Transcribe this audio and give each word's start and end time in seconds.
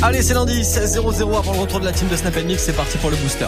Allez, 0.00 0.22
c'est 0.22 0.34
lundi, 0.34 0.62
16-0-0 0.62 1.38
avant 1.38 1.52
le 1.52 1.58
retour 1.58 1.80
de 1.80 1.84
la 1.84 1.92
team 1.92 2.06
de 2.08 2.14
Snap 2.14 2.36
Mix. 2.44 2.62
C'est 2.62 2.72
parti 2.72 2.98
pour 2.98 3.10
le 3.10 3.16
booster. 3.16 3.46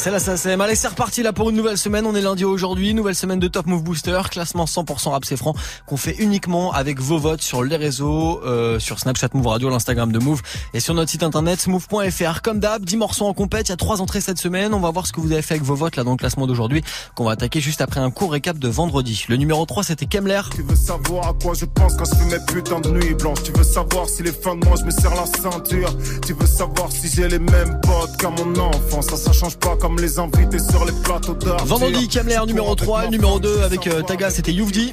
Merci 0.00 0.12
la 0.12 0.34
SACEM. 0.34 0.58
Allez, 0.62 0.76
c'est 0.76 0.88
reparti 0.88 1.22
là 1.22 1.34
pour 1.34 1.50
une 1.50 1.56
nouvelle 1.56 1.76
semaine. 1.76 2.06
On 2.06 2.14
est 2.14 2.22
lundi 2.22 2.42
aujourd'hui, 2.42 2.94
nouvelle 2.94 3.14
semaine 3.14 3.38
de 3.38 3.48
Top 3.48 3.66
Move 3.66 3.82
Booster, 3.82 4.18
classement 4.30 4.64
100% 4.64 5.10
rap 5.10 5.26
c'est 5.26 5.36
franc 5.36 5.54
qu'on 5.84 5.98
fait 5.98 6.16
uniquement 6.20 6.72
avec 6.72 6.98
vos 7.00 7.18
votes 7.18 7.42
sur 7.42 7.62
les 7.62 7.76
réseaux, 7.76 8.40
euh, 8.46 8.78
sur 8.78 8.98
Snapchat 8.98 9.28
Move 9.34 9.48
Radio, 9.48 9.68
l'Instagram 9.68 10.10
de 10.10 10.18
Move 10.18 10.40
et 10.72 10.80
sur 10.80 10.94
notre 10.94 11.10
site 11.10 11.22
internet 11.22 11.66
move.fr. 11.66 12.40
Comme 12.40 12.60
d'hab, 12.60 12.82
10 12.82 12.96
morceaux 12.96 13.26
en 13.26 13.34
compète, 13.34 13.68
il 13.68 13.72
y 13.72 13.74
a 13.74 13.76
trois 13.76 14.00
entrées 14.00 14.22
cette 14.22 14.38
semaine. 14.38 14.72
On 14.72 14.80
va 14.80 14.90
voir 14.90 15.06
ce 15.06 15.12
que 15.12 15.20
vous 15.20 15.32
avez 15.32 15.42
fait 15.42 15.56
avec 15.56 15.64
vos 15.64 15.74
votes 15.74 15.96
là 15.96 16.02
dans 16.02 16.12
le 16.12 16.16
classement 16.16 16.46
d'aujourd'hui 16.46 16.82
qu'on 17.14 17.24
va 17.24 17.32
attaquer 17.32 17.60
juste 17.60 17.82
après 17.82 18.00
un 18.00 18.10
court 18.10 18.32
récap 18.32 18.58
de 18.58 18.68
vendredi. 18.68 19.26
Le 19.28 19.36
numéro 19.36 19.66
3 19.66 19.82
c'était 19.82 20.06
Kemler. 20.06 20.40
Tu 20.54 20.62
veux 20.62 20.76
savoir 20.76 21.28
à 21.28 21.34
quoi 21.34 21.52
je 21.52 21.66
pense 21.66 21.94
quand 21.96 22.06
je 22.06 22.16
fais 22.16 22.38
mes 22.38 22.44
putains 22.46 22.80
de 22.80 22.88
nuits 22.88 23.14
blanches? 23.16 23.42
Tu 23.42 23.52
veux 23.52 23.64
savoir 23.64 24.08
si 24.08 24.22
les 24.22 24.32
fins 24.32 24.56
de 24.56 24.64
mois 24.64 24.76
je 24.80 24.84
me 24.84 24.90
serre 24.92 25.14
la 25.14 25.26
ceinture? 25.26 25.94
Tu 26.26 26.32
veux 26.32 26.46
savoir 26.46 26.90
si 26.90 27.06
j'ai 27.14 27.28
les 27.28 27.38
mêmes 27.38 27.78
potes 27.82 28.16
qu'à 28.16 28.30
mon 28.30 28.58
enfant 28.58 29.02
Ça 29.02 29.18
ça 29.18 29.32
change 29.32 29.58
pas 29.58 29.76
comme 29.76 29.89
les 29.98 30.18
invités 30.18 30.58
sur 30.58 30.84
les 30.84 30.92
plateaux 31.04 31.34
d'art 31.34 31.64
Vendredi 31.64 32.08
Kemler 32.08 32.40
numéro 32.46 32.74
3, 32.74 33.08
numéro 33.08 33.40
2 33.40 33.62
avec 33.62 33.86
euh, 33.86 34.02
Taga 34.02 34.30
c'était 34.30 34.52
Youvdi. 34.52 34.92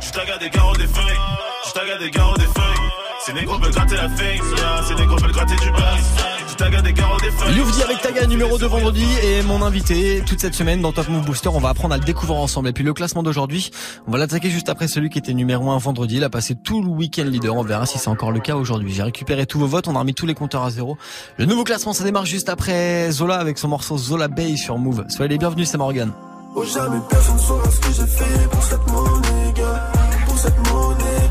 Je 0.00 0.10
taga 0.10 0.38
des 0.38 0.50
garros 0.50 0.76
des 0.76 0.86
feuilles, 0.86 1.18
je 1.66 1.72
taga 1.72 1.98
des 1.98 2.10
garros 2.10 2.36
des 2.36 2.44
feuilles. 2.44 2.81
Ces 3.24 3.32
négros 3.34 3.56
veulent 3.56 3.70
gratter 3.70 3.94
la 3.94 4.08
face, 4.08 4.18
yeah. 4.18 4.82
ces 4.88 4.94
négros 4.96 5.16
veulent 5.16 5.30
gratter 5.30 5.54
du 5.54 5.70
bass. 5.70 6.00
Je 6.48 6.54
taga 6.56 6.82
des 6.82 6.92
garros 6.92 7.20
des 7.20 7.30
feuilles. 7.30 7.56
Youvdi 7.56 7.82
avec 7.84 8.02
Taga 8.02 8.26
numéro 8.26 8.58
2 8.58 8.66
vendredi 8.66 9.06
et 9.22 9.42
mon 9.42 9.62
invité 9.62 10.24
toute 10.26 10.40
cette 10.40 10.54
semaine 10.54 10.82
dans 10.82 10.90
Top 10.90 11.08
Move 11.08 11.24
Booster. 11.24 11.48
On 11.48 11.60
va 11.60 11.68
apprendre 11.68 11.94
à 11.94 11.98
le 11.98 12.04
découvrir 12.04 12.40
ensemble. 12.40 12.68
Et 12.68 12.72
puis 12.72 12.82
le 12.82 12.92
classement 12.92 13.22
d'aujourd'hui, 13.22 13.70
on 14.08 14.10
va 14.10 14.18
l'attaquer 14.18 14.50
juste 14.50 14.68
après 14.68 14.88
celui 14.88 15.08
qui 15.08 15.18
était 15.18 15.34
numéro 15.34 15.70
1 15.70 15.78
vendredi. 15.78 16.16
Il 16.16 16.24
a 16.24 16.30
passé 16.30 16.56
tout 16.56 16.82
le 16.82 16.88
week-end 16.88 17.22
leader. 17.22 17.54
On 17.54 17.62
verra 17.62 17.86
si 17.86 17.96
c'est 17.96 18.08
encore 18.08 18.32
le 18.32 18.40
cas 18.40 18.56
aujourd'hui. 18.56 18.92
J'ai 18.92 19.04
récupéré 19.04 19.46
tous 19.46 19.60
vos 19.60 19.68
votes. 19.68 19.86
On 19.86 19.94
a 19.94 20.00
remis 20.00 20.14
tous 20.14 20.26
les 20.26 20.34
compteurs 20.34 20.64
à 20.64 20.70
zéro. 20.70 20.98
Le 21.36 21.44
nouveau 21.44 21.62
classement, 21.62 21.92
ça 21.92 22.02
démarre 22.02 22.26
juste 22.26 22.48
après 22.48 23.12
Zola 23.12 23.36
avec 23.36 23.56
son 23.56 23.68
morceau 23.68 23.98
Zola 23.98 24.26
Bay 24.26 24.56
sur 24.56 24.78
Move. 24.78 25.04
Soyez 25.08 25.28
les 25.28 25.38
bienvenus, 25.38 25.68
c'est 25.68 25.78
Morgan. 25.78 26.10
Oh 26.54 26.64
jamais 26.64 26.98
personne 27.08 27.38
saura 27.38 27.70
ce 27.70 27.80
que 27.80 27.92
j'ai 27.92 28.06
fait 28.06 28.50
pour 28.50 28.62
cette 28.62 28.86
monnaie, 28.90 29.52
gars. 29.54 29.92
Pour 30.26 30.38
cette 30.38 30.58
monnaie, 30.70 31.30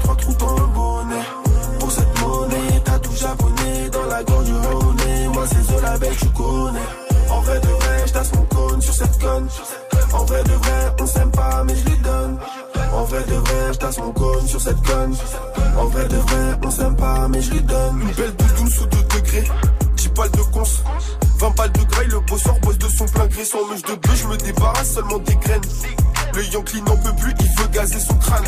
En 7.30 7.42
vrai 7.42 7.60
de 7.62 7.68
vrai, 7.68 8.04
j'tasse 8.06 8.34
mon 8.34 8.44
cône 8.44 8.82
sur 8.82 8.94
cette 8.94 9.18
conne. 9.20 9.48
En 10.14 10.26
vrai 10.26 10.44
de 10.44 10.52
vrai, 10.52 10.96
on 11.00 11.06
s'aime 11.06 11.32
pas, 11.32 11.64
mais 11.64 11.76
je 11.76 11.86
lui 11.86 11.98
donne. 12.00 12.38
En 12.94 13.04
vrai 13.06 13.24
de 13.24 13.34
vrai, 13.36 13.74
j'tasse 13.74 13.98
mon 13.98 14.12
cône 14.12 14.46
sur 14.46 14.60
cette 14.60 14.82
conne. 14.82 15.16
En 15.78 15.86
vrai 15.86 16.06
de 16.10 16.18
vrai, 16.18 16.60
on 16.66 16.72
s'aime 16.72 16.96
pas, 16.98 17.28
mais 17.30 17.42
je 17.42 17.52
lui 17.52 17.62
donne. 17.62 18.02
Une 18.02 18.12
belle 18.12 18.36
doudoune 18.36 18.70
sous 18.70 18.86
2 18.88 18.98
degrés. 19.16 19.50
10 19.96 20.10
balles 20.10 20.32
de 20.32 20.42
cons. 20.54 20.64
20 21.40 21.56
balles 21.56 21.72
de 21.72 21.84
graille, 21.84 22.08
le 22.08 22.20
bosseur 22.20 22.60
bosse 22.60 22.78
de 22.78 22.88
son 22.90 23.06
plein 23.06 23.28
gré. 23.28 23.46
Sans 23.46 23.66
mèche 23.70 23.84
de 23.84 23.96
bœuf, 23.96 24.16
je 24.22 24.28
me 24.28 24.38
débarrasse 24.38 24.94
seulement 24.94 25.20
des 25.20 25.36
graines. 25.36 25.62
Le 26.34 26.46
Yankee 26.46 26.82
n'en 26.82 26.96
peut 26.98 27.14
plus, 27.20 27.34
il 27.40 27.62
veut 27.62 27.68
gazer 27.68 28.00
son 28.00 28.16
crâne. 28.16 28.44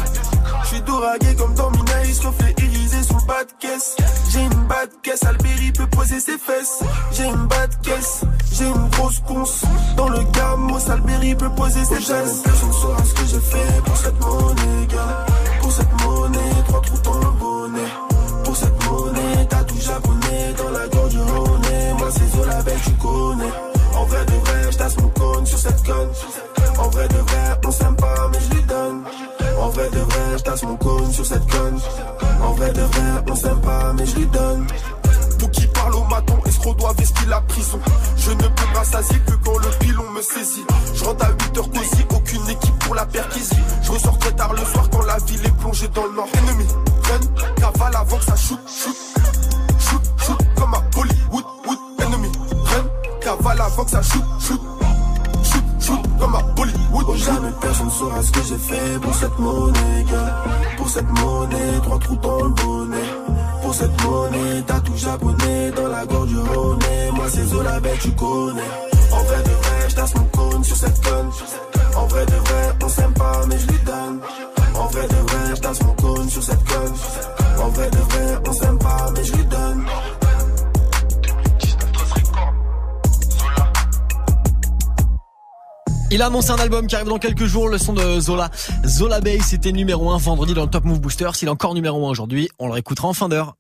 Je 0.64 0.68
suis 0.68 0.82
doragué 0.82 1.36
comme 1.36 1.54
dans 1.54 1.70
Minaïs, 1.72 2.20
reflet 2.20 2.56
irisé 2.58 3.04
sous 3.04 3.16
le 3.16 3.28
bas 3.28 3.44
de 3.44 3.52
caisse. 3.60 3.96
J'ai 4.32 4.44
une 4.44 4.68
bas 4.68 4.86
de 4.86 4.94
caisse, 5.02 5.24
Alberi 5.24 5.72
peut 5.74 5.88
poser 5.88 6.20
ses 6.20 6.38
fesses. 6.38 6.80
J'ai 7.12 7.26
une 7.26 7.46
bas 7.48 7.68
de 7.68 7.76
caisse, 7.86 8.22
j'ai 8.54 8.68
une 8.68 8.90
grosse 8.92 9.20
conce. 9.28 9.62
Dans 9.98 10.10
le 10.10 10.24
gamos, 10.32 10.90
Alberi 10.90 11.36
peut 11.36 11.50
poser 11.50 11.84
ses 11.84 12.00
fesses. 12.00 12.42
Personne 12.44 12.74
saura 12.74 13.04
ce 13.04 13.14
que 13.14 13.26
j'ai 13.28 13.42
fait 13.42 13.84
pour 13.84 13.98
cette 13.98 14.20
monnaie, 14.22 14.88
gars. 14.88 15.26
Pour 15.62 15.72
cette 15.72 16.02
monnaie, 16.02 16.64
trois 16.68 16.82
trous 16.82 17.00
dans 17.04 17.20
le 17.20 17.32
bonnet. 17.32 17.90
Pour 18.46 18.56
cette 18.56 18.86
monnaie, 18.86 19.48
t'as 19.50 19.64
tout 19.64 19.80
japonais 19.80 20.54
dans 20.58 20.70
la 20.70 20.88
gorge 20.88 21.12
du. 21.12 21.18
Moi 21.18 22.10
c'est 22.12 22.38
Zola 22.38 22.62
Belle, 22.64 22.80
tu 22.84 22.92
connais. 22.92 23.54
En 23.96 24.06
vrai 24.06 24.26
de 24.26 24.32
vrai, 24.32 24.72
j'tasse 24.72 24.98
mon 24.98 25.10
cône 25.10 25.46
sur 25.46 25.58
cette 25.58 25.84
conne. 25.84 26.10
En 26.84 26.90
vrai 26.90 27.08
de 27.08 27.18
vrai, 27.18 27.60
on 27.66 27.72
s'aime 27.72 27.96
pas, 27.96 28.30
mais 28.32 28.40
je 28.42 28.56
lui 28.56 28.64
donne. 28.64 29.04
En 29.58 29.70
vrai 29.70 29.90
de 29.90 30.00
vrai, 30.00 30.38
j'tasse 30.38 30.64
mon 30.64 30.76
cône 30.76 31.12
sur 31.14 31.26
cette 31.26 31.50
conne. 31.50 31.80
En 32.42 32.52
vrai 32.54 32.74
de 32.74 32.82
vrai, 32.82 33.24
on 33.30 33.36
s'aime 33.36 33.62
pas, 33.62 33.94
mais 33.94 34.06
je 34.06 34.16
lui 34.18 34.26
donne. 34.28 34.68
Pour 35.40 35.50
qui 35.52 35.66
parle 35.68 35.96
au 35.96 36.04
maton, 36.04 36.38
escroc 36.46 36.74
doit 36.76 36.94
vestir 36.94 37.30
la 37.30 37.40
prison. 37.42 37.80
Je 38.18 38.32
ne 38.32 38.48
peux 38.48 38.74
m'assasier 38.74 39.18
que 39.20 39.34
quand 39.46 39.58
le 39.60 39.70
pilon 39.80 40.10
me 40.12 40.22
saisit. 40.22 40.66
Je 40.94 41.04
rentre 41.06 41.26
à 41.26 41.30
8 41.30 41.58
heures 41.58 41.72
cosy, 41.72 42.06
aucune 42.14 42.50
équipe 42.50 42.80
pour 42.80 42.96
la 42.96 43.06
perquisition. 43.06 43.64
Je 43.82 43.92
ressors 43.92 44.18
très 44.20 44.32
tard 44.34 44.54
le 44.54 44.66
soir 44.66 44.90
quand 44.92 45.04
la 45.04 45.18
ville 45.20 45.46
est 45.46 45.58
plongée 45.60 45.88
dans 45.88 46.06
le 46.06 46.16
nord. 46.16 46.28
Ennemi, 46.34 46.68
run, 46.68 47.46
cavale 47.56 47.96
avant 47.96 48.18
que 48.18 48.26
ça 48.26 48.36
shoot, 48.36 48.60
shoot. 48.68 48.96
Shoot, 49.80 50.02
shoot, 50.18 50.38
comme 50.56 50.74
à 50.74 50.82
Bollywood, 50.94 51.46
wood, 51.66 51.80
ennemi, 52.00 52.32
run, 52.66 52.86
cavale 53.22 53.62
avant 53.62 53.86
que 53.86 53.92
ça. 53.92 54.02
Shoot, 54.02 54.24
shoot, 54.40 54.62
comme 56.24 57.18
jamais 57.18 57.52
personne 57.62 57.90
saura 57.92 58.22
ce 58.22 58.32
que 58.32 58.40
j'ai 58.48 58.58
fait 58.58 59.00
pour 59.02 59.14
cette 59.14 59.40
monnaie. 59.40 60.06
Pour 60.78 60.90
cette 60.90 61.10
monnaie, 61.10 61.80
trois 61.84 62.00
trous 62.00 62.16
dans 62.18 62.44
le 62.44 62.50
bonnet. 62.50 63.10
Pour 63.62 63.74
cette 63.74 64.04
monnaie, 64.04 64.64
t'as 64.66 64.80
tout 64.80 64.98
japonais 64.98 65.72
dans 65.72 65.88
la 65.88 66.06
gorge 66.06 66.30
du 66.30 66.38
Rhône. 66.38 66.80
Moi 67.16 67.26
c'est 67.30 67.46
Zola 67.46 67.80
Bay, 67.80 67.98
tu 68.02 68.12
connais. 68.12 68.62
En 69.12 69.24
vrai 69.24 69.44
de 69.44 69.50
vrai, 69.50 69.90
j'tasse 69.90 70.16
mon 70.16 70.26
cône 70.26 70.64
sur 70.64 70.78
cette 70.78 71.04
conne. 71.04 71.30
En 71.96 72.08
vrai 72.08 72.26
de 72.26 72.32
vrai, 72.32 72.76
on 72.84 72.90
s'aime 72.90 73.14
pas, 73.14 73.42
mais 73.48 73.58
je 73.60 73.68
lui 73.68 73.80
donne. 73.86 74.20
En 74.76 74.88
vrai 74.88 75.08
de 75.08 75.16
vrai, 75.16 75.56
j'tasse 75.56 75.82
mon 75.84 75.94
cône 75.94 76.30
sur 76.30 76.44
cette 76.44 76.64
conne. 76.64 76.94
En 77.64 77.70
vrai 77.70 77.90
de 77.90 77.98
vrai, 77.98 78.38
on 78.48 78.54
s'aime 78.54 78.80
pas, 78.80 79.12
mais 79.16 79.24
je 79.24 79.34
lui 79.34 79.43
Il 86.14 86.22
a 86.22 86.28
annoncé 86.28 86.52
un 86.52 86.58
album 86.58 86.86
qui 86.86 86.94
arrive 86.94 87.08
dans 87.08 87.18
quelques 87.18 87.46
jours, 87.46 87.68
le 87.70 87.80
son 87.80 87.92
de 87.92 88.20
Zola. 88.20 88.52
Zola 88.86 89.20
Bay, 89.20 89.40
c'était 89.44 89.72
numéro 89.72 90.12
1 90.12 90.18
vendredi 90.20 90.54
dans 90.54 90.62
le 90.62 90.70
Top 90.70 90.84
Move 90.84 91.02
Booster. 91.02 91.32
S'il 91.34 91.48
est 91.48 91.52
encore 91.52 91.74
numéro 91.74 92.06
1 92.06 92.12
aujourd'hui, 92.12 92.50
on 92.60 92.68
le 92.68 92.74
réécoutera 92.74 93.08
en 93.08 93.14
fin 93.14 93.30
d'heure. 93.30 93.56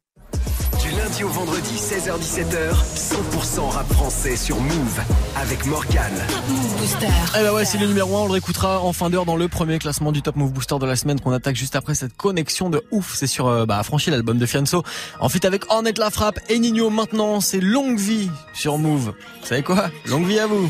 Du 0.80 0.92
lundi 0.92 1.24
au 1.24 1.30
vendredi, 1.30 1.74
16h-17h, 1.76 2.76
100% 2.96 3.70
rap 3.72 3.92
français 3.94 4.36
sur 4.36 4.62
Move 4.62 5.02
avec 5.36 5.66
Morgan. 5.66 6.12
Move 6.48 6.78
Booster. 6.78 7.08
Eh 7.40 7.42
ben 7.42 7.54
ouais, 7.54 7.66
c'est 7.66 7.80
le 7.80 7.88
numéro 7.88 8.16
1, 8.18 8.20
on 8.20 8.26
le 8.28 8.34
réécoutera 8.34 8.82
en 8.82 8.94
fin 8.94 9.10
d'heure 9.10 9.26
dans 9.26 9.36
le 9.36 9.48
premier 9.48 9.80
classement 9.80 10.12
du 10.12 10.22
Top 10.22 10.36
Move 10.36 10.54
Booster 10.54 10.78
de 10.80 10.86
la 10.86 10.96
semaine 10.96 11.20
qu'on 11.20 11.32
attaque 11.32 11.56
juste 11.56 11.76
après 11.76 11.96
cette 11.96 12.16
connexion 12.16 12.70
de 12.70 12.84
ouf. 12.92 13.16
C'est 13.16 13.26
sur 13.26 13.48
euh, 13.48 13.66
bah, 13.66 13.82
Franchi, 13.82 14.12
l'album 14.12 14.38
de 14.38 14.46
Fianso. 14.46 14.84
En 15.20 15.28
fit 15.28 15.44
avec 15.48 15.72
Ornette 15.72 15.98
La 15.98 16.12
Frappe 16.12 16.40
et 16.50 16.60
Nino 16.60 16.92
maintenant, 16.92 17.42
c'est 17.42 17.62
Longue 17.62 17.98
Vie 17.98 18.30
sur 18.54 18.78
Move. 18.78 19.16
Vous 19.42 19.48
savez 19.48 19.64
quoi? 19.64 19.90
Longue 20.06 20.28
vie 20.28 20.38
à 20.38 20.46
vous. 20.46 20.70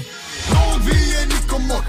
Longue 0.49 0.81
vie 0.83 1.11
et 1.11 1.32
nique-moi. 1.63 1.81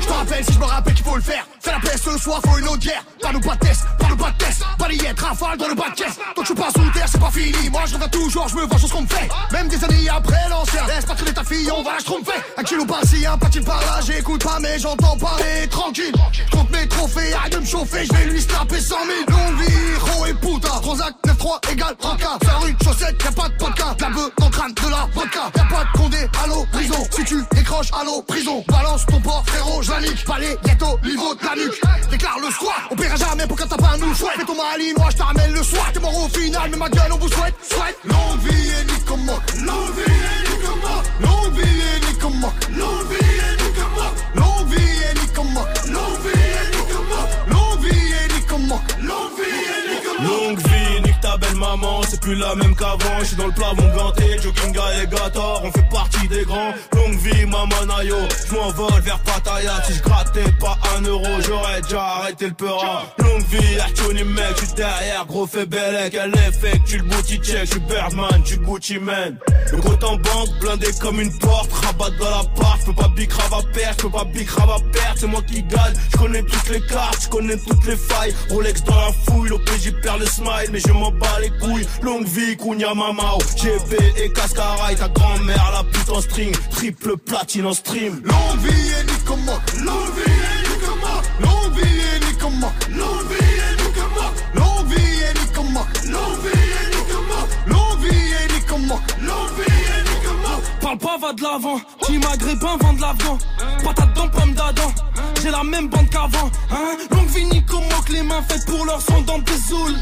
Je 0.00 0.06
te 0.06 0.12
rappelle 0.12 0.44
si 0.44 0.52
je 0.52 0.58
me 0.58 0.64
rappelle 0.64 0.94
qu'il 0.94 1.04
faut 1.04 1.16
le 1.16 1.22
faire. 1.22 1.43
Paix 1.94 2.00
ce 2.02 2.18
soir, 2.18 2.40
faut 2.44 2.58
une 2.58 2.66
autre 2.66 2.78
guerre. 2.78 3.04
Pas 3.20 3.32
nous 3.32 3.40
pas 3.40 3.54
de 3.54 3.60
test, 3.60 3.82
pas 3.98 4.08
nous 4.08 4.16
pas 4.16 4.30
de 4.30 4.38
test. 4.38 4.62
Balayette, 4.78 5.20
rafale 5.20 5.58
dans 5.58 5.68
le 5.68 5.74
bas 5.74 5.90
de 5.90 5.94
caisse. 5.94 6.18
Donc 6.34 6.44
je 6.44 6.46
suis 6.46 6.54
pas 6.54 6.70
sous 6.70 6.90
terre, 6.90 7.06
c'est 7.08 7.20
pas 7.20 7.30
fini. 7.30 7.70
Moi 7.70 7.82
je 7.86 7.94
reviens 7.94 8.08
toujours, 8.08 8.48
je 8.48 8.56
me 8.56 8.62
vois 8.66 8.78
sur 8.78 8.88
ce 8.88 8.94
qu'on 8.94 9.02
me 9.02 9.06
fait. 9.06 9.28
Même 9.52 9.68
des 9.68 9.84
années 9.84 10.08
après 10.08 10.48
l'ancien. 10.50 10.86
Laisse 10.88 11.04
pas 11.04 11.14
traîner 11.14 11.32
ta 11.32 11.44
fille, 11.44 11.70
on 11.70 11.82
va 11.82 11.92
la 11.96 12.02
tromper. 12.02 12.32
Un 12.56 12.62
kilo 12.62 12.84
par-ci, 12.84 13.24
un 13.26 13.38
pas-il 13.38 13.64
par 13.64 13.80
là. 13.80 14.00
J'écoute 14.04 14.42
pas, 14.42 14.58
mais 14.60 14.78
j'entends 14.78 15.16
parler 15.16 15.68
tranquille. 15.70 16.14
Compte 16.50 16.70
mes 16.70 16.88
trophées, 16.88 17.32
arrête 17.32 17.52
de 17.52 17.58
me 17.58 17.66
chauffer. 17.66 18.04
Je 18.06 18.16
vais 18.16 18.24
lui 18.24 18.42
snapper 18.42 18.80
100 18.80 18.96
000. 19.28 19.38
Longue 19.38 19.60
vie, 19.60 20.30
et 20.30 20.34
puta. 20.34 20.68
Transac 20.82 21.14
9-3 21.26 21.72
égale 21.72 21.96
rancard. 22.00 22.38
Faire 22.42 22.60
rue, 22.62 22.76
chaussette, 22.82 23.22
y'a 23.22 23.32
pas 23.32 23.48
de 23.48 23.54
podcast. 23.54 24.00
La 24.00 24.08
dans 24.10 24.46
le 24.46 24.50
crâne 24.50 24.74
de 24.74 24.90
la 24.90 25.08
vodka. 25.14 25.50
Y'a 25.56 25.64
pas 25.64 25.84
de 25.84 25.98
condé, 25.98 26.28
allô, 26.42 26.66
prison. 26.72 27.06
Si 27.10 27.24
tu 27.24 27.36
décroches, 27.52 27.90
allô, 28.00 28.20
prison. 28.22 28.64
Balance 28.68 29.06
ton 29.06 29.20
port, 29.20 29.44
frérot, 29.46 29.82
je. 29.82 30.24
Palais, 30.26 30.56
ghetto, 30.64 30.98
niveau 31.04 31.34
de 31.34 31.44
la 31.44 31.54
nuque. 31.54 31.83
Déclare 32.10 32.38
le 32.38 32.50
squat, 32.50 32.74
on 32.90 32.96
paiera 32.96 33.16
jamais 33.16 33.46
pour 33.46 33.56
quand 33.56 33.66
t'as 33.68 33.76
pas 33.76 33.96
nous 33.96 34.14
chouette. 34.14 34.36
Fais 34.36 34.44
ton 34.44 34.56
malinois, 34.56 35.10
je 35.10 35.16
te 35.16 35.22
ramène 35.22 35.52
le 35.52 35.62
soir. 35.62 35.90
T'es 35.92 36.00
mort 36.00 36.24
au 36.24 36.28
final, 36.28 36.70
mais 36.70 36.76
ma 36.76 36.88
gueule, 36.88 37.12
on 37.12 37.18
vous 37.18 37.28
souhaite, 37.28 37.54
souhaite. 37.62 37.98
Longue 38.04 38.40
vie 38.40 38.70
et 38.70 38.84
vie 39.94 40.10
et 40.10 40.46
nique-moi, 40.46 41.02
longue 41.20 41.56
vie 41.56 41.62
et 41.62 42.00
nique-moi, 42.06 42.52
longue 42.76 43.08
vie 43.10 43.24
et 43.24 43.62
nique-moi, 43.62 44.12
longue 44.34 44.68
vie 44.68 44.84
et 44.84 45.14
nique-moi, 45.18 45.64
longue 45.92 46.20
vie 46.24 46.40
et 46.40 46.70
nique-moi, 46.76 47.28
longue 47.48 47.80
vie 47.82 48.12
et 48.12 48.32
nique-moi, 48.34 48.80
longue 49.00 49.38
vie 49.38 49.50
et 49.50 49.88
nique-moi. 49.88 50.24
Longue 50.24 50.58
vie, 50.58 50.62
ta 50.62 50.62
belle 50.62 50.62
maman, 50.62 50.62
c'est 50.62 50.63
plus 52.24 52.34
la 52.36 52.54
même 52.54 52.74
qu'avant. 52.74 53.18
Je 53.20 53.24
suis 53.26 53.36
dans 53.36 53.46
le 53.46 53.52
plafond 53.52 53.88
ganté, 53.94 54.38
jogging 54.42 54.74
et 55.02 55.06
Gator. 55.06 55.62
On 55.62 55.70
fait 55.70 55.88
partie 55.90 56.26
des 56.28 56.44
grands. 56.44 56.72
Longue 56.94 57.18
vie, 57.18 57.46
Mamanayo. 57.46 58.16
Je 58.48 58.54
m'envole 58.54 59.00
vers 59.02 59.18
Pattaya. 59.20 59.82
Si 59.86 59.94
je 59.94 60.02
grattais 60.02 60.50
pas 60.58 60.78
un 60.96 61.02
euro, 61.02 61.26
j'aurais 61.46 61.82
déjà 61.82 62.02
arrêté 62.02 62.46
le 62.46 62.54
peura. 62.54 63.04
Longue 63.18 63.44
vie, 63.50 63.78
Archoni 63.78 64.24
mec, 64.24 64.56
je 64.58 64.74
derrière, 64.74 65.26
gros 65.26 65.46
fait 65.46 65.66
bellec. 65.66 66.14
Elle 66.14 66.30
est 66.30 66.52
fake, 66.52 66.84
tu 66.86 66.96
le 66.98 67.04
booty 67.04 67.38
check, 67.38 67.66
je 67.66 67.70
suis 67.72 67.80
Birdman, 67.80 68.42
tu 68.44 68.56
Gucci 68.56 68.98
man. 68.98 69.38
Le 69.70 69.78
compte 69.78 70.04
en 70.04 70.16
banque, 70.16 70.48
blindé 70.60 70.88
comme 71.00 71.20
une 71.20 71.38
porte, 71.38 71.72
rabat 71.72 72.10
dans 72.18 72.30
la 72.30 72.44
part. 72.56 72.78
Je 72.80 72.86
peux 72.86 72.94
pas 72.94 73.08
big 73.08 73.30
à 73.32 73.62
perdre, 73.72 73.96
je 73.98 74.02
peux 74.02 74.10
pas 74.10 74.24
big 74.24 74.48
à 74.48 74.66
perdre, 74.92 75.16
c'est 75.16 75.26
moi 75.26 75.42
qui 75.42 75.62
gagne. 75.62 75.94
Je 76.12 76.16
connais 76.16 76.42
toutes 76.42 76.70
les 76.70 76.80
cartes, 76.80 77.22
je 77.24 77.28
connais 77.28 77.56
toutes 77.56 77.86
les 77.86 77.96
failles. 77.96 78.34
Rolex 78.50 78.82
dans 78.84 78.96
la 78.96 79.12
fouille, 79.12 79.50
l'OPJ 79.50 79.92
perd 80.02 80.20
le 80.20 80.26
smile, 80.26 80.70
mais 80.72 80.80
je 80.80 80.92
m'en 80.92 81.10
bats 81.10 81.40
les 81.40 81.50
couilles. 81.50 81.86
Longue 82.14 82.26
vie, 82.28 82.56
Kounia 82.56 82.94
Mamao, 82.94 83.40
GB 83.56 83.96
et 84.22 84.30
Cascaraï, 84.30 84.94
ta 84.94 85.08
grand-mère 85.08 85.72
la 85.72 85.82
pute 85.82 86.08
en 86.10 86.20
string, 86.20 86.54
triple 86.70 87.16
platine 87.16 87.66
en 87.66 87.72
stream. 87.72 88.22
Longue 88.22 88.60
vie 88.60 88.92
et 88.92 89.04
Nicomoc, 89.04 89.60
longue 89.80 90.14
vie 90.14 90.30
et 90.30 90.62
Nicomoc, 90.70 91.24
longue 91.40 91.74
vie 91.74 91.82
et 91.82 92.20
Nicomoc, 92.24 92.72
longue 92.90 93.26
vie 93.30 93.56
et 93.58 93.82
Nicomoc, 93.82 94.32
longue 94.54 94.86
vie 94.86 95.22
et 95.24 95.34
Nicomoc, 95.40 95.86
longue 96.04 96.38
vie 96.44 96.70
et 96.70 96.96
Nicomoc, 96.96 97.48
longue 97.66 98.00
vie 98.04 98.30
et 98.30 98.54
Nicomoc, 98.54 99.00
longue 99.20 99.58
vie 99.58 99.72
et 99.74 100.02
Nicomoc. 100.14 100.62
Parle 100.80 100.98
pas, 100.98 101.18
va 101.18 101.32
de 101.32 101.42
l'avant. 101.42 101.80
Qui 102.06 102.18
maghrébin, 102.18 102.76
vend 102.80 102.92
de 102.92 103.00
l'avant. 103.00 103.38
Patate 103.82 104.14
dans 104.14 104.28
pomme 104.28 104.54
d'Adam. 104.54 104.92
J'ai 105.42 105.50
la 105.50 105.64
même 105.64 105.88
bande 105.88 106.08
qu'avant. 106.10 106.48
Hein 106.70 106.96
Longue 107.10 107.28
vie, 107.30 107.46
Nico 107.46 107.80
moque 107.80 108.08
les 108.10 108.22
mains 108.22 108.42
faites 108.48 108.66
pour 108.66 108.84
leur 108.86 109.02
son 109.02 109.20
dans 109.22 109.38
des 109.38 109.56
zouls. 109.56 109.96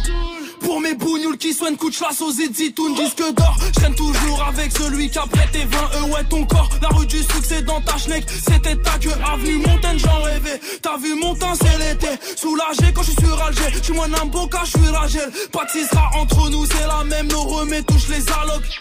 Pour 0.63 0.81
mes 0.81 0.95
bougnoules 0.95 1.37
qui 1.39 1.53
soignent 1.53 1.77
coup 1.77 1.91
de 1.91 1.95
chasse 1.95 2.21
aux 2.21 2.31
éditoun. 2.31 2.95
Disque 2.95 3.23
d'or 3.35 3.57
Je 3.81 3.93
toujours 3.95 4.45
avec 4.49 4.73
celui 4.73 5.11
qui 5.11 5.19
a 5.19 5.27
prêté 5.27 5.65
20 5.65 6.01
euros 6.01 6.15
ouais 6.15 6.25
ton 6.25 6.45
corps. 6.45 6.69
La 6.81 6.89
rue 6.89 7.07
du 7.07 7.19
succès 7.19 7.63
dans 7.63 7.81
ta 7.81 7.97
schneck 7.99 8.25
C'était 8.29 8.77
ta 8.77 8.99
queue 8.99 9.13
avenue 9.33 9.59
Montaigne 9.59 9.99
j'en 9.99 10.23
rêvais. 10.23 10.61
T'as 10.81 10.97
vu 10.99 11.15
mon 11.15 11.35
temps 11.35 11.55
c'est 11.55 11.79
l'été. 11.79 12.09
Soulagé 12.37 12.93
quand 12.95 13.03
je 13.03 13.11
suis 13.11 13.21
sur 13.21 13.43
Alger. 13.43 13.63
Je 13.73 13.83
suis 13.83 13.93
moins 13.93 14.09
un 14.23 14.27
boca 14.27 14.61
je 14.65 14.71
suis 14.71 14.89
Ragel 14.89 15.31
Pas 15.53 15.65
de 15.65 15.71
sera 15.71 16.11
entre 16.17 16.51
nous 16.51 16.65
c'est 16.67 16.87
la 16.87 17.05
même. 17.05 17.29
Nos 17.29 17.43
remets 17.43 17.83
touche 17.83 18.09
les 18.09 18.25
allocs. 18.31 18.81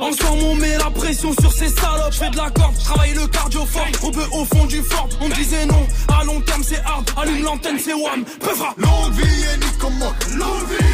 Ensemble 0.00 0.42
on 0.42 0.54
met 0.56 0.76
la 0.78 0.90
pression 0.90 1.32
sur 1.40 1.52
ces 1.52 1.68
salopes. 1.68 2.12
Je 2.12 2.18
fais 2.18 2.30
de 2.30 2.36
la 2.36 2.50
corde, 2.50 2.76
travaille 2.84 3.14
le 3.14 3.26
cardio 3.26 3.64
fort. 3.64 3.86
On 4.02 4.10
peut 4.10 4.28
au 4.32 4.44
fond 4.44 4.66
du 4.66 4.82
fort. 4.82 5.08
On 5.20 5.28
disait 5.28 5.66
non 5.66 5.86
À 6.18 6.24
long 6.24 6.40
terme 6.40 6.62
c'est 6.62 6.80
hard. 6.84 7.08
Allume 7.16 7.44
l'antenne 7.44 7.78
c'est 7.78 7.94
wham 7.94 8.24
Peuvra. 8.40 8.74
Longue 8.78 9.12
vie 9.12 9.44
et 9.44 9.56
Nicomoc, 9.58 10.14
longue 10.36 10.68
vie 10.68 10.87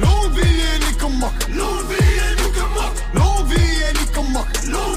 L'envie 0.00 0.40
est 0.40 0.78
nique 0.86 1.02
L'envie 1.54 1.94
est 1.94 2.34
L'envie 3.14 3.54
est 3.56 4.93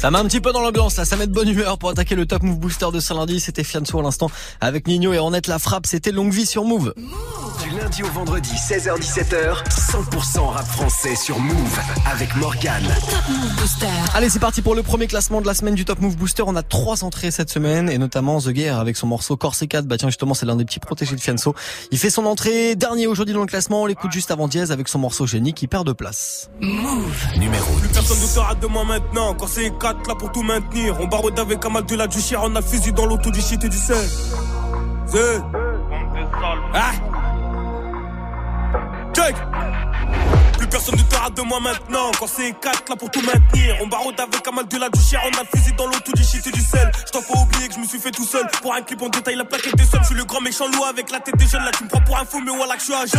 Ça 0.00 0.10
met 0.10 0.16
un 0.16 0.24
petit 0.24 0.40
peu 0.40 0.50
dans 0.50 0.62
l'ambiance 0.62 0.96
là, 0.96 1.04
ça 1.04 1.14
met 1.16 1.26
de 1.26 1.32
bonne 1.32 1.50
humeur 1.50 1.76
pour 1.76 1.90
attaquer 1.90 2.14
le 2.14 2.24
Top 2.24 2.42
Move 2.42 2.58
Booster 2.58 2.86
de 2.90 3.00
ce 3.00 3.12
lundi. 3.12 3.38
C'était 3.38 3.62
Fianso 3.62 3.98
à 3.98 4.02
l'instant 4.02 4.30
avec 4.62 4.86
Nino 4.86 5.12
et 5.12 5.18
Ornette 5.18 5.46
la 5.46 5.58
frappe. 5.58 5.84
C'était 5.84 6.10
longue 6.10 6.32
vie 6.32 6.46
sur 6.46 6.64
Move. 6.64 6.94
Lundi 7.90 8.02
au 8.04 8.12
vendredi, 8.12 8.52
16h17h, 8.52 9.64
100% 9.68 10.38
rap 10.46 10.64
français 10.64 11.16
sur 11.16 11.40
Move 11.40 11.80
avec 12.08 12.36
Morgane. 12.36 12.84
Top 12.84 13.28
Move 13.28 13.56
Booster. 13.56 13.86
Allez, 14.14 14.28
c'est 14.28 14.38
parti 14.38 14.62
pour 14.62 14.76
le 14.76 14.84
premier 14.84 15.08
classement 15.08 15.40
de 15.40 15.46
la 15.48 15.54
semaine 15.54 15.74
du 15.74 15.84
Top 15.84 15.98
Move 16.00 16.16
Booster. 16.16 16.44
On 16.46 16.54
a 16.54 16.62
trois 16.62 17.02
entrées 17.02 17.32
cette 17.32 17.50
semaine 17.50 17.90
et 17.90 17.98
notamment 17.98 18.38
The 18.38 18.54
Gear 18.54 18.78
avec 18.78 18.96
son 18.96 19.08
morceau 19.08 19.36
Corse 19.36 19.66
4. 19.68 19.86
Bah 19.86 19.96
tiens, 19.98 20.08
justement, 20.08 20.34
c'est 20.34 20.46
l'un 20.46 20.54
des 20.54 20.64
petits 20.64 20.78
protégés 20.78 21.16
de 21.16 21.20
Fianso. 21.20 21.56
Il 21.90 21.98
fait 21.98 22.10
son 22.10 22.26
entrée 22.26 22.76
dernier 22.76 23.08
aujourd'hui 23.08 23.34
dans 23.34 23.40
le 23.40 23.46
classement. 23.46 23.82
On 23.82 23.86
l'écoute 23.86 24.12
juste 24.12 24.30
avant 24.30 24.46
Diaz 24.46 24.70
avec 24.70 24.86
son 24.86 25.00
morceau 25.00 25.26
Génie 25.26 25.52
qui 25.52 25.66
perd 25.66 25.84
de 25.84 25.92
place. 25.92 26.48
Move. 26.60 27.26
Numéro 27.38 27.72
Plus 27.72 27.88
10. 27.88 27.94
personne 27.94 28.20
ne 28.20 28.34
te 28.34 28.38
rate 28.38 28.60
de 28.60 28.68
moi 28.68 28.84
maintenant. 28.84 29.36
C'est 29.48 29.76
4 29.80 30.06
là 30.06 30.14
pour 30.14 30.30
tout 30.30 30.44
maintenir. 30.44 30.96
On 31.00 31.08
barode 31.08 31.36
avec 31.40 31.64
un 31.64 31.70
mal 31.70 31.86
de 31.86 31.96
la 31.96 32.06
du 32.06 32.20
chien. 32.20 32.38
On 32.40 32.54
a 32.54 32.62
fusil 32.62 32.92
dans 32.92 33.06
l'auto 33.06 33.32
du 33.32 33.40
shit 33.40 33.64
et 33.64 33.68
du 33.68 33.78
sel. 33.78 33.96
Ah! 36.72 36.92
Check! 39.14 39.34
Plus 40.58 40.66
personne 40.66 40.96
ne 40.96 41.02
te 41.02 41.16
rate 41.16 41.34
de 41.34 41.42
moi 41.42 41.58
maintenant. 41.60 42.10
Quand 42.18 42.26
c'est 42.26 42.52
4 42.52 42.88
là 42.90 42.96
pour 42.96 43.10
tout 43.10 43.22
maintenir. 43.22 43.76
On 43.80 43.86
barode 43.86 44.18
avec 44.20 44.46
un 44.46 44.50
mal 44.50 44.68
de 44.68 44.78
la 44.78 44.88
du 44.90 45.00
chien. 45.00 45.18
On 45.24 45.40
a 45.40 45.44
fusil 45.44 45.72
dans 45.72 45.86
l'auto 45.86 46.12
du 46.12 46.22
shit 46.22 46.46
et 46.46 46.50
du 46.50 46.60
sel. 46.60 46.90
Je 47.06 47.12
t'en 47.12 47.22
pas 47.22 47.40
oublier 47.40 47.68
que 47.68 47.74
je 47.74 47.80
me 47.80 47.86
suis 47.86 47.98
fait 47.98 48.10
tout 48.10 48.26
seul. 48.26 48.46
Pour 48.62 48.74
un 48.74 48.82
clip 48.82 49.00
en 49.02 49.08
détail, 49.08 49.36
la 49.36 49.44
plaquette 49.44 49.76
des 49.76 49.84
sommes. 49.84 50.02
Je 50.02 50.08
suis 50.08 50.14
le 50.14 50.24
grand 50.24 50.40
méchant 50.40 50.68
loup 50.68 50.84
avec 50.84 51.10
la 51.10 51.20
tête 51.20 51.36
des 51.36 51.46
jeunes. 51.46 51.64
Là, 51.64 51.70
tu 51.76 51.84
me 51.84 51.88
prends 51.88 52.02
pour 52.02 52.18
un 52.18 52.24
fou, 52.24 52.40
mais 52.44 52.52
voilà 52.54 52.74
que 52.74 52.80
je 52.80 52.84
suis 52.86 52.94
agent. 52.94 53.18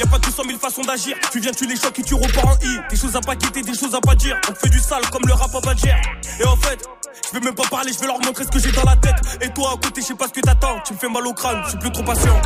Y 0.00 0.02
a 0.02 0.06
pas 0.06 0.18
200 0.18 0.42
000 0.46 0.58
façons 0.58 0.82
d'agir. 0.82 1.16
Tu 1.30 1.40
viens, 1.40 1.52
tu 1.52 1.66
les 1.66 1.76
chocs 1.76 1.98
et 1.98 2.02
tu 2.02 2.14
repars 2.14 2.46
en 2.46 2.56
I. 2.62 2.80
Des 2.90 2.96
choses 2.96 3.14
à 3.16 3.20
pas 3.20 3.36
quitter, 3.36 3.62
des 3.62 3.74
choses 3.74 3.94
à 3.94 4.00
pas 4.00 4.14
dire. 4.14 4.36
On 4.48 4.52
te 4.52 4.58
fait 4.58 4.70
du 4.70 4.80
sale 4.80 5.02
comme 5.10 5.22
le 5.26 5.34
rap 5.34 5.54
à 5.54 5.60
Badger. 5.60 5.96
Et 6.40 6.44
en 6.44 6.56
fait, 6.56 6.84
je 7.26 7.38
vais 7.38 7.44
même 7.44 7.54
pas 7.54 7.68
parler, 7.70 7.92
je 7.92 8.00
vais 8.00 8.06
leur 8.06 8.18
montrer 8.18 8.44
ce 8.44 8.50
que 8.50 8.58
j'ai 8.58 8.72
dans 8.72 8.84
la 8.84 8.96
tête. 8.96 9.16
Et 9.40 9.50
toi, 9.50 9.74
à 9.74 9.76
côté, 9.76 10.00
je 10.00 10.06
sais 10.08 10.14
pas 10.14 10.26
ce 10.26 10.32
que 10.32 10.40
t'attends. 10.40 10.80
Tu 10.84 10.94
me 10.94 10.98
fais 10.98 11.08
mal 11.08 11.26
au 11.26 11.32
crâne, 11.32 11.60
je 11.64 11.70
suis 11.70 11.78
plus 11.78 11.92
trop 11.92 12.02
patient. 12.02 12.40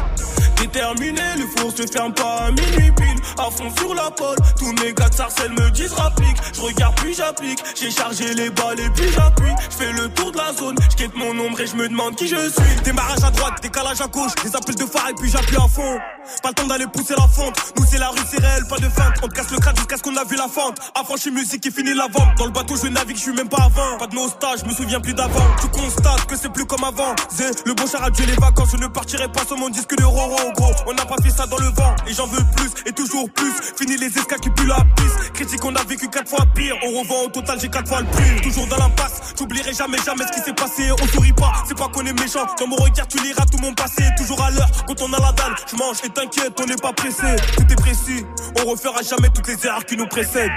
Déterminé, 0.65 1.21
le 1.37 1.47
four 1.59 1.71
se 1.77 1.87
ferme 1.87 2.15
pas 2.15 2.47
à 2.47 2.51
minuit 2.51 2.91
pile. 2.97 3.21
À 3.37 3.51
fond 3.51 3.71
sur 3.77 3.95
la 3.95 4.11
pole, 4.11 4.37
tous 4.59 4.73
mes 4.83 4.95
gars 4.95 5.11
de 5.11 5.15
sarcelles 5.15 5.53
me 5.53 5.71
disent 5.71 5.93
rapplique. 5.93 6.39
Je 6.55 6.61
regarde 6.63 6.95
puis 6.97 7.13
j'applique, 7.13 7.63
j'ai 7.79 7.91
chargé 7.91 8.33
les 8.33 8.49
balles 8.49 8.81
et 8.81 8.89
puis 8.89 9.11
j'appuie. 9.13 9.53
Je 9.71 9.77
fais 9.77 9.93
le 9.93 10.09
tour 10.09 10.33
de 10.33 10.39
la 10.39 10.55
zone, 10.55 10.77
je 10.99 11.05
mon 11.19 11.39
ombre 11.39 11.61
et 11.61 11.67
je 11.67 11.77
me 11.77 11.87
demande 11.87 12.17
qui 12.17 12.29
je 12.29 12.49
suis. 12.49 12.83
Démarrage 12.83 13.23
à 13.23 13.31
droite, 13.31 13.61
décalage 13.61 14.01
à 14.01 14.07
gauche, 14.07 14.33
des 14.43 14.57
appels 14.57 14.75
de 14.75 14.87
phare 14.87 15.11
et 15.11 15.15
puis 15.15 15.31
j'appuie 15.31 15.57
à 15.57 15.69
fond. 15.69 15.99
Pas 16.43 16.49
le 16.49 16.55
temps 16.55 16.67
d'aller 16.67 16.87
pousser 16.87 17.15
la 17.15 17.29
fente, 17.29 17.55
nous 17.77 17.85
c'est 17.87 17.99
la 17.99 18.09
rue, 18.09 18.19
c'est 18.31 18.41
réel, 18.41 18.65
pas 18.67 18.79
de 18.79 18.89
feinte. 18.89 19.15
On 19.23 19.29
te 19.29 19.35
casse 19.35 19.51
le 19.51 19.59
crâne 19.59 19.77
jusqu'à 19.77 19.99
ce 19.99 20.03
qu'on 20.03 20.17
a 20.17 20.25
vu 20.25 20.37
la 20.37 20.49
fente. 20.49 20.79
Affranchi 20.95 21.31
musique 21.31 21.67
et 21.67 21.71
fini 21.71 21.93
la 21.93 22.09
vente. 22.09 22.39
Dans 22.39 22.47
le 22.47 22.53
bateau, 22.53 22.75
je 22.83 22.89
navigue, 22.89 23.17
je 23.17 23.23
suis 23.23 23.35
même 23.35 23.51
pas 23.51 23.65
avant. 23.65 23.99
Pas 23.99 24.07
de 24.07 24.15
nostalgie, 24.15 24.63
je 24.65 24.71
me 24.71 24.75
souviens 24.75 25.01
plus 25.01 25.13
d'avant. 25.13 25.45
Tu 25.61 25.69
constates 25.69 26.25
que 26.25 26.37
c'est 26.37 26.51
plus 26.51 26.65
comme 26.65 26.85
avant. 26.85 27.15
Zé, 27.31 27.45
le 27.67 27.75
bon 27.75 27.87
char 27.87 28.03
a 28.03 28.11
tué 28.11 28.25
les 28.25 28.37
vacances, 28.37 28.71
je 28.73 28.79
ne 28.79 28.87
partirai 28.87 29.29
pas 29.29 29.45
sur 29.47 29.59
mon 29.59 29.69
disque 29.69 29.95
de 29.95 30.05
Roro, 30.05 30.53
gros. 30.55 30.73
On 30.87 30.95
n'a 30.95 31.05
pas 31.05 31.17
fait 31.23 31.31
ça 31.31 31.47
dans 31.47 31.59
le 31.59 31.69
vent, 31.69 31.95
et 32.07 32.13
j'en 32.13 32.27
veux 32.27 32.43
plus, 32.57 32.71
et 32.87 32.93
toujours 32.93 33.29
plus. 33.31 33.53
Fini 33.77 33.97
les 33.97 34.07
escas 34.07 34.39
qui 34.39 34.51
puent 34.51 34.67
la 34.67 34.83
piste. 34.97 35.33
Critique, 35.35 35.65
on 35.65 35.75
a 35.75 35.85
vécu 35.85 36.09
quatre 36.09 36.29
fois 36.29 36.45
pire. 36.55 36.77
On 36.85 37.01
revend 37.01 37.25
au 37.27 37.29
total, 37.29 37.59
j'ai 37.61 37.69
quatre 37.69 37.89
fois 37.89 38.01
le 38.01 38.07
prix. 38.07 38.41
Toujours 38.43 38.67
dans 38.67 38.79
l'impasse, 38.79 39.35
j'oublierai 39.39 39.73
jamais, 39.73 39.99
jamais 40.05 40.25
ce 40.27 40.39
qui 40.39 40.45
s'est 40.45 40.55
passé. 40.55 40.91
On 40.93 41.07
sourit 41.09 41.33
pas, 41.33 41.53
c'est 41.67 41.77
pas 41.77 41.89
qu'on 41.89 42.05
est 42.07 42.19
méchant. 42.21 42.47
Dans 42.59 42.67
mon 42.67 42.77
regard, 42.77 43.09
tu 43.09 43.19
liras 43.23 43.45
tout 43.47 43.59
mon 43.59 43.75
passé. 43.75 44.03
Toujours 44.17 44.43
à 44.43 44.51
l'heure, 44.51 44.71
quand 44.87 45.01
on 45.03 45.13
a 45.13 45.21
la 45.21 45.33
dalle, 45.33 45.55
je 45.71 45.77
mange 45.77 45.99
et 46.05 46.09
t'inquiète, 46.09 46.59
on 46.61 46.67
n'est 46.67 46.77
pas 46.77 46.93
pressé. 46.93 47.37
Tout 47.57 47.67
est 47.71 47.77
précis, 47.77 48.25
on 48.63 48.71
refera 48.71 49.03
jamais 49.03 49.29
toutes 49.31 49.49
les 49.49 49.67
erreurs 49.67 49.85
qui 49.85 49.97
nous 49.97 50.07
précèdent. 50.07 50.51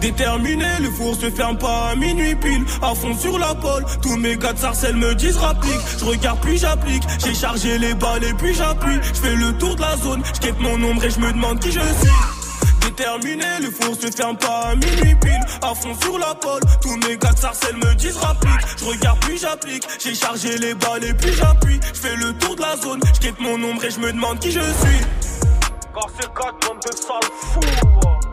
Déterminé, 0.00 0.66
le 0.80 0.90
four 0.90 1.14
se 1.14 1.30
ferme 1.30 1.58
pas 1.58 1.90
à 1.90 1.94
minuit 1.96 2.34
pile. 2.34 2.64
À 2.82 2.94
fond 2.94 3.16
sur 3.16 3.38
la 3.38 3.54
pole, 3.54 3.84
tous 4.02 4.16
mes 4.16 4.36
gars 4.36 4.54
sarcelles 4.56 4.96
me 4.96 5.14
disent 5.14 5.36
rapplique. 5.36 5.80
Je 5.98 6.04
regarde 6.04 6.38
puis 6.40 6.58
j'applique, 6.58 7.02
j'ai 7.24 7.34
chargé 7.34 7.78
les 7.78 7.94
balles 7.94 8.24
et 8.24 8.34
puis 8.34 8.54
j'appuie. 8.54 8.98
Je 9.14 9.20
fais 9.20 9.34
le 9.34 9.52
tour 9.58 9.74
de 9.76 9.80
la 9.80 9.96
zone, 9.96 10.22
je 10.42 10.48
mon 10.62 10.90
ombre 10.90 11.04
et 11.04 11.10
je 11.10 11.20
me 11.20 11.32
demande 11.32 11.60
qui 11.60 11.72
je 11.72 11.80
suis. 11.80 12.10
Déterminé, 12.82 13.44
le 13.60 13.70
four 13.70 13.94
se 13.94 14.10
ferme 14.10 14.36
pas 14.36 14.70
à 14.70 14.74
minuit 14.74 15.14
pile. 15.20 15.40
À 15.62 15.74
fond 15.74 15.94
sur 16.00 16.18
la 16.18 16.34
pole, 16.34 16.62
tous 16.80 16.96
mes 17.08 17.16
gars 17.16 17.32
de 17.32 17.38
sarcelles 17.38 17.76
me 17.76 17.94
disent 17.94 18.16
rapplique. 18.16 18.52
Je 18.78 18.84
regarde 18.84 19.18
puis 19.20 19.38
j'applique, 19.38 19.86
j'ai 19.98 20.14
chargé 20.14 20.56
les 20.58 20.74
balles 20.74 21.04
et 21.04 21.14
puis 21.14 21.32
j'appuie. 21.32 21.80
Je 21.94 22.00
fais 22.00 22.16
le 22.16 22.32
tour 22.38 22.56
de 22.56 22.62
la 22.62 22.76
zone, 22.76 23.00
je 23.20 23.42
mon 23.42 23.70
ombre 23.70 23.84
et 23.84 23.90
je 23.90 24.00
me 24.00 24.12
demande 24.12 24.38
qui 24.38 24.50
je 24.50 24.60
suis. 24.60 25.00
Car 25.94 26.06
c'est 26.18 26.32
4 26.34 26.68
bande 26.68 26.78
de 26.84 26.96
sales 26.96 27.30
fous. 27.40 28.27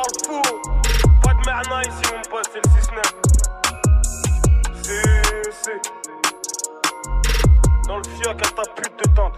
Pas 0.00 1.34
de 1.34 1.40
merna 1.44 1.82
ici, 1.82 2.02
mon 2.10 2.22
pote, 2.30 2.48
c'est 2.50 2.62
le 2.64 2.70
6-9. 2.80 3.02
C'est, 4.82 5.50
c'est. 5.62 5.80
Dans 7.86 7.98
le 7.98 8.04
fioc 8.04 8.28
à 8.30 8.50
ta 8.50 8.62
pute 8.74 8.96
de 8.98 9.04
tante. 9.14 9.34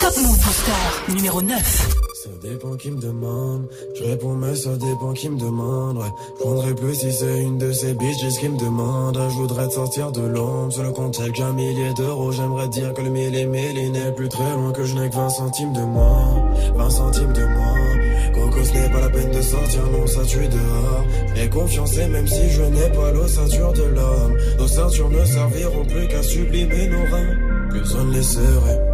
Top 0.00 0.16
Move. 0.16 1.14
Numéro 1.14 1.42
9. 1.42 2.13
Ça 2.24 2.30
dépend 2.40 2.74
qui 2.76 2.90
me 2.90 2.98
demande. 2.98 3.66
Je 3.94 4.02
réponds, 4.02 4.32
mais 4.32 4.54
ça 4.54 4.74
dépend 4.78 5.12
qui 5.12 5.28
me 5.28 5.38
demande. 5.38 5.98
Ouais. 5.98 6.10
Je 6.38 6.42
prendrais 6.42 6.74
plus 6.74 6.94
si 6.94 7.12
c'est 7.12 7.42
une 7.42 7.58
de 7.58 7.70
ces 7.70 7.92
bitches 7.92 8.38
qui 8.40 8.48
me 8.48 8.58
demande. 8.58 9.20
Je 9.28 9.34
voudrais 9.34 9.68
te 9.68 9.74
sortir 9.74 10.10
de 10.10 10.22
l'ombre. 10.22 10.72
Sur 10.72 10.84
le 10.84 10.92
compte, 10.92 11.20
qu'un 11.34 11.52
millier 11.52 11.92
d'euros. 11.92 12.32
J'aimerais 12.32 12.68
dire 12.68 12.94
que 12.94 13.02
le 13.02 13.10
mille 13.10 13.34
et 13.34 13.44
mille 13.44 13.92
n'est 13.92 14.10
plus 14.12 14.30
très 14.30 14.54
loin. 14.54 14.72
Que 14.72 14.84
je 14.86 14.94
n'ai 14.94 15.10
que 15.10 15.16
20 15.16 15.28
centimes 15.28 15.74
de 15.74 15.82
moins. 15.82 16.50
20 16.74 16.88
centimes 16.88 17.32
de 17.34 17.44
moins. 17.44 18.32
Coco, 18.32 18.64
ce 18.64 18.72
n'est 18.72 18.88
pas 18.88 19.00
la 19.00 19.10
peine 19.10 19.30
de 19.30 19.42
sortir, 19.42 19.82
non, 19.92 20.06
ça 20.06 20.24
tue 20.24 20.48
dehors. 20.48 21.04
J'ai 21.34 21.50
confiance 21.50 21.98
et 21.98 22.06
même 22.06 22.26
si 22.26 22.48
je 22.48 22.62
n'ai 22.62 22.88
pas 22.88 23.12
l'ossature 23.12 23.74
de 23.74 23.82
l'homme, 23.82 24.38
nos 24.58 24.66
ceintures 24.66 25.10
ne 25.10 25.24
serviront 25.26 25.84
plus 25.84 26.08
qu'à 26.08 26.22
sublimer 26.22 26.88
nos 26.88 27.04
reins. 27.04 27.68
Plus 27.68 27.94
on 27.96 28.04
ne 28.04 28.14
les 28.14 28.22
serait. 28.22 28.93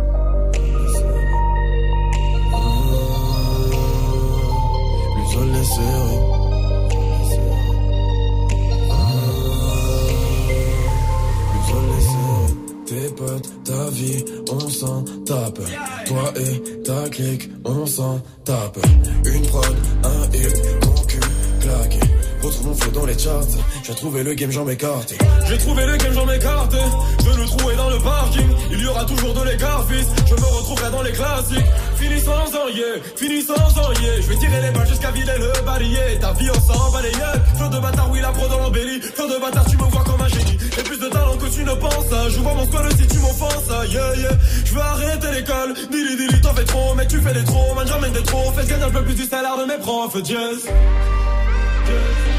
Tes 12.87 13.09
potes, 13.11 13.49
ta 13.65 13.91
vie, 13.91 14.25
on 14.51 14.69
s'en 14.69 15.05
tape. 15.25 15.61
Toi 16.07 16.33
et 16.35 16.83
ta 16.83 17.09
clique, 17.09 17.49
on 17.65 17.87
s'en 17.87 18.21
tape. 18.45 18.79
Une 19.25 19.47
prod, 19.47 19.77
un 20.03 20.37
hit, 20.37 20.61
mon 20.85 21.03
cul 21.05 21.21
claqué. 21.61 22.01
Retrouve 22.43 22.67
mon 22.67 22.75
flow 22.75 22.91
dans 22.91 23.07
les 23.07 23.17
charts. 23.17 23.45
J'ai 23.85 23.95
trouvé 23.95 24.25
le 24.25 24.35
game, 24.35 24.51
j'en 24.51 24.65
m'écarte. 24.65 25.15
J'ai 25.47 25.59
trouvé 25.59 25.87
le 25.87 25.97
game, 25.99 26.13
j'en 26.13 26.27
m'écarte. 26.27 26.75
Je 27.25 27.41
le 27.41 27.47
trouver 27.47 27.77
dans 27.77 27.91
le 27.91 27.99
parking. 27.99 28.49
Il 28.73 28.81
y 28.81 28.87
aura 28.87 29.05
toujours 29.05 29.35
de 29.35 29.51
l'écart, 29.51 29.87
fils. 29.89 30.07
Je 30.27 30.35
me 30.35 30.47
retrouverai 30.59 30.91
dans 30.91 31.03
les 31.03 31.13
classiques. 31.13 31.71
Fini 32.01 32.19
sans 32.19 32.69
yeah, 32.69 32.97
fini 33.15 33.43
sans 33.43 33.55
yeah. 34.01 34.21
Je 34.23 34.27
vais 34.29 34.37
tirer 34.37 34.63
les 34.63 34.71
balles 34.71 34.89
jusqu'à 34.89 35.11
vider 35.11 35.33
le 35.39 35.65
balayé. 35.67 36.19
Ta 36.19 36.33
vie, 36.33 36.49
on 36.51 36.61
s'en 36.61 36.91
balayé. 36.91 37.13
Feu 37.59 37.69
de 37.69 37.79
bâtard, 37.79 38.11
oui, 38.11 38.21
la 38.23 38.33
pro 38.33 38.49
dans 38.49 38.59
l'embellie. 38.59 39.03
Feu 39.03 39.29
de 39.29 39.39
bâtard, 39.39 39.67
tu 39.67 39.77
me 39.77 39.83
vois 39.83 40.03
comme 40.05 40.21
un 40.23 40.29
génie. 40.29 40.57
J'ai 40.75 40.83
plus 40.83 40.99
de 40.99 41.09
talent 41.09 41.37
que 41.37 41.47
tu 41.55 41.63
ne 41.63 41.75
penses. 41.75 42.31
J'ouvre 42.31 42.55
mon 42.55 42.65
squad 42.65 42.91
si 42.97 43.07
tu 43.07 43.19
m'offenses. 43.19 43.69
Yeah, 43.91 44.17
yeah. 44.17 44.31
Je 44.65 44.75
veux 44.75 44.81
arrêter 44.81 45.31
l'école. 45.33 45.75
Dili, 45.91 46.17
dili, 46.17 46.41
t'en 46.41 46.55
fais 46.55 46.65
trop. 46.65 46.95
Mais 46.97 47.07
tu 47.07 47.21
fais 47.21 47.35
des 47.35 47.45
trop. 47.45 47.75
Man, 47.75 47.87
j'emmène 47.87 48.13
des 48.13 48.23
trop. 48.23 48.51
Fais 48.53 48.67
gagner 48.67 48.85
un 48.85 48.91
peu 48.91 49.03
plus 49.03 49.15
du 49.15 49.25
salaire 49.25 49.59
de 49.59 49.65
mes 49.67 49.79
profs. 49.79 50.17
Jazz. 50.25 50.69
Je 51.87 52.30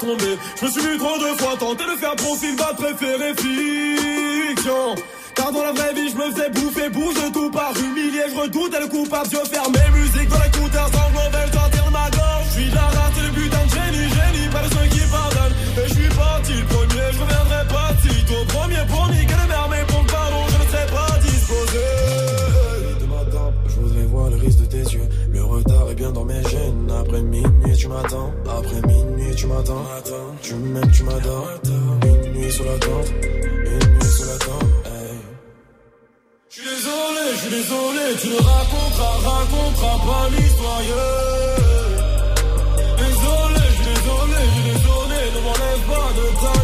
je 0.00 0.64
me 0.64 0.70
suis 0.70 0.80
vu 0.80 0.98
trop 0.98 1.18
de 1.18 1.38
fois 1.38 1.56
tenter 1.58 1.84
de 1.84 1.98
faire 1.98 2.14
profil 2.16 2.56
bas 2.56 2.72
préféré 2.76 3.34
fiction. 3.34 4.94
Car 5.34 5.52
dans 5.52 5.62
la 5.62 5.72
vraie 5.72 5.94
vie, 5.94 6.10
je 6.10 6.16
me 6.16 6.30
faisais 6.30 6.50
bouffer, 6.50 6.88
bouge 6.90 7.14
de 7.14 7.32
tout 7.32 7.50
par 7.50 7.72
humilié, 7.78 8.22
je 8.28 8.40
redoutais 8.40 8.80
le 8.80 8.86
coupable, 8.88 9.28
je 9.30 9.48
fermais 9.48 9.90
musique 9.92 10.28
dans 10.28 10.38
l'écouteur, 10.38 10.88
veulent 10.88 11.52
sortir 11.52 11.84
de 11.84 11.90
ma 11.90 12.10
gorge. 12.10 12.44
Je 12.46 12.60
suis 12.60 12.70
la 12.70 12.82
race 12.82 13.18
et 13.18 13.26
le 13.26 13.32
putain 13.32 13.64
de 13.64 13.70
génie, 13.70 14.08
génie, 14.08 14.48
pas 14.50 14.62
qui 14.88 15.00
pardonnent. 15.10 15.56
Et 15.78 15.88
je 15.88 15.94
suis 15.94 16.08
parti 16.08 16.52
le 16.54 16.64
premier, 16.64 17.06
je 17.12 17.18
reviendrai 17.18 17.64
pas 17.68 17.90
si 18.02 18.24
tôt. 18.24 18.44
Premier 18.48 18.84
pour 18.88 19.08
niquer 19.08 19.47
Après 27.00 27.22
minuit, 27.22 27.76
tu 27.76 27.88
m'attends. 27.88 28.32
Après 28.46 28.80
minuit, 28.86 29.34
tu 29.34 29.46
m'attends. 29.46 29.84
Tu 30.42 30.54
m'aimes, 30.54 30.90
tu 30.92 31.02
m'adores. 31.02 31.48
Une 32.04 32.32
nuit 32.32 32.52
sur 32.52 32.64
la 32.64 32.78
tente. 32.78 33.12
Une 33.22 33.88
nuit 33.94 34.10
sur 34.16 34.26
la 34.26 34.38
tente. 34.38 34.64
Je 36.50 36.60
suis 36.60 36.70
désolé, 36.70 37.22
je 37.32 37.38
suis 37.38 37.50
désolé, 37.50 38.04
tu 38.20 38.28
ne 38.28 38.36
raconteras, 38.36 39.16
raconteras 39.30 39.98
pas 40.06 40.28
l'histoire. 40.30 40.82
Désolé, 42.98 43.62
je 43.68 43.74
suis 43.74 43.84
désolé, 43.94 44.38
je 44.44 44.52
suis 44.54 44.66
désolé, 44.72 45.18
ne 45.34 45.40
m'enlève 45.44 45.82
pas 45.88 46.08
de 46.18 46.26
ta 46.40 46.57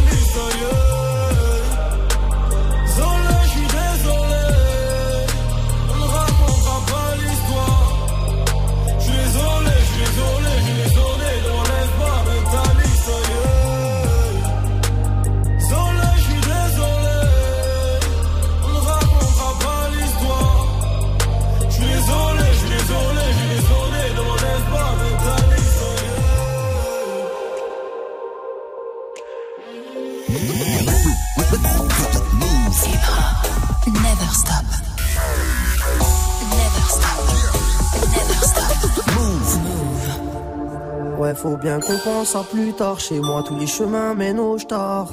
Faut 41.33 41.57
bien 41.57 41.79
qu'on 41.79 41.97
pense 41.97 42.35
à 42.35 42.43
plus 42.43 42.73
tard. 42.73 42.99
Chez 42.99 43.19
moi, 43.19 43.41
tous 43.41 43.57
les 43.57 43.65
chemins 43.67 44.13
mènent 44.13 44.39
au 44.39 44.57
star. 44.59 45.09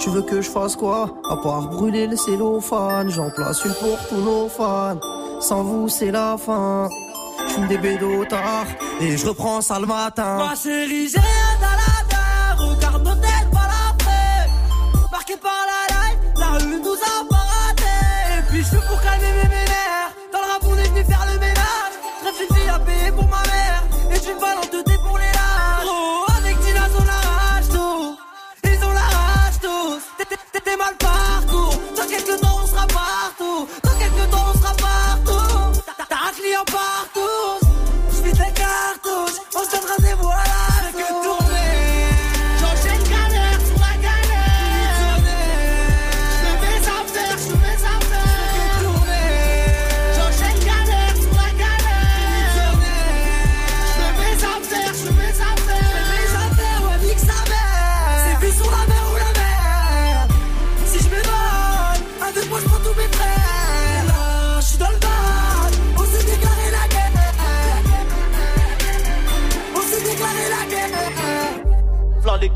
Tu 0.00 0.10
veux 0.10 0.22
que 0.22 0.42
je 0.42 0.50
fasse 0.50 0.76
quoi? 0.76 1.10
À 1.30 1.36
part 1.36 1.68
brûler 1.68 2.06
le 2.06 2.16
cellophane. 2.16 3.08
J'en 3.10 3.30
place 3.30 3.64
une 3.64 3.72
pour 3.74 3.98
tous 4.08 4.20
nos 4.20 4.48
fans. 4.48 5.00
Sans 5.40 5.62
vous, 5.62 5.88
c'est 5.88 6.10
la 6.10 6.36
fin. 6.36 6.88
Je 7.48 7.66
des 7.66 7.78
bédos 7.78 8.24
tard 8.26 8.66
et 9.00 9.16
je 9.16 9.26
reprends 9.26 9.60
ça 9.60 9.80
le 9.80 9.86
matin. 9.86 10.38
Ma 10.38 10.54
chérie, 10.54 11.08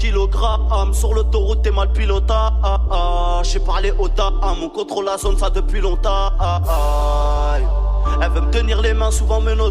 Kilogrammes 0.03 0.93
sur 0.95 1.15
l'autoroute 1.15 1.63
t'es 1.63 1.71
mal 1.71 1.93
pilota 1.93 2.53
ah, 2.65 2.81
ah. 2.91 3.41
J'ai 3.45 3.61
parlé 3.61 3.93
au 3.93 4.09
dame, 4.09 4.41
on 4.43 4.69
contrôle 4.69 5.05
la 5.05 5.17
zone 5.17 5.39
ça 5.39 5.49
depuis 5.49 5.81
longtemps 5.81 6.33
ah, 6.41 6.61
ah. 6.69 7.57
Elle 8.21 8.31
veut 8.33 8.41
me 8.41 8.51
tenir 8.51 8.83
les 8.83 8.95
mains 8.95 9.13
souvent 9.13 9.41
me. 9.41 9.55
Moi 9.55 9.71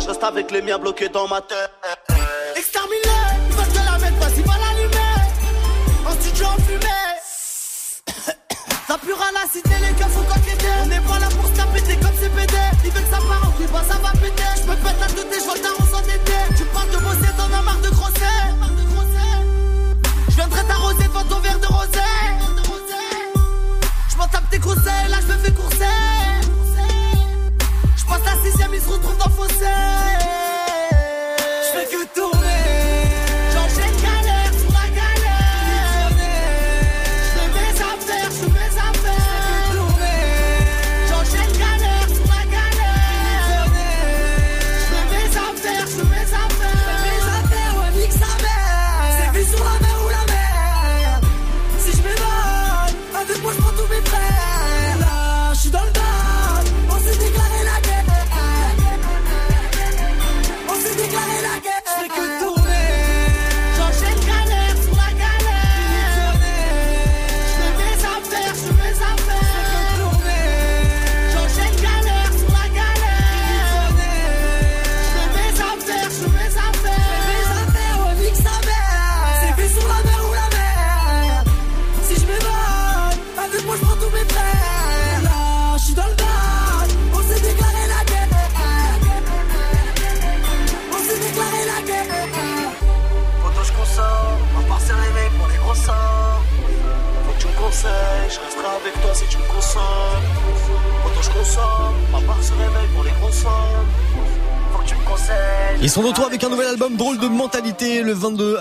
je 0.00 0.08
reste 0.08 0.24
avec 0.24 0.50
les 0.52 0.62
miens 0.62 0.78
bloqués 0.78 1.10
dans 1.10 1.28
ma 1.28 1.42
tête. 1.42 1.70
Exterminé, 2.56 2.96
il 3.50 3.56
va 3.56 3.62
te 3.64 3.74
la 3.74 3.98
mettre, 3.98 4.16
vas-y, 4.16 4.40
va 4.40 4.54
l'allumer. 4.56 5.12
En 6.06 6.12
studio 6.12 6.46
en 6.46 6.62
fumée. 6.62 6.86
T'as 8.88 8.94
à 8.94 9.48
citer, 9.52 9.68
les 9.68 9.91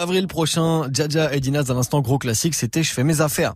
avril 0.01 0.27
prochain. 0.27 0.87
Jaja 0.91 1.33
et 1.33 1.39
Dinaz 1.39 1.69
à 1.69 1.73
l'instant 1.73 2.01
gros 2.01 2.17
classique, 2.17 2.55
c'était 2.55 2.83
Je 2.83 2.91
fais 2.91 3.03
mes 3.03 3.21
affaires. 3.21 3.53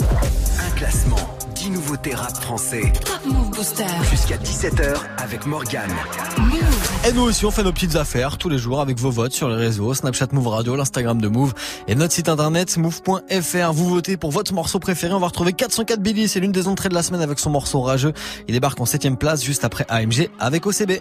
Un 0.00 0.76
classement, 0.76 1.16
10 1.54 1.70
nouveautés 1.70 2.14
rap 2.14 2.36
français. 2.36 2.92
Top 3.04 3.20
Move 3.26 3.50
Booster. 3.50 3.84
Jusqu'à 4.10 4.36
17h 4.36 4.98
avec 5.18 5.46
Morgane. 5.46 5.94
Et 7.08 7.12
nous 7.12 7.22
aussi 7.22 7.46
on 7.46 7.50
fait 7.50 7.62
nos 7.62 7.72
petites 7.72 7.96
affaires 7.96 8.36
tous 8.36 8.50
les 8.50 8.58
jours 8.58 8.78
avec 8.78 8.98
vos 8.98 9.10
votes 9.10 9.32
sur 9.32 9.48
les 9.48 9.56
réseaux, 9.56 9.94
Snapchat 9.94 10.28
Move 10.32 10.48
Radio, 10.48 10.76
l'Instagram 10.76 11.18
de 11.18 11.28
Move 11.28 11.54
et 11.88 11.94
notre 11.94 12.12
site 12.12 12.28
internet 12.28 12.76
move.fr. 12.76 13.72
Vous 13.72 13.88
votez 13.88 14.18
pour 14.18 14.30
votre 14.30 14.52
morceau 14.52 14.78
préféré. 14.78 15.14
On 15.14 15.18
va 15.18 15.28
retrouver 15.28 15.54
404 15.54 15.98
Billy, 15.98 16.28
c'est 16.28 16.40
l'une 16.40 16.52
des 16.52 16.68
entrées 16.68 16.90
de 16.90 16.94
la 16.94 17.02
semaine 17.02 17.22
avec 17.22 17.38
son 17.38 17.48
morceau 17.48 17.80
rageux. 17.80 18.12
Il 18.48 18.52
débarque 18.52 18.78
en 18.80 18.84
7 18.84 19.18
place 19.18 19.42
juste 19.42 19.64
après 19.64 19.86
AMG 19.88 20.28
avec 20.38 20.66
OCB. 20.66 21.00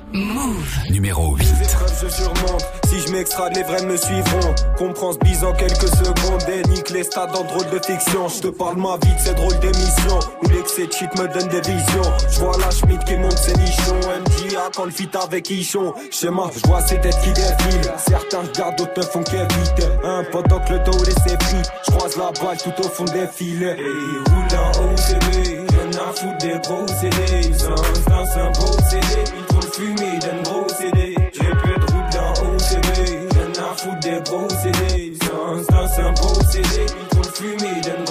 Numéro 0.90 1.36
8. 1.36 1.44
Les 1.44 1.66
épreuves, 1.66 1.94
je 2.02 2.08
surmonte. 2.08 2.66
Si 2.88 3.00
je 3.06 3.12
m'extrade, 3.12 3.56
les 3.58 3.64
vrais 3.64 3.86
me 3.86 3.98
suivront. 3.98 4.56
Comprends 4.78 5.12
ce 5.12 5.18
bise 5.20 5.44
en 5.44 5.54
quelques 5.54 5.90
secondes. 5.90 6.42
Et 6.50 6.68
nique 6.70 6.90
les 6.92 7.04
stades 7.04 7.36
en 7.36 7.44
drôle 7.44 7.70
de 7.72 7.86
fiction. 7.86 8.30
Je 8.30 8.40
te 8.40 8.48
parle 8.48 8.78
ma 8.78 8.98
vie 9.04 9.14
de 9.14 9.20
ces 9.20 9.34
drôles 9.34 9.60
d'émissions. 9.60 10.20
Où 10.44 10.48
l'excès 10.48 10.88
de 10.88 10.94
shit 10.94 11.10
me 11.20 11.28
donne 11.28 11.50
des 11.50 11.62
visions. 11.62 12.14
Je 12.32 12.40
vois 12.40 12.58
la 12.58 12.72
Schmidt 12.72 13.04
qui 13.06 13.18
monte 13.18 13.38
ses 13.38 13.54
nichons. 13.58 14.00
MJA 14.00 14.70
quand 14.74 14.86
le 14.86 14.92
fit 14.92 15.10
avec 15.22 15.50
Ichon. 15.50 15.89
Schéma, 16.12 16.50
je 16.56 16.68
vois 16.68 16.82
ces 16.82 17.00
têtes 17.00 17.20
qui 17.24 17.32
défilent. 17.34 17.94
Certains 17.98 18.42
regardent, 18.42 18.78
d'autres 18.78 18.98
ne 18.98 19.04
font 19.04 19.24
qu'éviter. 19.24 19.88
Un 20.04 20.24
pendant 20.32 20.60
que 20.60 20.74
le 20.74 20.80
dos 20.80 21.04
laissé 21.04 21.38
pris. 21.38 21.62
Je 21.86 21.92
croise 21.92 22.16
la 22.18 22.32
balle 22.42 22.58
tout 22.58 22.74
au 22.80 22.90
fond 22.90 23.06
des 23.06 23.28
filets. 23.28 23.76
Et 23.78 23.82
il 23.82 24.20
roule 24.30 24.60
en 24.60 24.72
OCB. 24.94 25.70
Y'en 25.74 25.90
a 26.02 26.14
foutre 26.14 26.38
des 26.40 26.60
gros 26.68 26.88
CD. 26.88 27.54
C'est 27.58 27.68
un, 27.68 28.26
c'est 28.26 28.40
un 28.42 28.52
beau 28.52 28.74
CD. 28.90 29.24
Il 29.38 29.46
trouve 29.46 29.72
fumé 29.74 30.20
d'un 30.20 30.42
gros 30.44 30.68
CD. 30.70 31.16
J'ai 31.34 31.52
plus 31.62 31.76
de 31.76 31.86
route 31.92 32.12
dans 32.14 32.34
OCB. 32.48 33.34
Y'en 33.36 33.64
a 33.64 33.76
foutre 33.76 34.00
des 34.00 34.22
gros 34.30 34.50
CD. 34.50 35.14
C'est 35.22 35.32
un, 35.32 35.88
c'est 35.88 36.02
un 36.02 36.12
beau 36.12 36.34
CD. 36.52 36.86
Il 37.02 37.08
trouve 37.08 37.32
fumé 37.34 37.82
d'un 37.82 38.04
gros 38.04 38.06
CD. 38.06 38.09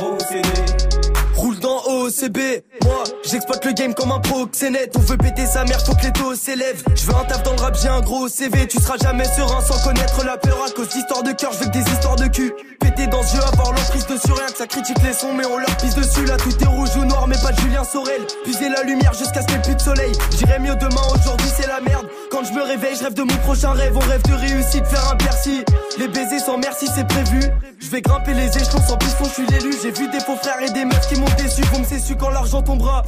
OCB, 2.09 2.65
moi 2.85 3.05
j'exploite 3.23 3.63
le 3.67 3.73
game 3.73 3.93
comme 3.93 4.13
un 4.13 4.19
proxénète. 4.19 4.95
On 4.97 5.01
veut 5.01 5.19
péter 5.19 5.45
sa 5.45 5.65
mère, 5.65 5.79
faut 5.85 5.95
que 5.95 6.05
les 6.05 6.13
taux 6.13 6.35
s'élèvent 6.35 6.83
Je 6.95 7.05
veux 7.05 7.15
un 7.15 7.25
taf 7.25 7.43
dans 7.43 7.53
le 7.53 7.61
rap, 7.61 7.77
j'ai 7.81 7.89
un 7.89 8.01
gros 8.01 8.29
CV 8.29 8.67
Tu 8.67 8.81
seras 8.81 8.97
jamais 8.97 9.25
serein 9.25 9.61
sans 9.61 9.79
connaître 9.85 10.25
la 10.25 10.39
peur. 10.39 10.65
À 10.67 10.71
cause 10.71 10.89
d'histoires 10.89 11.23
de 11.23 11.33
cœur, 11.33 11.53
je 11.53 11.59
veux 11.59 11.67
que 11.67 11.73
des 11.73 11.93
histoires 11.93 12.17
de 12.17 12.27
cul. 12.29 12.55
Péter 12.81 13.09
dans 13.09 13.23
ce 13.23 13.37
jeu, 13.37 13.43
avoir 13.43 13.73
l'emprise 13.73 14.07
dessus 14.07 14.33
Rien 14.33 14.47
que 14.47 14.57
ça 14.57 14.67
critique 14.67 15.03
les 15.05 15.13
sons, 15.13 15.35
mais 15.35 15.45
on 15.45 15.59
leur 15.59 15.77
pisse 15.77 15.95
dessus. 15.95 16.25
Là 16.25 16.39
tout 16.39 16.57
est 16.63 16.67
rouge 16.67 16.97
ou 16.97 17.05
noir, 17.05 17.29
mais 17.29 17.37
pas 17.43 17.53
de 17.53 17.61
Julien 17.61 17.85
Sorel. 17.85 18.23
Puiser 18.45 18.71
la 18.71 18.83
lumière 18.85 19.13
jusqu'à 19.13 19.43
ce 19.43 19.47
qu'il 19.47 19.57
n'y 19.57 19.61
ait 19.61 19.65
plus 19.65 19.75
de 19.75 19.81
soleil. 19.81 20.13
J'irai 20.39 20.59
mieux 20.61 20.77
demain, 20.77 21.03
aujourd'hui 21.15 21.49
c'est 21.55 21.67
la 21.67 21.81
merde 21.81 22.08
Quand 22.31 22.45
je 22.45 22.53
me 22.53 22.63
réveille, 22.63 22.97
je 22.97 23.05
rêve 23.05 23.15
de 23.15 23.23
mon 23.23 23.37
prochain 23.39 23.73
rêve 23.73 23.97
On 23.97 24.01
rêve 24.01 24.23
de 24.23 24.35
réussite, 24.35 24.87
faire 24.87 25.11
un 25.11 25.17
percy 25.17 25.65
Les 25.99 26.09
baisers 26.09 26.41
sans 26.41 26.59
merci, 26.59 26.87
c'est 26.95 27.07
prévu 27.07 27.41
je 27.81 27.91
vais 27.91 28.03
grimper 28.03 28.35
les 28.35 28.49
échelons 28.49 28.83
sans 28.87 28.97
piston, 28.99 29.25
je 29.25 29.31
suis 29.31 29.47
l'élu. 29.47 29.73
J'ai 29.83 29.93
vu 29.93 30.09
des 30.11 30.21
faux 30.21 30.37
frères 30.37 30.61
et 30.61 30.71
des 30.71 30.85
meufs 30.85 31.09
qui 31.09 31.19
m'ont 31.19 31.27
déçu. 31.39 31.63
Vont 31.73 31.79
me 31.79 31.85
su 31.85 32.17
quand 32.17 32.29
l'argent 32.29 32.61
tombera. 32.61 33.03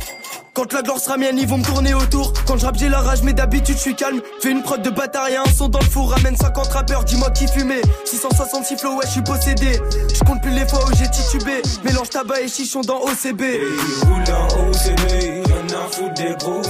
Quand 0.54 0.72
la 0.72 0.82
gloire 0.82 0.98
sera 0.98 1.16
mienne, 1.16 1.36
ils 1.38 1.46
vont 1.46 1.58
me 1.58 1.64
tourner 1.64 1.92
autour. 1.92 2.32
Quand 2.46 2.56
je 2.56 2.66
j'ai 2.78 2.88
la 2.88 3.00
rage, 3.00 3.22
mais 3.22 3.32
d'habitude, 3.32 3.76
je 3.76 3.80
suis 3.80 3.94
calme. 3.94 4.20
Fais 4.40 4.50
une 4.50 4.62
prod 4.62 4.80
de 4.80 4.88
et 4.88 5.36
un 5.36 5.44
son 5.54 5.68
dans 5.68 5.80
le 5.80 5.84
four. 5.84 6.12
Ramène 6.12 6.36
50 6.36 6.68
rappeurs, 6.68 7.04
dis-moi 7.04 7.30
qui 7.30 7.46
fumait. 7.48 7.82
666 8.04 8.76
flow, 8.76 8.94
ouais, 8.94 9.04
je 9.06 9.10
suis 9.10 9.22
possédé. 9.22 9.80
Je 10.14 10.20
compte 10.24 10.40
plus 10.40 10.52
les 10.52 10.66
fois 10.66 10.80
où 10.86 10.96
j'ai 10.96 11.10
titubé. 11.10 11.60
Mélange 11.84 12.10
tabac 12.10 12.40
et 12.40 12.48
chichon 12.48 12.80
dans 12.80 13.00
OCB. 13.00 13.42
Il 13.42 14.08
roule 14.08 14.34
en 14.34 14.68
OCB. 14.68 15.46
Y'en 15.48 15.78
a 15.78 15.90
foutre 15.90 16.14
des 16.14 16.34
gros. 16.38 16.62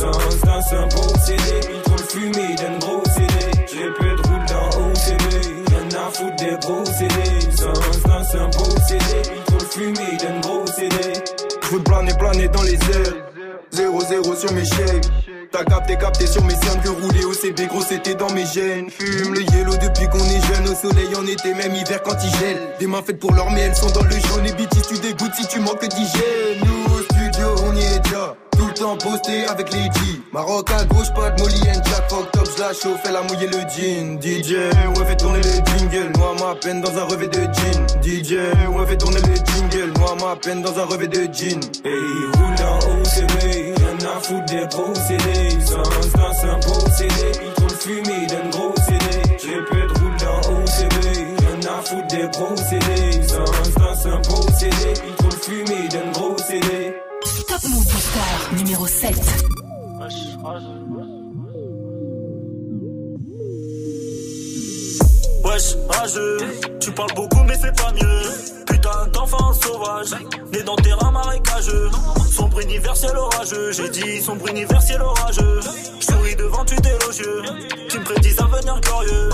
Sans 0.00 0.12
c'est 0.66 0.76
un 0.76 0.86
beau 0.86 1.12
CD. 1.26 1.60
Il 1.74 1.82
trouve 1.82 2.08
fumé 2.08 2.54
d'un 2.56 2.78
gros 2.78 3.02
CD. 3.04 3.34
J'ai 3.70 3.90
plus 3.98 4.16
de 4.16 4.22
roule 4.28 4.46
dans 4.48 4.68
OCB. 4.80 5.72
Y'en 5.72 5.98
a 5.98 6.10
foutre 6.10 6.36
des 6.36 6.56
gros 6.62 6.86
CD. 6.86 7.14
Sans 7.54 7.74
c'est 8.24 8.38
un 8.38 8.48
beau 8.48 8.70
CD. 8.88 9.04
Il 9.36 9.42
trouve 9.44 9.68
fumé 9.70 10.16
d'un 10.18 10.40
gros 10.40 10.66
CD. 10.66 10.96
Je 11.62 11.68
veux 11.68 11.82
planer, 11.82 12.14
planer 12.14 12.48
dans 12.48 12.62
les 12.62 12.76
airs. 12.76 13.14
0-0 13.74 14.36
sur 14.36 14.52
mes 14.54 14.64
shapes. 14.64 15.06
T'as 15.52 15.64
capté, 15.64 15.98
capté 15.98 16.26
sur 16.26 16.44
mes 16.44 16.54
cernes 16.54 16.80
que 16.82 16.88
rouler 16.88 17.24
au 17.24 17.34
CB, 17.34 17.66
gros 17.66 17.82
c'était 17.82 18.14
dans 18.14 18.30
mes 18.32 18.46
gènes. 18.46 18.88
Fume 18.88 19.34
le 19.34 19.42
yellow 19.52 19.76
depuis 19.76 20.08
qu'on 20.08 20.24
est 20.24 20.54
jeune, 20.54 20.66
au 20.66 20.74
soleil 20.74 21.14
en 21.14 21.26
été, 21.26 21.52
même 21.52 21.74
hiver 21.74 22.00
quand 22.02 22.16
il 22.24 22.30
gèle. 22.38 22.58
Des 22.78 22.86
mains 22.86 23.02
faites 23.04 23.18
pour 23.18 23.32
l'or, 23.32 23.50
mais 23.50 23.62
elles 23.62 23.76
sont 23.76 23.90
dans 23.90 24.04
le 24.04 24.12
jaune. 24.12 24.46
Et 24.46 24.52
BT, 24.52 24.80
tu 24.88 24.98
dégoûtes 24.98 25.34
si 25.34 25.46
tu 25.46 25.60
manques 25.60 25.86
d'hygiène. 25.86 26.64
Nous 26.64 26.94
au 26.94 27.02
studio, 27.02 27.48
on 27.66 27.74
y 27.74 27.82
est 27.82 27.98
déjà. 27.98 28.36
Temps 28.90 28.96
posté 28.96 29.46
avec 29.46 29.70
G. 29.70 29.78
Maroc 30.32 30.68
à 30.72 30.84
gauche, 30.84 31.14
pas 31.14 31.30
de 31.30 31.40
Molly 31.40 31.60
and 31.68 31.80
Jack. 31.84 32.10
Fuck 32.10 32.32
top, 32.32 32.48
j'la 32.56 32.72
chauffe, 32.72 33.00
elle 33.08 33.14
a 33.14 33.22
mouillé 33.22 33.46
le 33.46 33.60
jean. 33.70 34.20
DJ, 34.20 34.54
ouais, 34.98 35.06
fait 35.06 35.16
tourner 35.16 35.38
le 35.38 35.78
jingle. 35.78 36.10
Noie 36.18 36.34
ma 36.40 36.56
peine 36.56 36.80
dans 36.80 36.98
un 36.98 37.04
revêt 37.04 37.28
de 37.28 37.40
jean. 37.40 37.86
DJ, 38.02 38.32
ouais, 38.32 38.86
fait 38.88 38.96
tourner 38.96 39.20
le 39.20 39.36
jingle. 39.36 39.92
Noie 39.96 40.16
ma 40.20 40.34
peine 40.34 40.62
dans 40.62 40.76
un 40.76 40.84
revêt 40.86 41.06
de 41.06 41.22
jean. 41.32 41.60
Il 41.84 42.30
roule 42.34 42.66
en 42.66 42.78
OCB. 42.98 43.78
Y'en 43.78 44.10
a 44.10 44.20
foutre 44.20 44.46
des 44.46 44.66
CD. 45.06 45.50
Sans 45.64 45.84
c'est 46.32 46.48
un 46.48 46.60
CD. 46.90 47.14
Il 47.44 47.52
trouve 47.52 47.78
fumé 47.78 48.26
d'un 48.26 48.48
gros 48.50 48.74
CD. 48.88 49.22
De 49.38 49.54
roule 50.00 50.18
en 50.26 50.40
OCB. 50.50 50.98
Y'en 51.42 51.60
a 51.70 51.80
foutre 51.84 52.08
des 52.08 52.26
CD. 52.68 53.22
Sans 53.22 53.44
c'est 54.02 54.08
un 54.08 54.52
CD. 54.58 54.94
Il 55.06 55.14
trouve 55.14 55.38
fumé 55.40 55.88
d'un 55.88 56.10
gros 56.10 56.19
numéro 58.56 58.86
7. 58.86 59.14
Wesh, 65.44 65.76
rageux, 65.88 66.38
tu 66.80 66.90
parles 66.92 67.14
beaucoup 67.14 67.42
mais 67.46 67.54
c'est 67.60 67.76
pas 67.76 67.92
mieux. 67.92 68.64
Putain 68.66 69.06
d'enfant 69.12 69.52
sauvage, 69.54 70.14
né 70.52 70.62
dans 70.62 70.76
terrain 70.76 71.10
marécageux. 71.10 71.90
Sombre 72.30 72.60
universel 72.60 73.16
orageux, 73.16 73.72
j'ai 73.72 73.88
dit 73.88 74.20
sombre 74.20 74.48
universel 74.48 75.00
orageux. 75.00 75.60
Souris 76.00 76.36
devant 76.36 76.64
tu 76.64 76.76
t'élogieux, 76.76 77.42
tu 77.88 77.98
me 77.98 78.04
prédis 78.04 78.34
un 78.38 78.44
avenir 78.44 78.80
glorieux. 78.80 79.30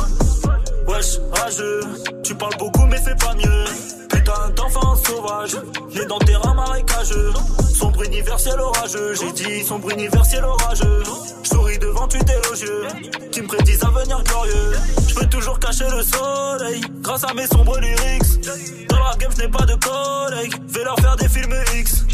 Wesh, 0.88 1.18
rageux, 1.32 1.80
tu 2.22 2.34
parles 2.34 2.56
beaucoup 2.58 2.86
mais 2.86 2.98
c'est 3.04 3.18
pas 3.18 3.34
mieux. 3.34 4.05
Putain 4.08 4.50
d'enfant 4.54 4.96
sauvage, 4.96 5.56
né 5.94 6.04
dans 6.06 6.18
terrain 6.18 6.54
marécageux. 6.54 7.32
Sombre 7.74 8.02
universel 8.04 8.58
orageux, 8.58 9.14
j'ai 9.14 9.32
dit 9.32 9.64
sombre 9.64 9.90
universel 9.90 10.44
orageux. 10.44 11.02
Je 11.42 11.48
souris 11.48 11.78
devant 11.78 12.08
tu 12.08 12.18
élogieux, 12.18 12.86
qui 13.32 13.42
me 13.42 13.46
prédisent 13.46 13.84
un 13.84 13.88
avenir 13.88 14.22
glorieux. 14.24 14.72
Je 15.08 15.14
peux 15.14 15.26
toujours 15.26 15.58
cacher 15.58 15.84
le 15.90 16.02
soleil, 16.02 16.80
grâce 17.02 17.24
à 17.24 17.34
mes 17.34 17.46
sombres 17.46 17.78
lyrics. 17.78 18.86
Dans 18.88 19.02
la 19.02 19.14
game, 19.16 19.30
je 19.38 19.46
pas 19.46 19.66
de 19.66 19.74
collègues, 19.74 20.54
vais 20.68 20.84
leur 20.84 20.98
faire 21.00 21.16
des 21.16 21.28
films 21.28 21.54
X. 21.74 22.04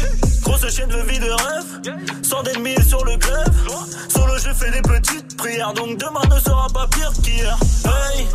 Grosse 0.43 0.69
chaîne 0.69 0.89
de 0.89 1.01
vie 1.09 1.19
de 1.19 1.29
rêve, 1.29 1.97
sans 2.23 2.43
d'ennemis 2.43 2.83
sur 2.87 3.03
le 3.05 3.15
glaive. 3.17 3.67
Solo, 4.09 4.37
je 4.37 4.53
fais 4.53 4.71
des 4.71 4.81
petites 4.81 5.37
prières, 5.37 5.73
donc 5.73 5.97
demain 5.97 6.21
ne 6.29 6.39
sera 6.39 6.67
pas 6.73 6.87
pire 6.87 7.11
qu'hier. 7.23 7.57
Hey, 7.85 8.27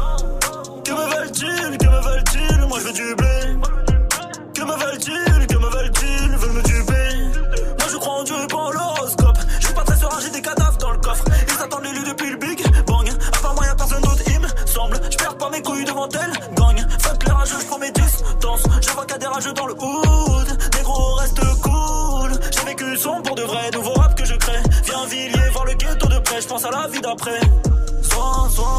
que 0.85 0.92
me 0.92 1.14
veulent-ils, 1.14 1.79
que 1.79 1.87
me 1.87 2.01
veulent-ils? 2.01 2.66
Moi 2.66 2.79
je 2.81 2.85
veux 2.85 2.92
du 2.92 3.14
blé. 3.14 3.58
Que 4.55 4.62
me 4.62 4.73
veulent-ils, 4.73 5.47
que 5.47 5.57
me 5.57 5.68
veulent-ils 5.68 6.37
Veulent 6.37 6.53
me 6.53 6.62
duper? 6.62 7.59
Moi 7.79 7.88
je 7.90 7.97
crois 7.97 8.14
en 8.14 8.25
Dieu 8.25 8.35
et 8.42 8.47
pas 8.47 8.57
en 8.57 8.71
l'horoscope. 8.71 9.38
Je 9.61 9.66
suis 9.66 9.75
pas 9.75 9.85
très 9.85 9.97
serein, 9.97 10.18
j'ai 10.21 10.31
des 10.31 10.42
cadavres 10.42 10.79
dans 10.79 10.90
le 10.90 10.99
coffre. 10.99 11.25
Ils 11.49 11.62
attendent 11.62 11.85
l'élu 11.85 12.05
depuis 12.07 12.31
le 12.31 12.37
Big 12.37 12.61
Bang. 12.87 13.09
À 13.09 13.38
part 13.38 13.55
moi 13.55 13.64
y'a 13.66 13.75
personne 13.75 14.03
d'autre, 14.03 14.23
il 14.27 14.40
me 14.40 14.49
semble. 14.66 15.01
Je 15.11 15.16
perds 15.16 15.37
pas 15.37 15.51
mes 15.51 15.62
couilles 15.62 15.85
devant 15.85 16.09
elle, 16.09 16.33
gang. 16.55 16.77
Fuck 17.01 17.25
les 17.25 17.33
rageux, 17.33 17.57
je 17.61 17.66
prends 17.66 17.79
mes 17.79 17.90
distances. 17.92 18.62
Je 18.81 18.90
vois 18.90 19.07
a 19.12 19.18
des 19.18 19.27
rageux 19.27 19.53
dans 19.53 19.66
le 19.66 19.75
hood. 19.75 20.49
Négro 20.77 21.14
reste 21.14 21.40
cool. 21.62 22.33
J'ai 22.51 22.64
vécu 22.66 22.97
son 22.97 23.23
pour 23.23 23.35
de 23.35 23.42
vrai, 23.42 23.71
nouveau 23.73 23.92
rap 23.92 24.16
que 24.16 24.25
je 24.25 24.35
crée. 24.35 24.62
Viens 24.85 25.07
Villiers 25.07 25.51
voir 25.53 25.64
le 25.66 25.75
ghetto 25.75 26.07
de 26.09 26.18
près, 26.18 26.40
je 26.40 26.49
pense 26.49 26.64
à 26.64 26.71
la 26.71 26.88
vie 26.88 27.01
d'après. 27.01 27.40
Soin, 28.03 28.49
soin. 28.51 28.79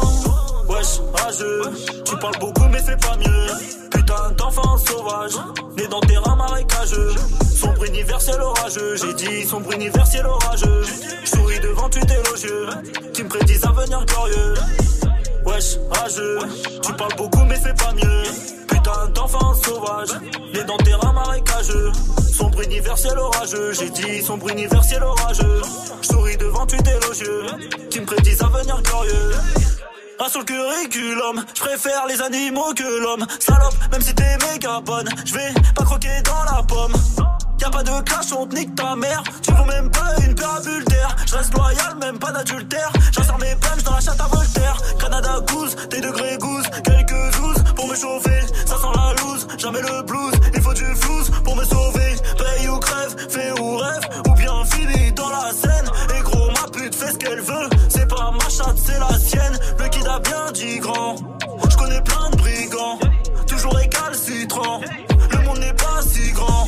Wesh, 0.68 1.00
rageux, 1.14 1.62
tu 2.04 2.16
parles 2.18 2.38
beaucoup 2.38 2.68
mais 2.70 2.78
fais 2.78 2.96
pas 2.96 3.16
mieux. 3.16 3.89
Putain 4.10 4.30
d'enfant 4.32 4.76
sauvage, 4.76 5.34
né 5.76 5.86
dans 5.86 6.00
terrain 6.00 6.34
marécageux. 6.34 7.14
Sombre 7.54 7.84
universel 7.84 8.40
orageux, 8.40 8.96
j'ai 8.96 9.14
dit 9.14 9.44
sombre 9.46 9.72
universel 9.72 10.26
orageux. 10.26 10.82
Souris 11.24 11.60
devant 11.60 11.88
tu 11.88 12.00
élogieux, 12.00 12.66
qui 13.14 13.22
me 13.22 13.28
prédisent 13.28 13.64
un 13.64 13.68
avenir 13.68 14.04
glorieux. 14.06 14.54
Wesh, 15.46 15.76
rageux, 15.92 16.38
tu 16.82 16.92
parles 16.94 17.14
beaucoup 17.16 17.44
mais 17.44 17.54
fais 17.54 17.72
pas 17.74 17.92
mieux. 17.92 18.22
Putain 18.66 19.10
d'enfant 19.14 19.54
sauvage, 19.54 20.10
né 20.54 20.64
dans 20.64 20.78
terrain 20.78 21.12
marécageux. 21.12 21.92
Sombre 22.32 22.62
universel 22.62 23.16
orageux, 23.16 23.72
j'ai 23.74 23.90
dit 23.90 24.22
sombre 24.22 24.48
universel 24.50 25.04
orageux. 25.04 25.62
Souris 26.02 26.36
devant 26.36 26.66
tu 26.66 26.74
élogieux, 26.74 27.46
qui 27.88 28.00
me 28.00 28.06
prédisent 28.06 28.42
un 28.42 28.46
avenir 28.46 28.82
glorieux. 28.82 29.30
Un 30.22 30.28
sur 30.28 30.40
le 30.40 30.44
curriculum, 30.44 31.42
je 31.54 31.60
préfère 31.62 32.06
les 32.06 32.20
animaux 32.20 32.74
que 32.74 33.02
l'homme. 33.02 33.26
Salope, 33.38 33.74
même 33.90 34.02
si 34.02 34.14
t'es 34.14 34.36
méga 34.52 34.80
bonne, 34.84 35.08
je 35.24 35.32
vais 35.32 35.54
pas 35.74 35.84
croquer 35.84 36.20
dans 36.24 36.44
la 36.44 36.62
pomme. 36.62 36.92
Y'a 37.58 37.70
pas 37.70 37.82
de 37.82 38.02
clash, 38.02 38.32
on 38.36 38.46
te 38.46 38.54
nique 38.54 38.74
ta 38.74 38.94
mère. 38.96 39.22
Tu 39.40 39.50
vaux 39.52 39.64
même 39.64 39.90
pas 39.90 40.14
une 40.22 40.34
d'air. 40.34 41.16
Je 41.26 41.36
reste 41.36 41.54
loyal, 41.54 41.96
même 42.00 42.18
pas 42.18 42.32
d'adultère. 42.32 42.92
J'insère 43.12 43.38
mes 43.38 43.54
punches 43.56 43.82
dans 43.82 43.94
la 43.94 44.00
chatte 44.00 44.20
à 44.20 44.28
Voltaire. 44.28 44.76
Canada 44.98 45.40
Goose, 45.48 45.74
des 45.88 46.00
degrés 46.02 46.36
goose, 46.38 46.66
quelques 46.84 47.36
douze 47.38 47.64
pour 47.74 47.88
me 47.88 47.94
chauffer. 47.94 48.40
Ça 48.66 48.76
sent 48.76 48.92
la 48.94 49.14
loose, 49.22 49.46
jamais 49.56 49.80
le 49.80 50.02
blues. 50.02 50.34
Il 50.54 50.60
faut 50.60 50.74
du 50.74 50.84
flouze 50.96 51.30
pour 51.44 51.56
me 51.56 51.64
sauver. 51.64 52.16
Paye 52.36 52.68
ou 52.68 52.78
crève, 52.78 53.16
fais 53.30 53.58
ou 53.58 53.76
rêve, 53.76 54.08
ou 54.28 54.34
bien 54.34 54.64
fini 54.66 55.12
dans 55.12 55.30
la 55.30 55.50
scène. 55.52 55.90
Pute 56.80 56.94
fait 56.94 57.12
ce 57.12 57.18
qu'elle 57.18 57.40
veut. 57.40 57.68
C'est 57.90 58.08
pas 58.08 58.30
ma 58.32 58.48
chatte, 58.48 58.78
c'est 58.82 58.98
la 58.98 59.18
sienne. 59.18 59.58
Le 59.78 59.88
kid 59.88 60.06
a 60.06 60.18
bien 60.20 60.50
dit 60.52 60.78
grand. 60.78 61.14
Je 61.68 61.76
connais 61.76 62.00
plein 62.00 62.30
de 62.30 62.36
brigands, 62.36 62.98
toujours 63.46 63.74
récalcitrants. 63.74 64.80
Le 65.30 65.38
monde 65.44 65.58
n'est 65.58 65.74
pas 65.74 66.00
si 66.00 66.32
grand. 66.32 66.66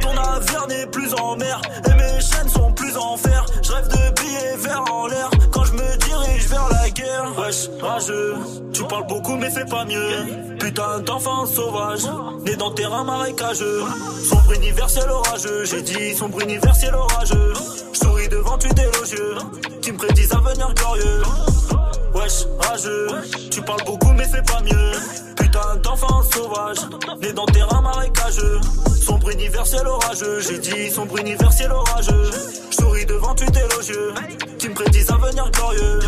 Ton 0.00 0.12
navire 0.12 0.66
n'est 0.68 0.86
plus 0.86 1.14
en 1.14 1.36
mer 1.36 1.62
et 1.86 1.94
mes 1.94 2.20
chaînes 2.20 2.48
sont 2.48 2.72
plus 2.72 2.94
en 2.98 3.16
fer. 3.16 3.46
Je 3.62 3.72
rêve 3.72 3.88
de 3.88 4.20
billets 4.20 4.56
verts 4.58 4.84
en 4.92 5.06
l'air 5.06 5.30
quand 5.50 5.64
je 5.64 5.72
me 5.72 5.96
dirige 5.96 6.46
vers 6.48 6.68
la 6.68 6.90
guerre. 6.90 7.32
Wesh, 7.38 7.70
rageux, 7.80 8.36
tu 8.74 8.84
parles 8.84 9.06
beaucoup 9.06 9.36
mais 9.36 9.50
fais 9.50 9.64
pas 9.64 9.86
mieux. 9.86 10.56
Putain 10.58 11.00
d'enfant 11.00 11.46
sauvage, 11.46 12.04
né 12.44 12.54
dans 12.56 12.70
terrain 12.72 13.04
marécageux. 13.04 13.82
Sombre 14.28 14.52
universel 14.56 15.08
orageux, 15.08 15.64
j'ai 15.64 15.80
dit 15.80 16.14
sombre 16.14 16.42
universel 16.42 16.94
orageux. 16.94 17.54
Devant 18.34 18.58
tu 18.58 18.66
élogieux, 18.66 19.36
qui 19.80 19.92
me 19.92 19.96
prédisent 19.96 20.32
un 20.32 20.38
avenir 20.38 20.74
glorieux. 20.74 21.22
Wesh, 22.14 22.46
rageux, 22.58 23.06
tu 23.48 23.62
parles 23.62 23.84
beaucoup 23.86 24.10
mais 24.10 24.24
fais 24.24 24.42
pas 24.42 24.60
mieux. 24.60 24.90
Putain 25.36 25.76
d'enfant 25.84 26.20
sauvage, 26.24 26.78
né 27.22 27.32
dans 27.32 27.46
terrain 27.46 27.80
marécageux. 27.80 28.60
Sombre 29.00 29.30
universel 29.30 29.86
orageux, 29.86 30.40
j'ai 30.40 30.58
dit 30.58 30.90
sombre 30.90 31.16
universel 31.18 31.70
orageux. 31.70 32.30
Je 32.70 32.74
souris 32.76 33.06
devant 33.06 33.36
tu 33.36 33.44
élogieux, 33.44 34.14
qui 34.58 34.68
me 34.68 34.74
prédisent 34.74 35.12
un 35.12 35.14
avenir 35.14 35.48
glorieux. 35.52 36.00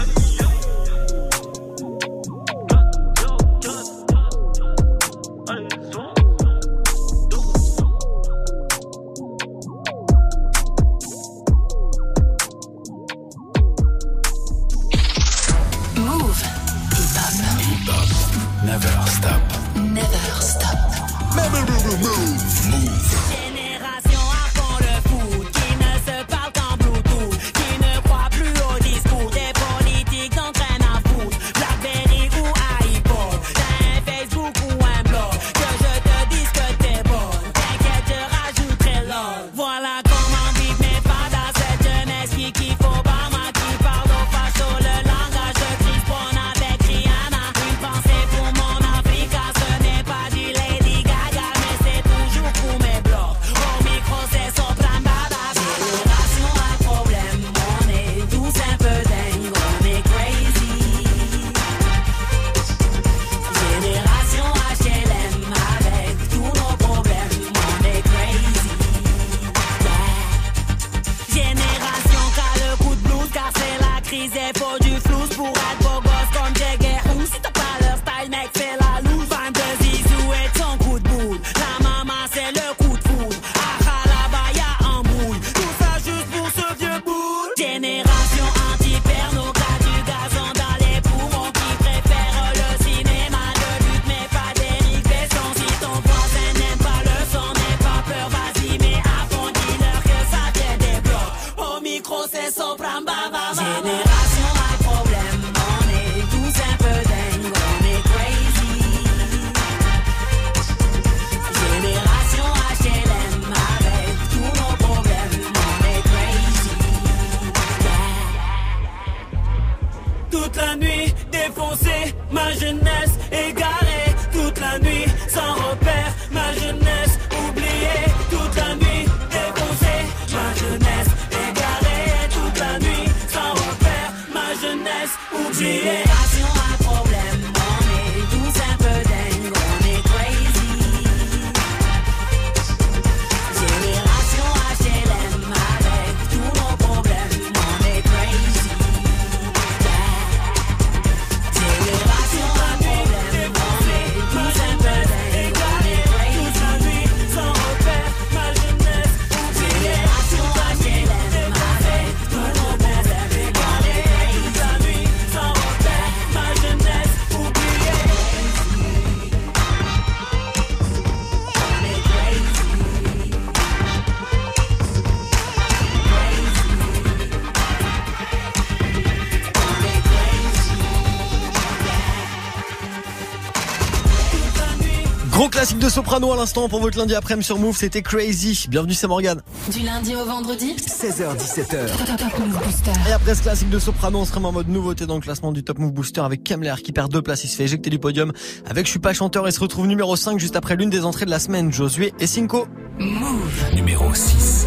De 185.87 185.90
Soprano 185.90 186.33
à 186.33 186.37
l'instant 186.37 186.68
pour 186.68 186.81
votre 186.81 186.99
lundi 186.99 187.14
après-midi 187.14 187.46
sur 187.46 187.61
Move, 187.61 187.77
c'était 187.77 188.03
Crazy. 188.03 188.66
Bienvenue, 188.68 188.92
c'est 188.92 189.07
Morgan. 189.07 189.40
Du 189.72 189.85
lundi 189.85 190.16
au 190.16 190.25
vendredi 190.25 190.75
16h17h. 190.75 191.87
Top 192.16 192.38
Move 192.40 192.59
Booster. 192.64 192.90
Et 193.09 193.12
après 193.12 193.37
ce 193.37 193.42
classique 193.42 193.70
de 193.70 193.79
Soprano, 193.79 194.18
on 194.18 194.25
se 194.25 194.33
remet 194.33 194.49
en 194.49 194.53
mode 194.53 194.68
nouveauté 194.68 195.07
dans 195.07 195.14
le 195.14 195.20
classement 195.20 195.53
du 195.53 195.62
Top 195.62 195.79
Move 195.79 195.92
Booster 195.92 196.22
avec 196.22 196.42
Kemler 196.42 196.75
qui 196.83 196.90
perd 196.90 197.12
deux 197.12 197.22
places, 197.22 197.44
il 197.44 197.49
se 197.49 197.57
fait 197.57 197.64
éjecter 197.64 197.88
du 197.88 198.01
podium 198.01 198.33
avec 198.68 198.87
Je 198.87 198.90
suis 198.90 198.99
pas 198.99 199.12
chanteur 199.12 199.46
et 199.46 199.53
se 199.53 199.61
retrouve 199.61 199.87
numéro 199.87 200.16
5 200.16 200.40
juste 200.40 200.57
après 200.57 200.75
l'une 200.75 200.90
des 200.90 201.05
entrées 201.05 201.25
de 201.25 201.31
la 201.31 201.38
semaine, 201.38 201.72
Josué 201.72 202.12
et 202.18 202.27
Cinco. 202.27 202.66
Move. 202.99 203.75
Numéro 203.75 204.12
6. 204.12 204.66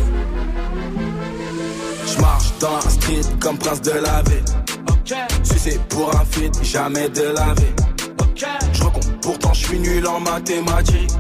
Je 2.16 2.22
marche 2.22 2.54
dans 2.62 2.76
la 2.76 2.90
street 2.90 3.22
comme 3.42 3.58
prince 3.58 3.82
de 3.82 3.92
la. 3.92 4.24
Sucé 5.44 5.80
pour 5.90 6.16
un 6.16 6.24
feat, 6.24 6.64
jamais 6.64 7.10
de 7.10 7.24
la 7.24 7.54
vie. 7.56 7.79
Je 9.30 9.34
pourtant 9.34 9.54
je 9.54 9.64
suis 9.64 9.80
nul 9.80 10.08
en 10.08 10.20
mathématiques. 10.22 11.12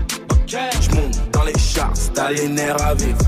Je 0.47 0.95
monte 0.95 1.31
dans 1.31 1.43
les 1.43 1.53
charts, 1.59 1.93
t'as 2.15 2.31
les 2.31 2.47
nerfs 2.47 2.81
à 2.81 2.95
vivre. 2.95 3.19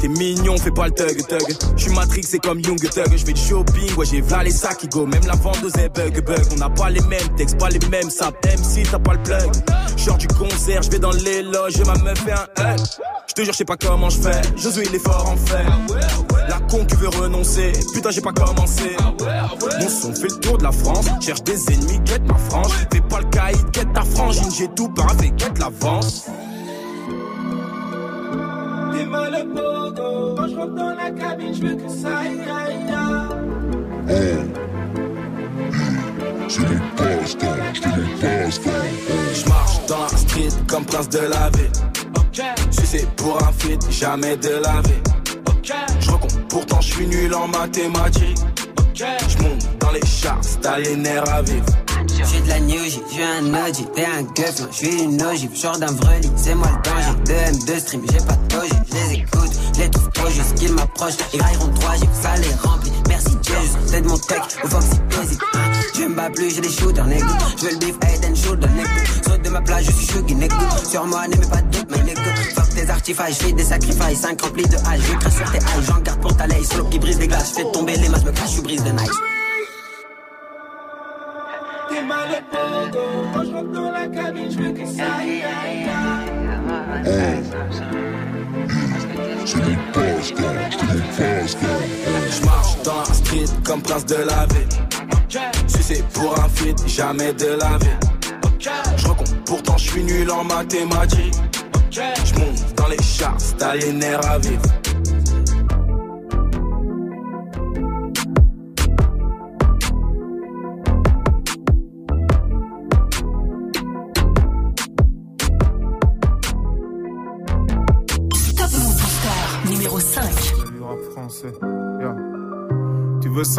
T'es 0.00 0.08
mignon, 0.08 0.56
fais 0.56 0.70
pas 0.70 0.86
le 0.86 0.92
thug 0.92 1.26
thug. 1.26 1.56
Je 1.76 1.82
suis 1.82 1.92
Matrix, 1.92 2.22
c'est 2.22 2.38
comme 2.38 2.60
Young 2.60 2.80
Thug. 2.80 3.12
Je 3.12 3.22
fais 3.22 3.34
du 3.34 3.40
shopping, 3.40 3.94
ouais, 3.98 4.06
j'ai 4.06 4.22
v'là 4.22 4.44
les 4.44 4.50
sacs 4.50 4.78
qui 4.78 4.88
go. 4.88 5.04
Même 5.04 5.26
la 5.26 5.34
vendeuse 5.34 5.76
est 5.76 5.90
bug 5.90 6.24
bug. 6.24 6.42
On 6.52 6.56
n'a 6.56 6.70
pas 6.70 6.88
les 6.88 7.02
mêmes 7.02 7.28
textes, 7.36 7.58
pas 7.58 7.68
les 7.68 7.86
mêmes 7.90 8.08
saps. 8.08 8.34
Même 8.46 8.64
si 8.64 8.82
t'as 8.84 8.98
pas 8.98 9.12
le 9.12 9.22
plug. 9.24 9.52
Genre 9.98 10.16
du 10.16 10.28
concert, 10.28 10.80
je 10.80 10.90
vais 10.90 10.98
dans 10.98 11.12
les 11.12 11.42
loges 11.42 11.78
et 11.78 11.84
ma 11.84 11.98
meuf 11.98 12.18
fait 12.18 12.32
un 12.32 12.72
hug. 12.72 12.80
Je 13.28 13.34
te 13.34 13.42
jure, 13.42 13.52
je 13.52 13.58
sais 13.58 13.66
pas 13.66 13.76
comment 13.76 14.08
je 14.08 14.20
fais. 14.20 14.40
Josué, 14.56 14.86
il 14.88 14.94
est 14.94 15.04
fort 15.04 15.28
en 15.28 15.36
fer. 15.36 15.70
La 16.50 16.58
con 16.58 16.84
qui 16.84 16.96
veut 16.96 17.10
renoncer. 17.10 17.70
Putain, 17.94 18.10
j'ai 18.10 18.20
pas 18.20 18.32
commencé. 18.32 18.96
Mon 19.80 19.88
son 19.88 20.12
fait 20.12 20.30
le 20.30 20.40
tour 20.40 20.58
de 20.58 20.64
la 20.64 20.72
France. 20.72 21.06
Cherche 21.20 21.44
des 21.44 21.72
ennemis, 21.72 22.00
quête 22.04 22.26
ma 22.26 22.34
frange. 22.34 22.72
Fais 22.92 23.00
pas 23.00 23.20
le 23.20 23.26
caïd, 23.26 23.70
quête 23.70 23.92
ta 23.92 24.02
frangine. 24.02 24.50
J'ai 24.58 24.66
tout 24.74 24.88
paravé, 24.88 25.30
quête 25.36 25.56
l'avance. 25.60 26.26
Mal 29.08 29.34
au 29.34 29.44
pogo. 29.54 30.34
Quand 30.36 30.48
je 30.48 30.56
rentre 30.56 30.74
dans 30.74 30.90
la 30.90 31.10
cabine, 31.10 31.54
je 31.54 31.62
veux 31.62 31.76
que 31.76 31.88
ça 31.88 32.18
aille, 32.18 32.40
aille, 32.40 32.94
aille. 32.94 33.00
Je 36.48 36.60
marche 39.48 39.86
dans 39.86 40.02
la 40.02 40.08
street 40.08 40.48
comme 40.66 40.84
prince 40.84 41.08
de 41.08 41.18
la 41.18 41.48
ville. 41.50 41.70
Sucé 42.70 43.06
pour 43.16 43.40
un 43.40 43.52
feat, 43.52 43.88
jamais 43.90 44.36
de 44.36 44.50
la 44.50 44.80
vie. 44.82 45.00
Je 45.62 46.10
recompte, 46.10 46.38
pourtant 46.48 46.80
je 46.80 46.92
suis 46.94 47.06
nul 47.06 47.34
en 47.34 47.48
mathématiques. 47.48 48.38
Je 48.94 49.42
monte 49.42 49.78
dans 49.78 49.90
les 49.90 50.04
charts, 50.06 50.40
t'as 50.60 50.78
les 50.78 50.96
nerfs 50.96 51.28
à 51.32 51.42
vivre. 51.42 51.64
J'suis 52.22 52.40
de 52.42 52.48
la 52.48 52.60
New 52.60 52.84
J, 52.84 53.00
j'suis 53.10 53.22
un 53.22 53.54
OG, 53.54 53.92
t'es 53.94 54.04
un 54.04 54.22
gueuf, 54.22 54.68
j'suis 54.72 55.02
une 55.02 55.22
ogive, 55.22 55.54
genre 55.56 55.78
d'un 55.78 55.92
vreli, 55.92 56.30
c'est 56.36 56.54
moi 56.54 56.68
le 56.68 56.90
danger. 56.90 57.14
De 57.24 57.56
M2 57.56 57.78
stream, 57.80 58.02
j'ai 58.10 58.18
pas 58.18 58.34
de 58.34 58.48
doji, 58.48 58.72
j'les 58.90 59.18
écoute, 59.20 59.50
j'les 59.76 59.90
trouve 59.90 60.10
trop 60.10 60.30
juste 60.30 60.54
qu'ils 60.54 60.72
m'approchent. 60.72 61.14
Les 61.32 61.38
grailleront 61.38 61.68
trois 61.80 61.96
gifs, 61.96 62.08
ça 62.20 62.36
les 62.36 62.68
remplit. 62.68 62.92
Merci 63.08 63.36
Dieu, 63.42 63.54
j'suis 63.86 64.00
de 64.02 64.08
mon 64.08 64.18
tech, 64.18 64.42
au 64.64 64.68
Foxy 64.68 65.00
Busy. 65.08 65.38
Je 66.10 66.12
me 66.12 66.16
bats 66.16 66.30
plus, 66.30 66.52
j'ai 66.52 66.60
des 66.60 66.68
shooters, 66.68 67.06
nigga. 67.06 67.24
J'veux 67.56 67.70
le 67.70 67.76
beef, 67.76 67.94
head 68.02 68.24
and 68.24 68.34
shoulder, 68.34 68.66
nigga. 68.74 68.88
Saute 69.24 69.42
de 69.42 69.50
ma 69.50 69.60
plage, 69.60 69.84
je 69.84 69.92
suis 69.92 70.06
chuggy, 70.08 70.34
nigga. 70.34 70.56
Sur 70.84 71.06
moi, 71.06 71.28
n'aimez 71.28 71.46
pas 71.46 71.62
de 71.62 71.70
doute, 71.70 71.88
my 71.88 72.02
nigga. 72.02 72.34
Fuck 72.52 72.68
tes 72.70 72.90
artifices, 72.90 73.38
j'fais 73.38 73.52
des 73.52 73.62
sacrifices, 73.62 74.20
5 74.20 74.42
remplis 74.42 74.64
de 74.64 74.74
hache. 74.74 75.00
J'écris 75.08 75.30
sur 75.30 75.52
tes 75.52 75.58
haches, 75.58 75.84
j'en 75.86 76.00
garde 76.00 76.20
pour 76.20 76.36
ta 76.36 76.48
laye. 76.48 76.64
Solo 76.64 76.86
qui 76.86 76.98
brise 76.98 77.20
les 77.20 77.28
glaces, 77.28 77.52
j'fais 77.54 77.70
tomber 77.70 77.96
les 77.96 78.08
masses, 78.08 78.24
me 78.24 78.32
cache, 78.32 78.50
j'suis 78.50 78.62
brise 78.62 78.82
de 78.82 78.90
nice. 78.90 79.08
T'es 81.90 82.02
mal 82.02 82.28
au 82.28 82.42
pogo. 82.50 83.04
Quand 83.32 83.44
je 83.44 83.52
rentre 83.52 83.70
dans 83.70 83.90
la 83.92 84.08
cabine, 84.08 84.50
je 84.50 84.58
veux 84.58 84.72
que 84.72 84.86
ça 84.86 85.04
aille, 85.20 85.44
aille, 85.44 85.88
aille. 87.06 88.39
Je 89.52 89.56
marche 92.44 92.82
dans 92.84 92.98
la 92.98 93.04
street 93.04 93.46
comme 93.64 93.82
prince 93.82 94.06
de 94.06 94.14
la 94.14 94.46
ville. 94.46 94.68
Sucé 95.66 96.04
pour 96.14 96.38
un 96.38 96.48
feat, 96.48 96.78
jamais 96.86 97.32
de 97.32 97.58
la 97.58 97.78
vie. 97.78 97.88
Je 98.96 99.08
recompte, 99.08 99.34
pourtant 99.46 99.76
je 99.76 99.90
suis 99.90 100.04
nul 100.04 100.30
en 100.30 100.44
mathématiques. 100.44 101.34
Je 101.90 102.00
monte 102.38 102.74
dans 102.76 102.86
les 102.86 102.96
les 103.80 103.92
nerfs 103.92 104.24
à 104.30 104.38
vivre. 104.38 104.62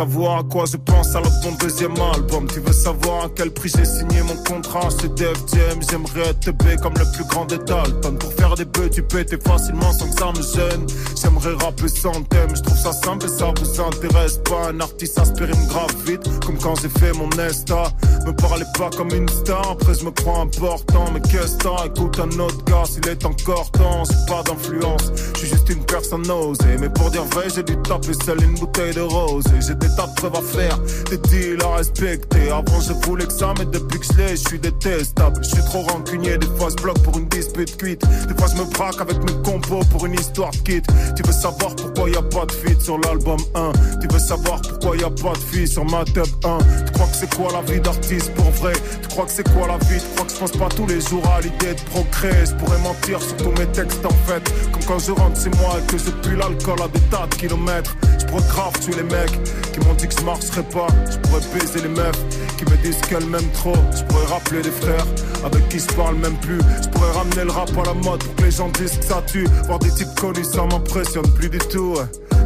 Savoir 0.01 0.39
à 0.39 0.43
quoi 0.43 0.65
je 0.65 0.77
pense 0.77 1.15
alors 1.15 1.31
mon 1.43 1.51
deuxième 1.57 1.93
album. 2.15 2.47
Tu 2.51 2.59
veux 2.59 2.73
savoir 2.73 3.25
à 3.25 3.29
quel 3.35 3.51
prix 3.51 3.69
j'ai 3.69 3.85
signé 3.85 4.23
mon 4.23 4.35
contrat? 4.43 4.89
C'est 4.99 5.13
Def 5.13 5.37
Jam, 5.53 5.77
j'aimerais 5.87 6.29
être 6.29 6.51
B 6.51 6.75
comme 6.81 6.95
le 6.97 7.05
plus 7.13 7.25
grand 7.25 7.45
des 7.45 7.59
Dalton. 7.59 8.17
Pour 8.17 8.33
faire 8.33 8.55
des 8.55 8.65
bœufs 8.65 8.89
tu 8.89 9.03
pétais 9.03 9.37
facilement 9.37 9.91
sans 9.91 10.09
que 10.09 10.17
ça 10.19 10.31
me 10.31 10.41
gêne. 10.41 10.87
J'aimerais 11.21 11.53
rapper 11.63 11.87
sans 11.87 12.19
thème, 12.23 12.55
je 12.55 12.61
trouve 12.63 12.77
ça 12.77 12.93
simple 12.93 13.27
et 13.27 13.29
ça 13.29 13.53
vous 13.55 13.81
intéresse 13.81 14.37
pas. 14.49 14.69
Un 14.69 14.79
artiste 14.79 15.19
aspirine 15.19 15.67
grave 15.67 15.95
vite, 16.07 16.27
comme 16.45 16.57
quand 16.57 16.73
j'ai 16.81 16.89
fait 16.89 17.13
mon 17.13 17.29
Nesta 17.37 17.83
Me 18.25 18.31
parlez 18.31 18.65
pas 18.77 18.89
comme 18.97 19.13
une 19.13 19.29
star, 19.29 19.71
après 19.71 19.93
je 19.93 20.05
me 20.05 20.11
crois 20.11 20.39
important 20.39 21.05
Mais 21.13 21.21
qu'est-ce 21.21 21.57
que 21.57 21.85
écoute 21.85 22.19
un 22.19 22.39
autre 22.39 22.63
gars 22.65 22.85
s'il 22.85 23.07
est 23.07 23.23
encore 23.23 23.69
temps. 23.71 24.03
J'ai 24.09 24.25
pas 24.27 24.41
d'influence, 24.43 25.11
je 25.33 25.39
suis 25.39 25.49
juste 25.49 25.69
une 25.69 25.83
personne 25.85 26.29
osée. 26.29 26.77
Mais 26.79 26.89
pour 26.89 27.11
dire 27.11 27.25
vrai 27.25 27.45
j'ai 27.53 27.63
dû 27.63 27.77
taper 27.83 28.13
seul 28.25 28.43
une 28.43 28.55
bouteille 28.55 28.95
de 28.95 29.01
rose 29.01 29.45
Et 29.57 29.61
tas 29.95 30.07
de 30.07 30.37
à 30.37 30.41
faire, 30.41 30.77
des 31.09 31.17
deals 31.17 31.63
à 31.63 31.77
respecter. 31.77 32.49
Avant 32.51 32.79
je 32.81 32.93
voulais 33.05 33.25
que 33.25 33.33
ça 33.33 33.53
mais 33.57 33.65
depuis 33.65 33.99
que 33.99 34.05
je 34.05 34.17
l'ai 34.17 34.35
je 34.35 34.47
suis 34.47 34.59
détestable. 34.59 35.39
Je 35.43 35.49
suis 35.49 35.63
trop 35.65 35.81
rancunier, 35.81 36.37
des 36.37 36.47
fois 36.57 36.69
je 36.69 36.81
bloque 36.81 36.99
pour 36.99 37.17
une 37.17 37.27
dispute 37.29 37.77
cuite 37.77 38.01
Des 38.27 38.35
fois 38.35 38.47
je 38.53 38.61
me 38.61 38.65
braque 38.69 39.01
avec 39.01 39.17
mes 39.17 39.41
compos 39.43 39.83
pour 39.91 40.05
une 40.05 40.13
histoire 40.13 40.51
kit 40.63 40.81
Tu 41.15 41.23
veux 41.23 41.33
savoir 41.33 41.75
pourquoi 41.75 42.09
y 42.09 42.15
a 42.15 42.21
pas 42.21 42.45
de 42.45 42.51
feat 42.51 42.81
sur 42.81 42.97
l'album 42.99 43.39
1 43.55 43.71
Tu 43.99 44.07
veux 44.07 44.19
savoir 44.19 44.61
pourquoi 44.61 44.97
y 44.97 45.03
a 45.03 45.09
pas 45.09 45.33
de 45.33 45.37
fille 45.37 45.67
sur 45.67 45.85
ma 45.85 46.03
tub 46.05 46.25
1 46.43 46.57
Tu 46.85 46.91
crois 46.93 47.07
que 47.07 47.15
c'est 47.15 47.35
quoi 47.35 47.51
la 47.51 47.61
vie 47.61 47.79
d'artiste 47.79 48.33
pour 48.33 48.49
vrai? 48.51 48.73
Tu 49.01 49.07
crois 49.09 49.25
que 49.25 49.31
c'est 49.31 49.49
quoi 49.49 49.67
la 49.67 49.77
vie? 49.85 49.99
Tu 49.99 50.15
crois 50.15 50.25
que 50.25 50.33
je 50.33 50.37
pense 50.37 50.51
pas 50.51 50.69
tous 50.69 50.87
les 50.87 51.01
jours 51.01 51.23
à 51.35 51.41
l'idée 51.41 51.73
de 51.73 51.81
progrès 51.89 52.45
Je 52.45 52.53
pourrais 52.55 52.79
mentir 52.79 53.21
sur 53.21 53.37
tous 53.37 53.51
mes 53.59 53.67
textes 53.67 54.05
en 54.05 54.09
fait. 54.27 54.43
Comme 54.71 54.83
quand 54.85 54.99
je 54.99 55.11
rentre 55.11 55.41
chez 55.41 55.49
moi 55.61 55.77
et 55.79 55.91
que 55.91 55.97
je 55.97 56.11
pue 56.11 56.35
l'alcool 56.35 56.81
à 56.81 56.87
des 56.87 56.99
tas 57.09 57.27
de 57.27 57.35
kilomètres. 57.35 57.95
Je 58.19 58.25
grave 58.25 58.79
tuer 58.79 58.95
les 58.95 59.03
mecs 59.03 59.39
qui 59.71 59.79
m'ont 59.79 59.93
dit 59.93 60.07
que 60.07 60.15
je 60.19 60.25
marcherais 60.25 60.63
pas. 60.63 60.87
Je 61.09 61.17
pourrais 61.17 61.41
baiser 61.53 61.81
les 61.81 61.89
meufs 61.89 62.21
qui 62.57 62.65
me 62.65 62.77
disent 62.83 63.01
qu'elles 63.01 63.25
m'aiment 63.25 63.51
trop. 63.53 63.75
Je 63.95 64.03
pourrais 64.03 64.25
rappeler 64.25 64.61
des 64.61 64.71
frères 64.71 65.05
avec 65.45 65.67
qui 65.69 65.79
je 65.79 65.87
parle 65.95 66.15
même 66.15 66.37
plus. 66.37 66.59
Je 66.83 66.89
pourrais 66.89 67.11
ramener 67.11 67.43
le 67.45 67.51
rap 67.51 67.69
à 67.77 67.85
la 67.85 67.93
mode 67.93 68.23
pour 68.23 68.45
les 68.45 68.51
gens 68.51 68.69
disent 68.69 68.97
que 68.97 69.05
ça 69.05 69.21
tue. 69.25 69.47
Voir 69.65 69.79
des 69.79 69.91
types 69.91 70.13
connus 70.19 70.45
ça 70.45 70.65
m'impressionne 70.65 71.27
plus 71.33 71.49
du 71.49 71.59
tout. 71.59 71.95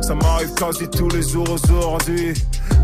Ça 0.01 0.15
m'arrive 0.15 0.53
quasi 0.53 0.87
tous 0.89 1.09
les 1.09 1.21
jours 1.21 1.49
aujourd'hui 1.49 2.33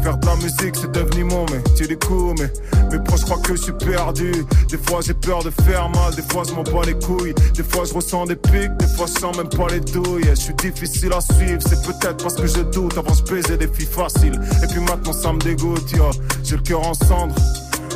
Faire 0.01 0.17
de 0.17 0.25
la 0.25 0.35
musique 0.37 0.75
c'est 0.75 0.91
devenu 0.91 1.25
mon 1.25 1.45
métier 1.45 1.85
du 1.87 1.97
coup 1.97 2.33
Mais 2.39 2.51
mes 2.91 3.03
proches 3.03 3.21
croient 3.21 3.41
que 3.41 3.55
je 3.55 3.61
suis 3.61 3.73
perdu. 3.73 4.31
Des 4.67 4.77
fois 4.77 5.01
j'ai 5.01 5.13
peur 5.13 5.43
de 5.43 5.51
faire 5.63 5.89
mal 5.89 6.15
Des 6.15 6.23
fois 6.23 6.43
je 6.47 6.53
m'en 6.53 6.63
bats 6.63 6.85
les 6.85 6.97
couilles. 6.97 7.33
Des 7.53 7.63
fois 7.63 7.83
je 7.85 7.93
ressens 7.93 8.25
des 8.25 8.35
pics 8.35 8.75
Des 8.77 8.87
fois 8.95 9.05
je 9.07 9.19
sens 9.19 9.37
même 9.37 9.49
pas 9.49 9.67
les 9.71 9.79
douilles. 9.79 10.25
Je 10.29 10.35
suis 10.35 10.53
difficile 10.55 11.13
à 11.13 11.21
suivre 11.21 11.61
C'est 11.61 11.81
peut-être 11.83 12.23
parce 12.23 12.35
que 12.35 12.47
je 12.47 12.61
doute 12.61 12.97
Avant 12.97 13.13
je 13.13 13.23
baisais 13.31 13.57
des 13.57 13.67
filles 13.67 13.85
faciles. 13.85 14.39
Et 14.63 14.67
puis 14.67 14.79
maintenant 14.81 15.13
ça 15.13 15.33
me 15.33 15.39
dégoûte 15.39 15.91
yo. 15.91 16.09
J'ai 16.43 16.55
le 16.55 16.61
cœur 16.63 16.87
en 16.87 16.93
cendres 16.93 17.35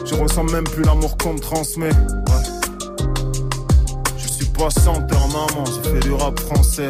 Je 0.05 0.13
ressens 0.15 0.43
même 0.43 0.65
plus 0.65 0.83
l'amour 0.83 1.17
qu'on 1.17 1.33
me 1.33 1.39
transmet. 1.39 1.89
Ouais. 1.89 2.43
Je 4.17 4.27
suis 4.27 4.45
pas 4.45 4.69
chanteur 4.69 5.27
maman 5.29 5.65
J'ai 5.65 5.89
fait 5.91 5.99
du 6.01 6.13
rap 6.13 6.39
français 6.39 6.89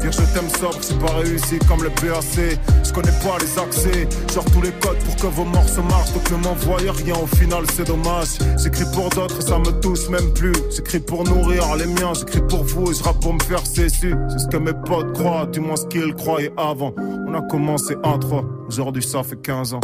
Dire 0.00 0.12
je 0.12 0.22
t'aime 0.32 0.48
sobre, 0.60 0.78
c'est 0.80 0.98
pas 0.98 1.12
réussi 1.14 1.58
comme 1.68 1.82
le 1.82 1.90
PAC. 1.90 2.58
Je 2.84 2.92
connais 2.92 3.12
pas 3.22 3.38
les 3.40 3.58
accès, 3.58 4.08
genre 4.32 4.44
tous 4.52 4.62
les 4.62 4.72
codes 4.72 4.98
pour 5.04 5.16
que 5.16 5.26
vos 5.26 5.44
morceaux 5.44 5.82
marchent. 5.82 6.12
Donc 6.12 6.30
ne 6.30 6.36
m'envoyez 6.36 6.90
rien, 6.90 7.14
au 7.16 7.26
final 7.26 7.64
c'est 7.74 7.86
dommage. 7.86 8.38
J'écris 8.62 8.84
pour 8.94 9.08
d'autres, 9.10 9.42
ça 9.42 9.58
me 9.58 9.70
touche 9.80 10.08
même 10.08 10.32
plus. 10.32 10.54
J'écris 10.74 11.00
pour 11.00 11.24
nourrir 11.24 11.64
les 11.76 11.86
miens, 11.86 12.12
j'écris 12.14 12.42
pour 12.48 12.64
vous 12.64 12.90
et 12.90 12.94
je 12.94 13.02
pour 13.02 13.34
me 13.34 13.42
faire 13.42 13.64
cesser. 13.66 14.12
C'est 14.28 14.38
ce 14.38 14.48
que 14.48 14.56
mes 14.56 14.72
potes 14.72 15.12
croient, 15.14 15.46
du 15.46 15.60
moins 15.60 15.76
ce 15.76 15.86
qu'ils 15.86 16.14
croyaient 16.14 16.52
avant. 16.56 16.94
On 16.98 17.34
a 17.34 17.42
commencé 17.42 17.96
à 18.04 18.18
trois, 18.18 18.44
aujourd'hui 18.68 19.02
ça 19.02 19.22
fait 19.22 19.40
15 19.40 19.74
ans. 19.74 19.80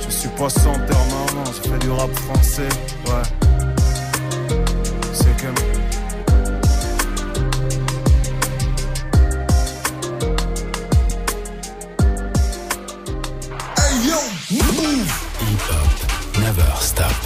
Je 0.00 0.10
suis 0.10 0.28
pas 0.30 0.48
chanteur, 0.48 0.98
non, 1.10 1.36
non, 1.36 1.44
je 1.46 1.68
fais 1.68 1.78
du 1.78 1.90
rap 1.90 2.12
français, 2.14 2.68
ouais. 3.06 3.45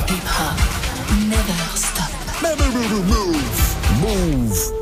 Never. 0.09 1.61
Move. 3.05 3.37
Move. 4.01 4.81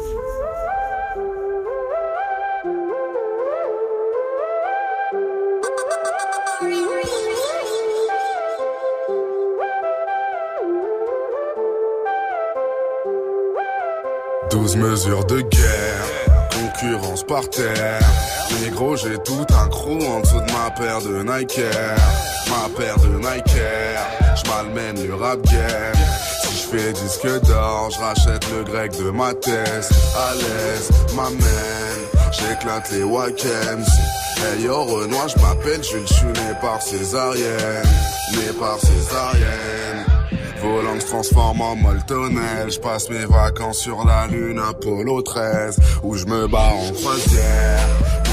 Douze 14.51 14.77
mesures 14.77 15.25
de 15.27 15.41
guerre, 15.41 16.18
concurrence 16.79 17.23
par 17.25 17.49
terre. 17.51 18.01
Négro, 18.63 18.97
j'ai 18.97 19.19
tout 19.25 19.47
un 19.51 19.69
crew 19.69 20.03
en 20.09 20.21
dessous 20.21 20.41
de 20.41 20.53
ma 20.53 20.71
paire 20.71 21.01
de 21.01 21.23
Nike. 21.23 21.61
Ma 22.49 22.69
paire 22.77 22.97
de 22.99 23.17
Nike 23.17 23.57
Air, 23.57 24.01
j'malmène 24.37 25.07
le 25.07 25.15
rap 25.15 25.41
game. 25.43 25.95
Si 26.43 26.57
je 26.57 26.77
fais 26.77 26.93
disque 26.93 27.47
d'or, 27.47 27.91
je 27.91 27.99
rachète 28.01 28.45
le 28.53 28.65
grec 28.65 28.93
de 28.97 29.11
ma 29.11 29.35
thèse. 29.35 29.91
À 30.17 30.35
l'aise, 30.35 30.91
m'amène, 31.15 32.03
j'éclate 32.33 32.91
les 32.93 33.03
Wakems. 33.03 33.87
Hey 34.39 34.63
yo 34.63 34.85
Renoir, 34.85 35.29
je 35.29 35.43
m'appelle 35.43 35.83
Jules, 35.83 36.07
je 36.07 36.15
suis 36.15 36.27
né 36.27 36.55
par 36.61 36.81
césarienne. 36.81 37.83
Né 38.35 38.53
par 38.59 38.79
césarienne. 38.79 39.88
Volant 40.63 41.01
se 41.01 41.07
transforme 41.07 41.61
en 41.61 41.77
moltonnel 41.77 42.71
Je 42.71 42.79
passe 42.79 43.09
mes 43.11 43.25
vacances 43.25 43.79
sur 43.79 44.05
la 44.05 44.27
lune 44.27 44.59
Apollo 44.59 45.23
13 45.23 45.79
Où 46.03 46.17
je 46.17 46.27
me 46.27 46.47
barre 46.49 46.75
en 46.75 46.93
croisière. 46.93 47.87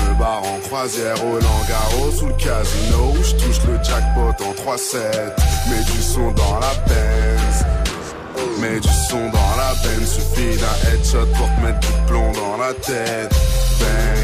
Me 0.08 0.20
barre 0.20 0.44
en 0.44 0.60
croisière 0.60 1.16
au 1.26 1.34
Langaro 1.34 2.12
Sous 2.12 2.28
le 2.28 2.34
casino 2.34 3.14
Où 3.18 3.24
je 3.24 3.32
touche 3.34 3.66
le 3.68 3.78
jackpot 3.84 4.44
en 4.44 4.76
3-7 4.76 4.98
Mets 5.70 5.84
du 5.84 6.02
son 6.02 6.32
dans 6.32 6.60
la 6.60 6.74
Benz. 6.88 7.66
Mets 8.60 8.80
du 8.80 8.94
son 9.10 9.30
dans 9.30 9.56
la 9.58 9.74
Benz. 9.84 10.10
Suffit 10.10 10.58
d'un 10.58 10.90
headshot 10.90 11.28
pour 11.36 11.48
te 11.48 11.62
mettre 11.62 11.80
du 11.80 11.94
plomb 12.08 12.32
dans 12.34 12.58
la 12.58 12.74
tête. 12.74 13.34
Bang 13.80 14.15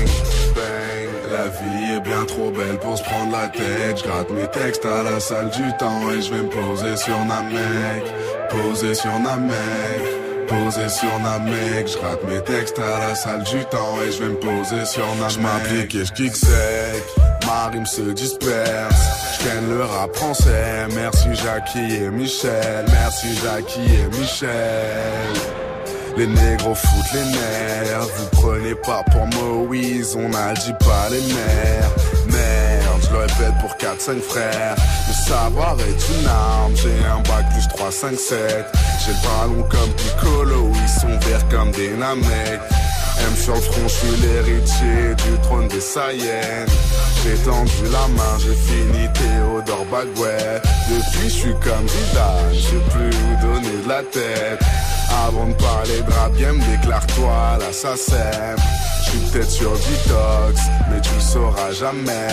la 1.32 1.48
vie 1.48 1.96
est 1.96 2.00
bien 2.02 2.26
trop 2.26 2.52
belle 2.52 2.78
pour 2.80 2.98
se 2.98 3.04
prendre 3.04 3.32
la 3.32 3.48
tête. 3.48 3.98
Je 3.98 4.04
gratte 4.04 4.30
mes 4.32 4.48
textes 4.48 4.86
à 4.86 5.04
la 5.04 5.20
salle 5.20 5.50
du 5.50 5.64
temps 5.78 6.12
et 6.12 6.22
je 6.22 6.34
vais 6.34 6.44
me 6.44 6.50
poser 6.50 6.98
sur 6.98 7.18
Namek. 7.26 8.04
Poser 8.50 8.94
sur 8.94 9.20
Namek. 9.20 10.04
Poser 10.48 10.90
sur 10.90 11.20
Namek. 11.20 11.88
Je 11.88 11.98
gratte 11.98 12.24
mes 12.28 12.42
textes 12.42 12.80
à 12.80 13.08
la 13.08 13.16
salle 13.16 13.44
du 13.44 13.64
temps 13.66 13.96
et 14.06 14.12
je 14.12 14.24
vais 14.24 14.30
me 14.30 14.40
poser 14.40 14.86
sur 14.86 15.08
Namek. 15.16 15.30
Je 15.30 15.40
m'applique 15.40 15.96
et 15.96 16.06
je 16.06 16.14
kick 16.14 16.36
sec. 16.36 17.04
Ma 17.46 17.68
rime 17.68 17.86
se 17.86 18.02
disperse. 18.02 19.40
Je 19.40 19.74
le 19.74 19.84
rap 19.84 20.16
français. 20.16 20.88
Merci 20.96 21.30
Jackie 21.34 21.96
et 21.96 22.10
Michel. 22.10 22.86
Merci 22.90 23.28
Jackie 23.44 23.80
et 23.82 24.20
Michel. 24.20 25.61
Les 26.18 26.28
négros 26.28 26.76
foutent 26.76 27.14
les 27.14 27.26
nerfs, 27.32 28.08
vous 28.18 28.28
prenez 28.34 28.76
pas 28.76 29.04
pour 29.12 29.28
Moïse, 29.28 30.16
on 30.16 30.34
a 30.34 30.54
dit 30.54 30.74
pas 30.80 31.10
les 31.10 31.22
mères. 31.34 31.90
Merde, 32.28 33.02
je 33.04 33.12
le 33.12 33.18
répète 33.20 33.58
pour 33.60 33.72
4-5 33.72 34.22
frères. 34.22 34.76
Le 35.08 35.14
savoir 35.14 35.78
est 35.80 36.20
une 36.20 36.28
arme, 36.28 36.76
j'ai 36.76 37.06
un 37.06 37.22
bac 37.22 37.46
plus 37.54 37.68
3, 37.70 37.92
5, 37.92 38.20
7. 38.20 38.66
J'ai 39.06 39.12
le 39.12 39.18
ballon 39.24 39.68
comme 39.70 39.92
Piccolo, 39.94 40.72
ils 40.76 41.00
sont 41.00 41.18
verts 41.28 41.48
comme 41.50 41.72
des 41.72 41.92
namettes. 41.92 42.62
M 43.20 43.36
sur 43.36 43.56
le 43.56 43.62
front, 43.62 43.88
je 43.88 43.94
suis 43.94 44.16
l'héritier 44.22 45.16
du 45.16 45.40
trône 45.44 45.68
des 45.68 45.82
Sayennes. 45.82 46.68
J'ai 47.24 47.36
tendu 47.44 47.72
la 47.92 48.08
main, 48.10 48.38
j'ai 48.40 48.56
fini 48.56 49.08
Théodore 49.14 49.86
Bagouet. 49.86 50.62
Depuis, 50.90 51.30
je 51.30 51.34
suis 51.34 51.56
comme 51.64 51.88
Zidane, 51.88 52.54
je 52.54 52.60
sais 52.60 52.84
plus 52.90 53.10
où 53.10 53.46
donner 53.46 53.84
de 53.84 53.90
la 53.90 54.02
tête. 54.04 54.60
Avant 55.28 55.48
de 55.48 55.54
parler 55.54 56.02
de 56.02 56.12
rap 56.12 56.34
game, 56.38 56.60
déclare-toi 56.60 57.58
l'assassin. 57.60 58.56
Je 59.04 59.10
suis 59.10 59.20
peut-être 59.20 59.50
sur 59.50 59.72
detox, 59.72 60.62
mais 60.90 61.02
tu 61.02 61.14
le 61.14 61.20
sauras 61.20 61.72
jamais. 61.72 62.28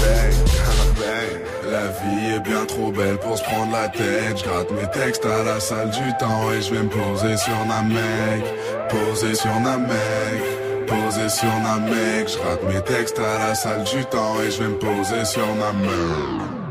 Bang, 0.00 0.34
bang. 0.96 1.44
La 1.70 1.86
vie 1.86 2.34
est 2.34 2.40
bien 2.40 2.64
trop 2.66 2.92
belle 2.92 3.16
pour 3.18 3.38
se 3.38 3.42
prendre 3.42 3.72
la 3.72 3.88
tête. 3.88 4.38
Je 4.38 4.44
gratte 4.44 4.70
mes 4.72 4.88
textes 4.90 5.24
à 5.24 5.42
la 5.44 5.60
salle 5.60 5.90
du 5.90 6.16
temps 6.18 6.50
et 6.52 6.60
je 6.60 6.74
vais 6.74 6.82
me 6.82 6.90
poser 6.90 7.36
sur 7.36 7.64
Namek. 7.66 8.44
Poser 8.90 9.34
sur 9.34 9.60
Namek. 9.60 10.86
Poser 10.86 11.28
sur 11.28 11.48
Namek. 11.48 12.28
Je 12.28 12.38
rate 12.38 12.62
mes 12.64 12.82
textes 12.82 13.18
à 13.18 13.48
la 13.48 13.54
salle 13.54 13.84
du 13.84 14.04
temps 14.04 14.40
et 14.46 14.50
je 14.50 14.62
vais 14.62 14.68
me 14.68 14.78
poser 14.78 15.24
sur 15.24 15.46
Namek. 15.54 16.63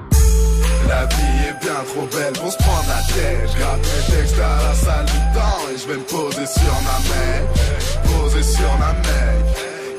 Bien 1.63 1.81
trop 1.87 2.05
belle 2.07 2.33
pour 2.33 2.51
se 2.51 2.57
prendre 2.57 2.85
la 2.89 3.01
tête. 3.13 3.49
Je 3.53 3.57
gratte 3.57 3.79
mes 3.79 4.15
textes 4.15 4.37
à 4.37 4.63
la 4.67 4.75
salle 4.75 5.05
du 5.05 5.19
temps 5.33 5.63
et 5.73 5.77
je 5.77 5.87
vais 5.87 5.95
me 5.95 6.03
poser 6.03 6.45
sur 6.45 6.75
Namek. 6.83 7.47
Poser 8.03 8.43
sur 8.43 8.71
Namek. 8.79 9.45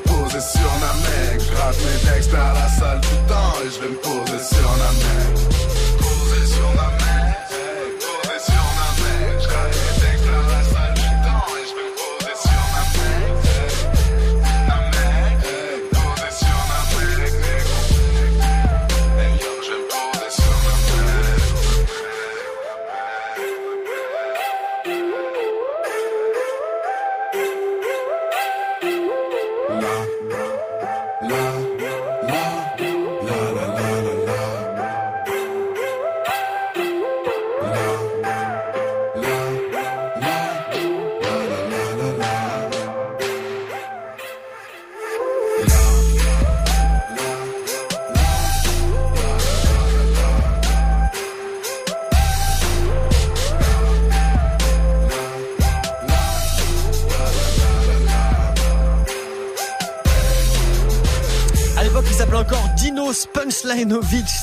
Poser 0.05 0.41
sur 0.41 0.71
Namek. 0.83 1.41
Je 1.41 1.51
gratte 1.55 1.77
mes 1.79 2.11
textes 2.11 2.33
à 2.35 2.53
la 2.53 2.69
salle 2.69 3.01
du 3.01 3.17
temps 3.27 3.55
et 3.65 3.69
je 3.73 3.79
vais 3.81 3.89
me 3.89 3.97
poser 3.97 4.43
sur 4.43 4.69
Namek. 4.77 5.33
Poser 5.33 5.84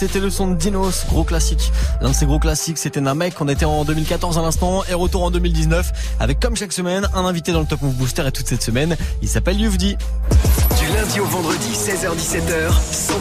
C'était 0.03 0.19
le 0.19 0.31
son 0.31 0.49
de 0.49 0.57
Dinos, 0.57 1.07
gros 1.09 1.23
classique. 1.23 1.71
L'un 2.01 2.11
de 2.11 2.13
ces 2.13 2.27
gros 2.27 2.41
classiques, 2.41 2.77
c'était 2.77 3.01
Namek. 3.01 3.41
On 3.41 3.47
était 3.47 3.67
en 3.67 3.85
2014 3.85 4.37
à 4.37 4.43
l'instant 4.43 4.83
et 4.91 4.95
retour 4.95 5.23
en 5.23 5.31
2019 5.31 5.93
avec 6.19 6.41
comme 6.41 6.57
chaque 6.57 6.73
semaine 6.73 7.09
un 7.15 7.25
invité 7.25 7.53
dans 7.53 7.61
le 7.61 7.67
Top 7.67 7.83
Move 7.83 7.95
Booster 7.95 8.25
et 8.27 8.33
toute 8.33 8.49
cette 8.49 8.65
semaine, 8.65 8.97
il 9.23 9.29
s'appelle 9.29 9.61
Yuvdi. 9.61 9.97
Du 10.81 10.97
lundi 10.97 11.21
au 11.21 11.27
vendredi, 11.27 11.69
16h-17h, 11.73 12.73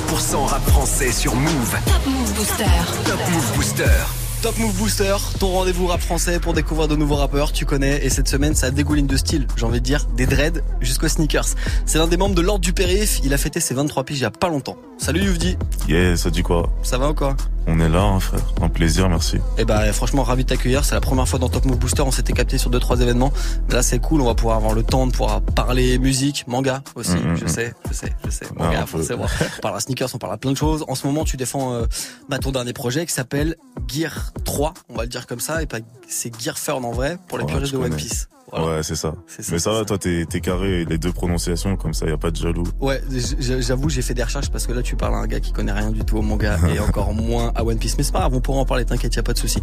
100% 0.10 0.48
rap 0.48 0.68
français 0.70 1.12
sur 1.12 1.36
Move. 1.36 1.76
Top 1.86 2.08
Move 2.08 2.34
Booster. 2.34 2.66
Top 3.06 3.20
Move 3.32 3.56
Booster. 3.58 4.21
Top 4.42 4.58
Move 4.58 4.76
Booster, 4.76 5.16
ton 5.40 5.50
rendez-vous 5.52 5.86
rap 5.86 6.02
français 6.02 6.40
pour 6.40 6.54
découvrir 6.54 6.88
de 6.88 6.96
nouveaux 6.96 7.16
rappeurs, 7.16 7.52
tu 7.52 7.68
connais, 7.68 8.04
et 8.04 8.10
cette 8.10 8.28
semaine 8.28 8.56
ça 8.56 8.72
dégouline 8.72 9.06
de 9.06 9.16
style, 9.16 9.46
j'ai 9.56 9.66
envie 9.68 9.80
de 9.80 9.86
dire, 9.86 10.06
des 10.18 10.26
dreads 10.26 10.62
jusqu'aux 10.80 11.08
sneakers. 11.10 11.46
C'est 11.86 12.00
l'un 12.00 12.08
des 12.08 12.18
membres 12.18 12.34
de 12.34 12.42
l'ordre 12.42 12.62
du 12.62 12.74
périph, 12.74 13.20
il 13.24 13.36
a 13.36 13.38
fêté 13.38 13.60
ses 13.60 13.76
23 13.76 14.04
piges 14.04 14.18
il 14.18 14.24
y 14.24 14.26
a 14.26 14.32
pas 14.32 14.50
longtemps. 14.50 14.78
Salut 14.98 15.22
Youvdi 15.24 15.58
Yeah, 15.88 16.16
ça 16.18 16.32
dit 16.32 16.42
quoi? 16.42 16.72
Ça 16.82 16.98
va 16.98 17.10
ou 17.12 17.14
quoi? 17.14 17.36
On 17.68 17.80
est 17.80 17.90
là, 17.90 18.02
hein, 18.02 18.20
frère. 18.20 18.42
Un 18.62 18.70
plaisir, 18.70 19.08
merci. 19.08 19.38
Eh 19.60 19.66
bah 19.66 19.94
franchement 19.94 20.24
ravi 20.24 20.44
de 20.44 20.50
t'accueillir, 20.50 20.84
c'est 20.84 20.96
la 20.96 21.02
première 21.02 21.28
fois 21.28 21.38
dans 21.38 21.48
Top 21.50 21.66
Move 21.66 21.78
Booster, 21.78 22.02
on 22.02 22.10
s'était 22.12 22.34
capté 22.34 22.58
sur 22.58 22.72
deux 22.72 22.80
trois 22.80 23.00
événements. 23.00 23.32
Mais 23.68 23.76
là 23.76 23.84
c'est 23.84 24.00
cool, 24.00 24.22
on 24.22 24.26
va 24.26 24.34
pouvoir 24.34 24.58
avoir 24.58 24.74
le 24.74 24.82
temps 24.82 25.06
de 25.06 25.12
pouvoir 25.12 25.42
parler 25.42 26.00
musique, 26.00 26.46
manga 26.48 26.82
aussi, 26.96 27.12
Mm, 27.12 27.34
mm, 27.34 27.38
je 27.38 27.46
mm. 27.46 27.48
sais, 27.48 27.74
je 27.90 27.94
sais, 27.94 28.14
je 28.26 28.32
sais. 28.32 28.46
Manga, 28.58 28.80
Ah, 28.82 28.86
forcément. 28.88 29.26
On 29.58 29.62
parlera 29.62 29.80
sneakers, 29.82 30.10
on 30.16 30.18
parlera 30.18 30.38
plein 30.40 30.52
de 30.52 30.58
choses. 30.58 30.84
En 30.88 30.96
ce 30.96 31.06
moment 31.06 31.24
tu 31.24 31.38
défends 31.38 31.74
euh, 31.74 31.86
bah, 32.30 32.40
ton 32.40 32.52
dernier 32.52 32.74
projet 32.74 33.06
qui 33.06 33.14
s'appelle 33.14 33.56
Gear 33.88 34.31
3, 34.46 34.74
on 34.90 34.96
va 34.96 35.04
le 35.04 35.10
dire 35.10 35.28
comme 35.28 35.40
ça, 35.40 35.62
et 35.62 35.66
pas 35.66 35.78
c'est 36.08 36.32
Gear 36.40 36.58
Fern 36.58 36.84
en 36.84 36.92
vrai 36.92 37.18
pour 37.28 37.38
les 37.38 37.46
Ouais, 37.46 37.52
puristes 37.52 37.74
de 37.74 37.78
One. 37.78 37.96
Piece. 37.96 38.28
Ouais, 38.52 38.84
c'est 38.84 38.96
ça. 38.96 39.14
Mais 39.50 39.60
ça 39.60 39.72
va, 39.72 39.86
toi, 39.86 39.98
t'es 39.98 40.26
carré, 40.42 40.84
les 40.84 40.98
deux 40.98 41.14
prononciations, 41.14 41.78
comme 41.78 41.94
ça, 41.94 42.06
y 42.06 42.12
a 42.12 42.18
pas 42.18 42.32
de 42.32 42.36
jaloux. 42.36 42.66
Ouais, 42.82 43.02
j'avoue, 43.40 43.90
j'ai 43.90 44.02
fait 44.02 44.14
des 44.14 44.24
recherches 44.24 44.50
parce 44.50 44.68
que 44.68 44.74
là, 44.74 44.82
tu 44.82 44.98
parles 44.98 45.16
à 45.16 45.20
un 45.20 45.28
gars 45.28 45.40
qui 45.40 45.54
connaît 45.54 45.72
rien 45.72 45.90
du 45.90 46.04
tout 46.04 46.18
au 46.18 46.22
manga 46.22 46.58
et 46.76 46.80
encore 46.80 47.14
moins 47.14 47.54
à 47.56 47.64
One 47.64 47.78
Piece. 47.78 47.98
Mais 47.98 48.04
c'est 48.04 48.12
pas 48.12 48.20
grave, 48.20 48.34
on 48.36 48.42
pourra 48.42 48.60
en 48.60 48.66
parler, 48.66 48.84
t'inquiète, 48.84 49.16
y 49.16 49.20
a 49.20 49.24
pas 49.24 49.32
de 49.32 49.38
souci. 49.38 49.62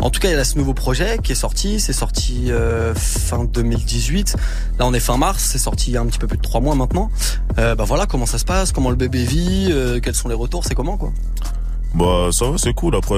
En 0.00 0.10
tout 0.10 0.20
cas, 0.20 0.28
il 0.28 0.32
y 0.32 0.38
a 0.38 0.44
ce 0.44 0.58
nouveau 0.58 0.74
projet 0.74 1.18
qui 1.22 1.32
est 1.32 1.36
sorti. 1.36 1.80
C'est 1.80 1.94
sorti 1.94 2.52
euh, 2.52 2.94
fin 2.94 3.44
2018. 3.44 4.36
Là, 4.78 4.86
on 4.86 4.92
est 4.92 5.00
fin 5.00 5.16
mars. 5.16 5.42
C'est 5.42 5.58
sorti 5.58 5.92
il 5.92 5.94
y 5.94 5.96
a 5.96 6.02
un 6.02 6.06
petit 6.06 6.18
peu 6.18 6.26
plus 6.26 6.36
de 6.36 6.42
trois 6.42 6.60
mois 6.60 6.74
maintenant. 6.74 7.10
Euh, 7.58 7.74
bah 7.74 7.84
voilà, 7.84 8.04
comment 8.04 8.26
ça 8.26 8.36
se 8.36 8.44
passe, 8.44 8.70
comment 8.70 8.90
le 8.90 8.96
bébé 8.96 9.24
vit, 9.24 9.68
euh, 9.70 9.98
quels 10.00 10.14
sont 10.14 10.28
les 10.28 10.34
retours, 10.34 10.64
c'est 10.64 10.74
comment 10.74 10.98
quoi? 10.98 11.10
Bah, 11.94 12.28
ça 12.32 12.50
va, 12.50 12.58
c'est 12.58 12.74
cool. 12.74 12.96
Après, 12.96 13.16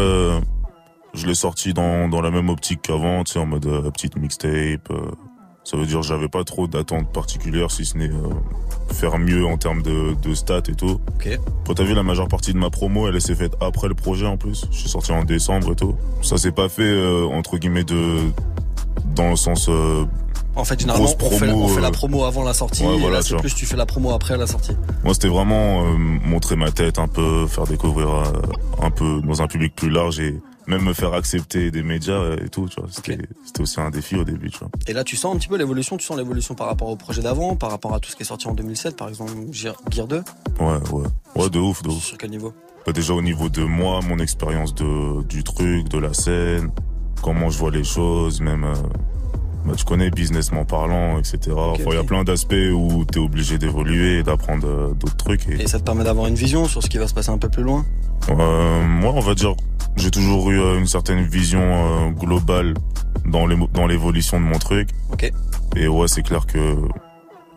je 1.14 1.26
l'ai 1.26 1.34
sorti 1.34 1.72
dans, 1.74 2.08
dans 2.08 2.20
la 2.20 2.30
même 2.30 2.48
optique 2.48 2.82
qu'avant, 2.82 3.24
tu 3.24 3.32
sais, 3.32 3.38
en 3.38 3.46
mode 3.46 3.66
euh, 3.66 3.90
petite 3.90 4.16
mixtape. 4.16 4.90
euh, 4.90 5.10
ça 5.64 5.76
veut 5.76 5.84
dire 5.84 6.00
que 6.00 6.06
j'avais 6.06 6.28
pas 6.28 6.44
trop 6.44 6.66
d'attentes 6.66 7.12
particulières, 7.12 7.70
si 7.70 7.84
ce 7.84 7.98
n'est 7.98 8.08
euh, 8.08 8.30
faire 8.90 9.18
mieux 9.18 9.44
en 9.44 9.58
termes 9.58 9.82
de, 9.82 10.14
de 10.14 10.34
stats 10.34 10.62
et 10.68 10.74
tout. 10.74 10.98
Ok. 11.16 11.38
Quand 11.66 11.74
t'as 11.74 11.84
vu 11.84 11.92
la 11.94 12.02
majeure 12.02 12.28
partie 12.28 12.54
de 12.54 12.58
ma 12.58 12.70
promo, 12.70 13.06
elle 13.06 13.20
s'est 13.20 13.34
faite 13.34 13.52
après 13.60 13.88
le 13.88 13.94
projet 13.94 14.24
en 14.26 14.38
plus. 14.38 14.66
Je 14.70 14.78
suis 14.78 14.88
sorti 14.88 15.12
en 15.12 15.24
décembre 15.24 15.72
et 15.72 15.76
tout. 15.76 15.94
Ça 16.22 16.38
s'est 16.38 16.52
pas 16.52 16.70
fait 16.70 16.82
euh, 16.82 17.26
entre 17.26 17.58
guillemets 17.58 17.84
de 17.84 18.18
dans 19.14 19.30
le 19.30 19.36
sens 19.36 19.68
euh, 19.68 20.06
En 20.56 20.64
fait, 20.64 20.80
généralement, 20.80 21.04
grosse 21.06 21.32
on, 21.32 21.38
fait, 21.38 21.50
on 21.50 21.68
fait 21.68 21.80
la 21.82 21.90
promo 21.90 22.24
avant 22.24 22.44
la 22.44 22.54
sortie. 22.54 22.84
ouais, 22.86 22.96
et 22.96 23.00
voilà, 23.00 23.16
là, 23.18 23.22
c'est 23.22 23.36
plus 23.36 23.54
tu 23.54 23.66
fais 23.66 23.76
la 23.76 23.84
promo 23.86 24.12
après 24.12 24.38
la 24.38 24.46
sortie. 24.46 24.72
Moi, 25.04 25.12
c'était 25.12 25.28
vraiment 25.28 25.82
euh, 25.84 25.96
montrer 25.98 26.56
ma 26.56 26.70
tête 26.70 26.98
un 26.98 27.08
peu, 27.08 27.46
faire 27.46 27.64
découvrir 27.64 28.08
euh, 28.08 28.22
un 28.80 28.90
peu 28.90 29.20
dans 29.20 29.42
un 29.42 29.46
public 29.46 29.74
plus 29.76 29.90
large 29.90 30.18
et 30.20 30.40
même 30.68 30.82
me 30.82 30.92
faire 30.92 31.14
accepter 31.14 31.70
des 31.70 31.82
médias 31.82 32.36
et 32.36 32.48
tout, 32.50 32.68
tu 32.68 32.78
vois. 32.80 32.90
C'était 32.92 33.60
aussi 33.60 33.80
un 33.80 33.90
défi 33.90 34.16
au 34.16 34.24
début, 34.24 34.50
tu 34.50 34.58
vois. 34.58 34.68
Et 34.86 34.92
là, 34.92 35.02
tu 35.02 35.16
sens 35.16 35.34
un 35.34 35.38
petit 35.38 35.48
peu 35.48 35.56
l'évolution. 35.56 35.96
Tu 35.96 36.04
sens 36.04 36.16
l'évolution 36.16 36.54
par 36.54 36.66
rapport 36.66 36.88
au 36.88 36.96
projet 36.96 37.22
d'avant, 37.22 37.56
par 37.56 37.70
rapport 37.70 37.94
à 37.94 38.00
tout 38.00 38.10
ce 38.10 38.16
qui 38.16 38.22
est 38.22 38.26
sorti 38.26 38.46
en 38.48 38.54
2007, 38.54 38.94
par 38.96 39.08
exemple 39.08 39.32
Gear 39.50 39.76
Gear 39.90 40.06
2. 40.06 40.16
Ouais, 40.60 40.66
ouais. 40.92 41.06
Ouais, 41.34 41.50
de 41.50 41.58
ouf, 41.58 41.82
de 41.82 41.88
ouf. 41.88 42.02
Sur 42.02 42.18
quel 42.18 42.30
niveau? 42.30 42.52
Bah, 42.86 42.92
déjà 42.92 43.14
au 43.14 43.22
niveau 43.22 43.48
de 43.48 43.62
moi, 43.64 44.00
mon 44.06 44.18
expérience 44.18 44.74
de 44.74 45.22
du 45.24 45.42
truc, 45.42 45.88
de 45.88 45.98
la 45.98 46.12
scène, 46.12 46.70
comment 47.22 47.48
je 47.48 47.58
vois 47.58 47.70
les 47.70 47.84
choses, 47.84 48.40
même 48.42 48.64
euh, 48.64 48.74
bah, 49.68 49.74
tu 49.76 49.84
connais 49.84 50.10
businessment 50.10 50.64
parlant, 50.64 51.18
etc. 51.18 51.38
Enfin, 51.54 51.82
il 51.88 51.94
y 51.94 51.98
a 51.98 52.04
plein 52.04 52.24
d'aspects 52.24 52.54
où 52.72 53.04
t'es 53.04 53.18
obligé 53.18 53.58
d'évoluer 53.58 54.18
et 54.18 54.22
d'apprendre 54.22 54.66
euh, 54.66 54.94
d'autres 54.94 55.16
trucs. 55.16 55.46
Et, 55.48 55.62
Et 55.62 55.66
ça 55.66 55.78
te 55.78 55.84
permet 55.84 56.04
d'avoir 56.04 56.26
une 56.26 56.34
vision 56.34 56.64
sur 56.66 56.82
ce 56.82 56.88
qui 56.88 56.98
va 56.98 57.06
se 57.06 57.14
passer 57.14 57.30
un 57.30 57.38
peu 57.38 57.48
plus 57.48 57.62
loin? 57.62 57.84
Euh, 58.30 58.82
moi, 58.86 59.12
on 59.14 59.20
va 59.20 59.34
dire, 59.34 59.54
j'ai 59.96 60.10
toujours 60.10 60.50
eu 60.50 60.60
euh, 60.60 60.78
une 60.78 60.86
certaine 60.86 61.22
vision 61.24 61.60
euh, 61.60 62.10
globale 62.10 62.74
dans 63.26 63.46
l'évolution 63.86 64.40
de 64.40 64.44
mon 64.46 64.58
truc. 64.58 64.88
Ok. 65.12 65.30
Et 65.76 65.86
ouais, 65.86 66.08
c'est 66.08 66.22
clair 66.22 66.46
que 66.46 66.76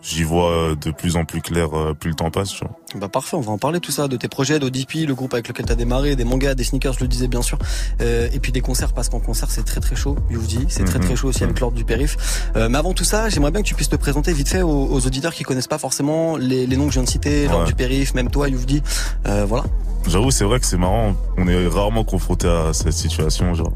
j'y 0.01 0.23
vois 0.23 0.49
euh, 0.51 0.75
de 0.75 0.91
plus 0.91 1.15
en 1.15 1.25
plus 1.25 1.41
clair 1.41 1.69
euh, 1.77 1.93
plus 1.93 2.09
le 2.09 2.15
temps 2.15 2.31
passe. 2.31 2.49
Tu 2.49 2.65
vois. 2.65 2.75
Bah 2.95 3.07
parfait, 3.07 3.35
on 3.37 3.41
va 3.41 3.51
en 3.51 3.57
parler 3.57 3.79
tout 3.79 3.91
ça, 3.91 4.07
de 4.07 4.17
tes 4.17 4.27
projets, 4.27 4.59
d'ODP, 4.59 5.05
le 5.07 5.13
groupe 5.15 5.33
avec 5.33 5.47
lequel 5.47 5.65
t'as 5.65 5.75
démarré, 5.75 6.15
des 6.15 6.23
mangas, 6.25 6.55
des 6.55 6.63
sneakers, 6.63 6.93
je 6.93 6.99
le 7.01 7.07
disais 7.07 7.27
bien 7.27 7.41
sûr, 7.41 7.57
euh, 8.01 8.27
et 8.33 8.39
puis 8.39 8.51
des 8.51 8.61
concerts 8.61 8.93
parce 8.93 9.09
qu'en 9.09 9.19
concert 9.19 9.49
c'est 9.51 9.63
très 9.63 9.79
très 9.79 9.95
chaud, 9.95 10.17
Youvdi, 10.29 10.65
c'est 10.69 10.83
très 10.83 10.99
Mhm. 10.99 11.05
très 11.05 11.15
chaud 11.15 11.27
aussi 11.29 11.43
avec 11.43 11.59
l'ordre 11.59 11.77
du 11.77 11.85
périph. 11.85 12.17
Euh, 12.55 12.67
mais 12.69 12.77
avant 12.77 12.93
tout 12.93 13.03
ça, 13.03 13.29
j'aimerais 13.29 13.51
bien 13.51 13.61
que 13.61 13.67
tu 13.67 13.75
puisses 13.75 13.89
te 13.89 13.95
présenter 13.95 14.33
vite 14.33 14.49
fait 14.49 14.61
aux, 14.61 14.87
aux 14.91 15.05
auditeurs 15.07 15.33
qui 15.33 15.43
connaissent 15.43 15.67
pas 15.67 15.77
forcément 15.77 16.35
les, 16.37 16.65
les 16.67 16.77
noms 16.77 16.85
que 16.87 16.91
je 16.91 16.95
viens 16.99 17.03
de 17.03 17.09
citer, 17.09 17.45
l'ordre 17.45 17.61
Ouais. 17.61 17.67
du 17.67 17.75
périph, 17.75 18.13
même 18.13 18.29
toi 18.29 18.49
Youvdi, 18.49 18.81
euh, 19.27 19.45
voilà. 19.47 19.63
J'avoue, 20.07 20.31
c'est 20.31 20.45
vrai 20.45 20.59
que 20.59 20.65
c'est 20.65 20.77
marrant. 20.77 21.15
On 21.37 21.47
est 21.47 21.67
rarement 21.67 22.03
confronté 22.03 22.47
à 22.47 22.73
cette 22.73 22.93
situation, 22.93 23.53
genre. 23.53 23.71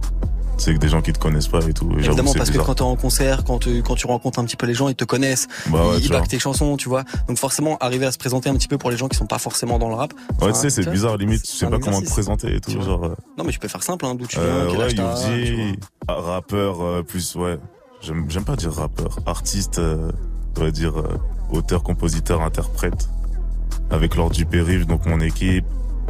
C'est 0.58 0.74
que 0.74 0.80
des 0.80 0.88
gens 0.88 1.02
qui 1.02 1.12
te 1.14 1.20
connaissent 1.20 1.48
pas 1.50 1.60
et 1.68 1.74
tout. 1.74 1.90
Et 1.92 2.06
Évidemment 2.06 2.34
parce 2.34 2.48
que 2.48 2.54
bizarre. 2.54 2.66
quand 2.68 2.76
t'es 2.76 2.82
en 2.82 2.96
concert, 2.96 3.44
quand 3.44 3.60
tu, 3.60 3.84
quand 3.84 3.96
tu 3.96 4.08
rencontres 4.08 4.40
un 4.40 4.46
petit 4.46 4.56
peu 4.56 4.66
les 4.66 4.74
gens, 4.74 4.88
ils 4.88 4.96
te 4.96 5.04
connaissent, 5.04 5.48
Bah 5.70 5.86
ouais, 5.90 5.98
ils, 5.98 6.06
ils 6.06 6.10
backent 6.12 6.28
tes 6.30 6.40
chansons, 6.40 6.78
tu 6.78 6.88
vois. 6.90 7.04
Donc 7.28 7.38
forcément, 7.38 7.78
arriver 7.80 8.06
à 8.06 8.12
se 8.12 8.18
présenter 8.18 8.50
un 8.50 8.56
petit 8.56 8.68
peu 8.68 8.78
pour 8.78 8.90
les 8.90 8.98
gens 8.98 9.08
qui 9.08 9.18
sont 9.18 9.26
pas 9.28 9.38
forcément 9.40 9.78
dans 9.80 9.90
le 9.90 9.96
rap. 9.96 10.14
Ouais, 10.42 10.52
tu 10.54 10.60
sais, 10.60 10.70
c'est 10.70 10.90
bizarre, 10.90 11.18
limite, 11.18 11.44
tu 11.44 11.52
sais 11.52 11.66
pas 11.66 11.72
comment 11.80 11.98
te 12.00 12.04
exercice. 12.06 12.12
présenter 12.14 12.56
et 12.56 12.60
tout, 12.62 12.72
genre. 12.82 13.04
euh, 13.06 13.16
Non 13.38 13.44
mais 13.44 13.52
tu 13.52 13.60
peux 13.60 13.68
faire 13.68 13.84
simple, 13.84 14.06
hein, 14.06 14.16
d'où 14.16 14.26
tu 14.28 14.38
viens, 14.38 14.46
Euh, 14.48 14.68
quel 14.70 14.78
ouais, 14.80 15.00
âge 15.00 15.76
ah, 16.08 16.14
rappeur 16.14 16.82
euh, 16.82 17.02
plus 17.04 17.36
ouais. 17.36 17.58
J'aime 18.02 18.26
j'aime 18.30 18.44
pas 18.46 18.56
dire 18.56 18.72
rappeur, 18.72 19.20
artiste, 19.26 19.80
euh, 19.80 20.12
on 20.58 20.62
va 20.62 20.72
dire 20.72 20.98
euh, 21.00 21.18
auteur, 21.52 21.84
compositeur, 21.84 22.42
interprète. 22.42 23.10
Avec 23.92 24.16
l'ordre 24.16 24.36
du 24.36 24.46
périph, 24.46 24.88
donc 24.88 25.06
mon 25.06 25.20
équipe. 25.20 25.66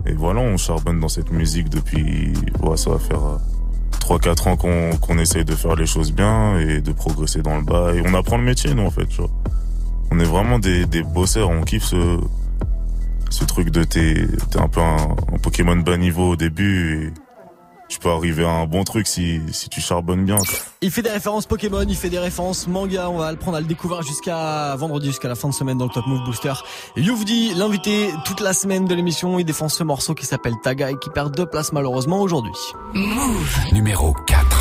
Et 0.05 0.13
voilà, 0.13 0.41
on 0.41 0.57
charbonne 0.57 0.99
dans 0.99 1.07
cette 1.07 1.31
musique 1.31 1.69
depuis, 1.69 2.33
ouais, 2.61 2.77
ça 2.77 2.89
va 2.91 2.99
faire 2.99 3.23
euh, 3.25 3.37
3-4 4.05 4.49
ans 4.49 4.55
qu'on 4.55 4.95
qu'on 4.97 5.17
essaye 5.17 5.45
de 5.45 5.55
faire 5.55 5.75
les 5.75 5.87
choses 5.87 6.11
bien 6.13 6.59
et 6.59 6.79
de 6.79 6.91
progresser 6.91 7.41
dans 7.41 7.57
le 7.57 7.63
bail. 7.63 8.03
On 8.05 8.13
apprend 8.13 8.37
le 8.37 8.43
métier, 8.43 8.73
nous, 8.75 8.83
en 8.85 8.91
fait, 8.91 9.07
tu 9.07 9.17
vois. 9.17 9.31
On 10.11 10.19
est 10.19 10.25
vraiment 10.25 10.59
des, 10.59 10.85
des 10.85 11.01
bosseurs, 11.01 11.49
on 11.49 11.61
kiffe 11.61 11.85
ce, 11.85 12.19
ce 13.31 13.43
truc 13.45 13.71
de 13.71 13.83
t'es 13.83 14.27
t'es 14.51 14.59
un 14.59 14.67
peu 14.67 14.79
un, 14.81 15.15
un 15.33 15.37
Pokémon 15.41 15.75
bas 15.77 15.97
niveau 15.97 16.29
au 16.31 16.35
début 16.35 17.07
et 17.07 17.24
tu 17.95 17.99
peux 18.01 18.09
arriver 18.09 18.43
à 18.43 18.49
un 18.49 18.65
bon 18.65 18.83
truc 18.83 19.07
si, 19.07 19.39
si 19.53 19.69
tu 19.69 19.79
charbonnes 19.79 20.25
bien. 20.25 20.35
quoi. 20.35 20.57
Il 20.81 20.91
fait 20.91 21.01
des 21.01 21.09
références 21.09 21.45
Pokémon, 21.45 21.85
il 21.87 21.95
fait 21.95 22.09
des 22.09 22.19
références 22.19 22.67
manga. 22.67 23.09
On 23.09 23.19
va 23.19 23.31
le 23.31 23.37
prendre 23.37 23.55
à 23.55 23.61
le 23.61 23.65
découvrir 23.67 24.01
jusqu'à 24.01 24.75
vendredi, 24.75 25.07
jusqu'à 25.07 25.29
la 25.29 25.35
fin 25.35 25.47
de 25.47 25.53
semaine 25.53 25.77
dans 25.77 25.85
le 25.85 25.91
Top 25.91 26.05
Move 26.05 26.23
Booster. 26.25 26.53
Youvdi, 26.97 27.53
l'invité 27.53 28.09
toute 28.25 28.41
la 28.41 28.51
semaine 28.51 28.83
de 28.83 28.93
l'émission, 28.93 29.39
il 29.39 29.45
défend 29.45 29.69
ce 29.69 29.83
morceau 29.85 30.13
qui 30.13 30.25
s'appelle 30.25 30.55
Taga 30.61 30.91
et 30.91 30.97
qui 30.99 31.09
perd 31.09 31.33
deux 31.33 31.45
places 31.45 31.71
malheureusement 31.71 32.19
aujourd'hui. 32.19 32.51
Numéro 33.71 34.13
4. 34.27 34.54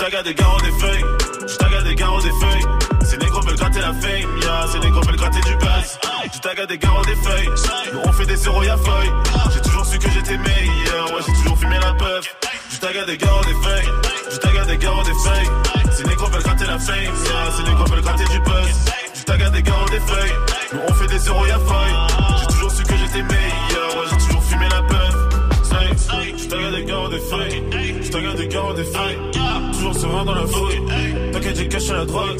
Je 0.00 0.06
taga 0.06 0.22
des 0.22 0.34
garros 0.34 0.60
des 0.62 0.72
feuilles, 0.80 1.04
je 1.46 1.56
taga 1.56 1.82
des 1.82 1.94
garros 1.94 2.22
des 2.22 2.30
feuilles. 2.30 2.64
Ces 3.04 3.18
négros 3.18 3.42
veulent 3.42 3.56
gratter 3.56 3.80
la 3.80 3.92
fame, 3.92 4.38
yeah, 4.40 4.66
ces 4.72 4.78
négros 4.78 5.02
veulent 5.02 5.16
gratter 5.16 5.40
du 5.42 5.54
buzz. 5.56 5.98
Je 6.32 6.38
taga 6.38 6.64
des 6.64 6.78
garros 6.78 7.04
des 7.04 7.16
feuilles, 7.16 7.50
nous 7.92 8.00
on 8.06 8.12
fait 8.12 8.24
des 8.24 8.36
zéros 8.36 8.62
y'a 8.62 8.78
feuille. 8.78 9.12
J'ai 9.52 9.60
toujours 9.60 9.84
su 9.84 9.98
que 9.98 10.10
j'étais 10.10 10.38
meilleur, 10.38 11.12
ouais, 11.12 11.20
j'ai 11.26 11.34
toujours 11.34 11.58
fumé 11.58 11.76
la 11.82 11.92
puff. 11.92 12.34
Je 12.72 12.78
taga 12.78 13.04
des 13.04 13.18
garros 13.18 13.44
des 13.44 13.52
feuilles, 13.62 13.90
je 14.32 14.36
taga 14.38 14.64
des 14.64 14.78
garros 14.78 15.02
des 15.02 15.12
feuilles. 15.22 15.92
Ces 15.92 16.04
négros 16.04 16.30
veulent 16.30 16.42
gratter 16.44 16.64
la 16.64 16.78
fame, 16.78 16.96
yeah, 16.96 17.50
ces 17.54 17.62
négros 17.64 17.84
veulent 17.84 18.00
gratter 18.00 18.24
du 18.24 18.40
buzz. 18.40 18.94
Je 19.14 19.22
taga 19.24 19.50
des 19.50 19.62
garros 19.62 19.88
des 19.90 20.00
feuilles, 20.00 20.34
nous 20.72 20.80
on 20.88 20.94
fait 20.94 21.08
des 21.08 21.18
zéros 21.18 21.44
y'a 21.44 21.58
feuille. 21.58 21.94
J'ai 22.40 22.46
toujours 22.46 22.70
su 22.72 22.82
que 22.84 22.96
j'étais 22.96 23.22
meilleur, 23.22 23.96
ouais, 23.96 24.06
j'ai 24.10 24.26
toujours 24.26 24.44
fumé 24.44 24.66
la 24.70 24.80
puff. 24.80 25.14
Je 26.38 26.46
taga 26.48 26.70
des 26.70 26.84
garros 26.84 27.08
des 27.08 27.20
feuilles, 27.20 27.62
je 28.02 28.10
taga 28.10 28.32
des 28.32 28.48
garros 28.48 28.72
des 28.72 28.84
feuilles. 28.84 29.18
Toujours 29.80 29.94
serein 29.94 30.24
dans 30.26 30.34
la 30.34 30.46
fouille. 30.46 30.82
T'inquiète, 31.32 31.56
j'ai 31.56 31.68
caché 31.68 31.92
la 31.94 32.04
drogue. 32.04 32.36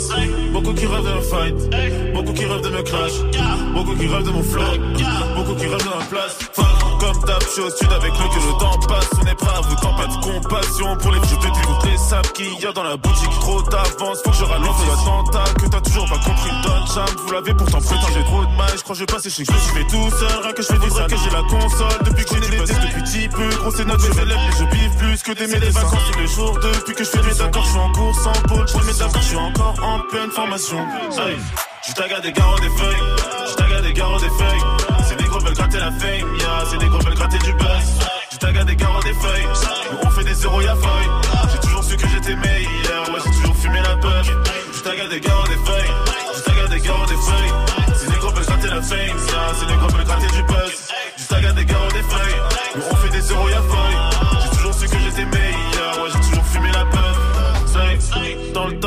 Beaucoup 0.53 0.75
qui 0.75 0.85
rêvent 0.85 1.05
me 1.05 1.21
fight. 1.23 2.13
Beaucoup 2.13 2.33
qui 2.35 2.45
rêvent 2.45 2.61
de 2.61 2.69
me 2.69 2.83
clash. 2.83 3.13
Beaucoup 3.75 3.97
qui 3.97 4.07
rêvent 4.07 4.27
de 4.27 4.31
mon 4.31 4.43
flow. 4.43 4.63
Beaucoup 5.37 5.55
qui 5.55 5.67
rêvent 5.67 5.79
de 5.79 5.89
ma 5.89 6.05
place. 6.05 6.39
Je 7.39 7.47
suis 7.49 7.63
au 7.63 7.71
sud 7.71 7.93
avec 7.93 8.13
le 8.13 8.29
que 8.29 8.41
le 8.47 8.59
temps 8.59 8.79
passe. 8.89 9.09
On 9.21 9.27
est 9.27 9.39
vous 9.41 9.75
tant 9.77 9.95
pas 9.95 10.07
de 10.07 10.15
compassion 10.21 10.97
pour 10.97 11.13
les 11.13 11.21
vieux. 11.21 11.37
Toutes 11.37 11.91
les 11.91 11.97
sables 11.99 12.29
qu'il 12.31 12.59
y 12.59 12.67
a 12.67 12.73
dans 12.73 12.83
la 12.83 12.97
boutique. 12.97 13.31
Trop 13.41 13.63
d'avance, 13.63 14.19
faut 14.25 14.31
que 14.31 14.37
je 14.37 14.45
ralente 14.45 14.77
l'attentat. 14.89 15.45
Que 15.55 15.67
t'as 15.67 15.81
toujours 15.81 16.09
pas 16.09 16.19
compris. 16.19 16.51
Don 16.63 16.87
Cham, 16.93 17.07
vous 17.25 17.33
l'avez 17.33 17.55
pourtant 17.55 17.81
prétendu. 17.81 18.13
J'ai 18.15 18.25
trop 18.25 18.45
de 18.45 18.57
mal, 18.57 18.71
je 18.77 18.83
crois 18.83 18.95
que 18.95 19.01
je 19.01 19.01
vais 19.01 19.07
passer 19.07 19.31
chez 19.31 19.45
que 19.45 19.53
je 19.53 19.59
fait 19.59 19.87
tout 19.87 20.11
seul. 20.11 20.43
Rien 20.43 20.53
que 20.53 20.63
je 20.63 20.67
fais 20.67 20.79
du 20.79 20.89
que 20.89 21.17
j'ai 21.17 21.31
la 21.31 21.43
console. 21.43 21.99
Depuis 22.05 22.25
que 22.25 22.35
j'ai 22.35 22.41
des 22.51 22.57
tests 22.57 22.81
depuis 22.81 23.03
petit 23.03 23.29
peu. 23.29 23.49
Gros, 23.61 23.71
c'est 23.71 23.85
notre 23.85 24.07
élèves, 24.07 24.39
mais 24.47 24.57
je 24.59 24.65
biffe 24.65 24.97
plus 24.99 25.23
que 25.23 25.33
des 25.33 25.47
des 25.47 25.71
vacances 25.71 26.01
tous 26.13 26.19
les 26.19 26.27
jours. 26.27 26.59
Depuis 26.61 26.95
que 26.95 27.05
je 27.05 27.11
fais 27.11 27.23
mes 27.23 27.41
accords, 27.41 27.65
je 27.65 27.71
suis 27.71 27.79
en 27.79 27.93
cours 27.93 28.15
sans 28.15 28.43
pôle. 28.49 28.67
Je 28.67 28.73
fais 28.79 28.93
mes 28.93 29.03
accords, 29.03 29.23
je 29.23 29.29
suis 29.29 29.37
encore 29.37 29.75
en 29.83 30.01
pleine 30.11 30.31
formation. 30.31 30.79
Je 31.89 31.95
taga 31.95 32.21
des 32.21 32.33
garros 32.33 32.59
des 32.59 32.69
feuilles, 32.69 32.97
je 33.49 33.83
des 33.83 33.93
garros 33.95 34.21
des 34.21 34.29
feuilles. 34.29 35.07
Ces 35.09 35.17
négros 35.17 35.41
veulent 35.41 35.55
gratter 35.55 35.79
la 35.79 35.91
fame, 35.93 36.37
yeah, 36.37 36.65
ces 36.71 36.77
négros 36.77 36.99
veulent 36.99 37.15
gratter 37.15 37.39
du 37.39 37.53
buzz. 37.55 37.99
Je 38.33 38.37
taga 38.37 38.65
des 38.65 38.77
garros 38.77 39.03
des 39.03 39.15
feuilles, 39.15 39.47
on 40.05 40.11
fait 40.11 40.25
des 40.25 40.35
zéros 40.35 40.61
y'a 40.61 40.75
feuille. 40.75 41.11
J'ai 41.51 41.59
toujours 41.61 41.83
su 41.83 41.97
que 41.97 42.07
j'étais 42.07 42.37
meilleur, 42.37 43.09
ouais, 43.09 43.21
j'ai 43.25 43.31
toujours 43.33 43.57
fumé 43.57 43.81
la 43.81 43.97
puff. 43.97 44.31
Je 44.75 44.81
taga 44.83 45.09
des 45.09 45.21
garros 45.21 45.47
des 45.47 45.57
feuilles, 45.65 45.91
je 46.37 46.69
des 46.69 46.81
garros 46.81 47.07
des 47.07 47.17
feuilles. 47.17 47.97
Ces 47.97 48.09
négros 48.11 48.31
veulent 48.31 48.45
gratter 48.45 48.69
la 48.69 48.83
fame, 48.83 48.99
yeah, 48.99 49.55
ces 49.59 49.67
négros 49.67 49.89
veulent 49.89 50.05
gratter 50.05 50.37
du 50.37 50.43
buzz. 50.43 50.89
Je 51.17 51.25
taga 51.25 51.53
des 51.53 51.65
garros 51.65 51.93
des 51.93 52.03
feuilles, 52.03 52.41
on 52.93 52.97
fait 52.97 53.11
des 53.11 53.21
zéros 53.23 53.49
y'a 53.49 53.63
feuille. 53.63 54.40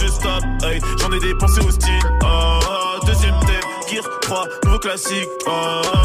Je 0.00 0.06
stoppe, 0.08 0.44
hey. 0.64 0.80
J'en 1.00 1.12
ai 1.12 1.20
dépensé 1.20 1.60
au 1.60 1.70
style. 1.70 1.92
Oh, 2.22 3.06
deuxième 3.06 3.38
thème, 3.40 3.70
Gear 3.90 4.04
3, 4.20 4.44
nouveau 4.64 4.78
classique. 4.78 5.28
Oh, 5.46 5.50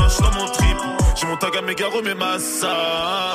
je 0.04 0.14
suis 0.14 0.24
dans 0.24 0.32
mon 0.32 0.46
trip. 0.46 0.78
J'ai 1.16 1.28
mon 1.28 1.38
tag 1.38 1.58
à 1.58 1.62
mes 1.62 1.76
garros, 1.76 2.02
mes 2.02 2.14
massas. 2.14 2.68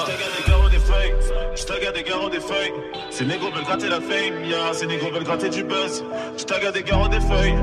J'tag 0.07 0.17
à 0.17 0.43
des 0.43 0.51
garros, 0.51 0.69
des 0.69 0.79
feuilles. 0.79 1.15
J'tag 1.55 1.85
à 1.85 1.93
des 1.93 2.03
garros, 2.03 2.31
des 2.31 2.41
feuilles. 2.41 2.73
Ces 3.11 3.25
négros 3.25 3.51
veulent 3.51 3.65
gratter 3.65 3.89
la 3.89 4.01
fame, 4.01 4.45
ya. 4.45 4.73
Ces 4.73 4.87
négros 4.87 5.11
veulent 5.11 5.25
gratter 5.25 5.51
du 5.51 5.63
buzz. 5.63 6.05
J'tag 6.39 6.65
à 6.65 6.73
des 6.73 6.83
garros, 6.83 7.09
des 7.09 7.21
feuilles. 7.21 7.55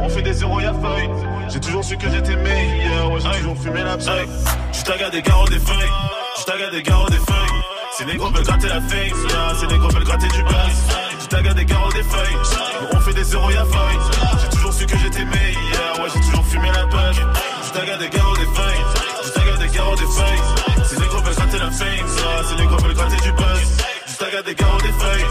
On 0.00 0.08
fait 0.08 0.22
des 0.22 0.32
zéros, 0.32 0.60
y'a 0.60 0.72
feuille. 0.72 1.10
J'ai 1.48 1.60
toujours 1.60 1.84
su 1.84 1.96
que 1.96 2.08
j'étais 2.10 2.36
meilleur. 2.36 3.12
Ouais, 3.12 3.20
j'ai 3.20 3.38
toujours 3.40 3.58
fumé 3.58 3.82
la 3.82 3.96
pseudo. 3.96 4.30
J'tag 4.72 5.02
à 5.02 5.10
des 5.10 5.22
garros, 5.22 5.48
des 5.48 5.58
feuilles. 5.58 5.92
J'tag 6.40 6.62
à 6.62 6.70
des 6.70 6.82
garros, 6.82 7.08
des 7.08 7.16
feuilles. 7.16 7.62
Ces 7.92 8.04
négros 8.04 8.30
veulent 8.30 8.44
gratter 8.44 8.68
la 8.68 8.80
fame, 8.80 9.28
ya. 9.30 9.54
Ces 9.60 9.66
négros 9.66 9.88
veulent 9.88 10.04
gratter 10.04 10.28
du 10.28 10.42
buzz. 10.42 11.07
À 11.30 11.54
des 11.54 11.64
garros, 11.66 11.92
des 11.92 12.02
feuilles. 12.02 12.36
On 12.92 13.00
fait 13.00 13.12
des 13.12 13.22
zéros, 13.22 13.50
y'a 13.50 13.64
feuille. 13.64 13.98
J'ai 14.40 14.48
toujours 14.48 14.72
su 14.72 14.86
que 14.86 14.96
j'étais 14.96 15.24
meilleur. 15.26 16.00
Ouais, 16.00 16.08
j'ai 16.12 16.20
toujours 16.20 16.44
fumé 16.46 16.68
la. 16.68 17.12
J'tag 17.66 17.90
à 17.90 17.96
des 17.98 18.08
garros, 18.08 18.36
des 18.36 18.46
feuilles. 18.46 18.84
J'tag 19.26 19.48
à 19.48 19.56
des 19.58 19.68
garros, 19.68 19.96
des 19.96 20.06
feuilles. 20.06 20.84
Ces 20.88 20.98
négros 20.98 21.20
veulent 21.20 21.34
gratter 21.34 21.58
la 21.58 21.70
fame, 21.70 21.88
ya. 21.96 22.44
Ces 22.48 22.54
négros 22.56 22.78
veulent 22.78 22.94
gratter 22.94 23.22
du 23.22 23.32
buzz. 23.32 23.76
J'tag 24.06 24.34
à 24.34 24.42
des 24.42 24.54
garros, 24.54 24.80
des 24.80 24.92
feuilles. 24.92 25.26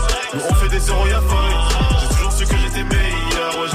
On 0.50 0.54
fait 0.54 0.70
des 0.70 0.80
zéros, 0.80 1.08
y'a 1.08 1.22
feuille. 1.22 1.58
J'ai 2.00 2.08
toujours 2.16 2.32
su 2.32 2.46
que 2.46 2.58
j'étais 2.58 2.84
meilleur. 2.84 3.60
Ouais, 3.60 3.68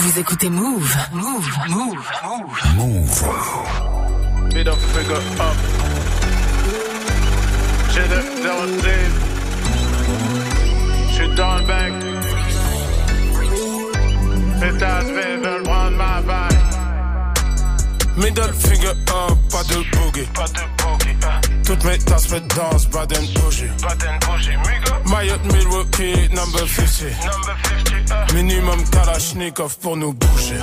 Vous 0.00 0.20
écoutez 0.20 0.48
Move, 0.48 0.96
Move, 1.12 1.50
Move, 1.68 2.10
Move. 2.20 2.60
Move. 2.76 3.24
Middle 4.54 4.76
figure 4.94 5.16
up. 5.40 5.56
J'ai 7.90 8.06
de 8.06 8.20
zéro 8.40 8.66
zéro. 8.80 9.10
J'suis 11.10 11.34
dans 11.34 11.56
le 15.58 15.67
Middle 18.18 18.52
finger 18.52 18.90
up, 18.90 19.38
pas 19.50 19.62
de 19.64 19.76
boogie. 19.96 20.26
Pas 20.34 20.48
de 20.48 20.60
boogie, 20.82 21.16
hein. 21.22 21.40
Toutes 21.64 21.84
mes 21.84 21.98
tasses 21.98 22.30
me 22.30 22.40
dansent, 22.40 22.88
Baden 22.90 23.24
bougie. 23.34 23.70
Baden 23.80 24.18
bougie, 24.26 24.56
migo. 24.56 25.10
Mayotte, 25.10 25.44
Milwaukee, 25.52 26.28
number 26.34 26.66
50. 26.66 27.04
Number 27.24 27.56
50, 27.62 28.10
hein. 28.10 28.26
Minimum 28.34 28.84
Kalashnikov 28.90 29.76
pour 29.78 29.96
nous 29.96 30.12
bouger. 30.12 30.58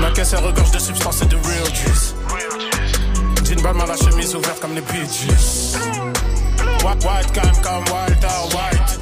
Ma 0.00 0.10
caisse 0.12 0.32
elle 0.32 0.44
regorge 0.44 0.70
de 0.70 0.78
substances 0.78 1.22
et 1.22 1.26
de 1.26 1.36
real 1.36 1.74
juice. 1.74 2.14
Jean 3.44 3.60
Balmain, 3.62 3.86
la 3.86 3.96
chemise 3.96 4.34
ouverte 4.34 4.60
comme 4.60 4.74
les 4.74 4.80
Bee 4.80 5.06
Gees. 5.12 5.76
White, 6.82 7.04
white, 7.04 7.32
calm, 7.32 7.52
comme 7.62 7.84
Walter 7.92 8.56
White. 8.56 8.98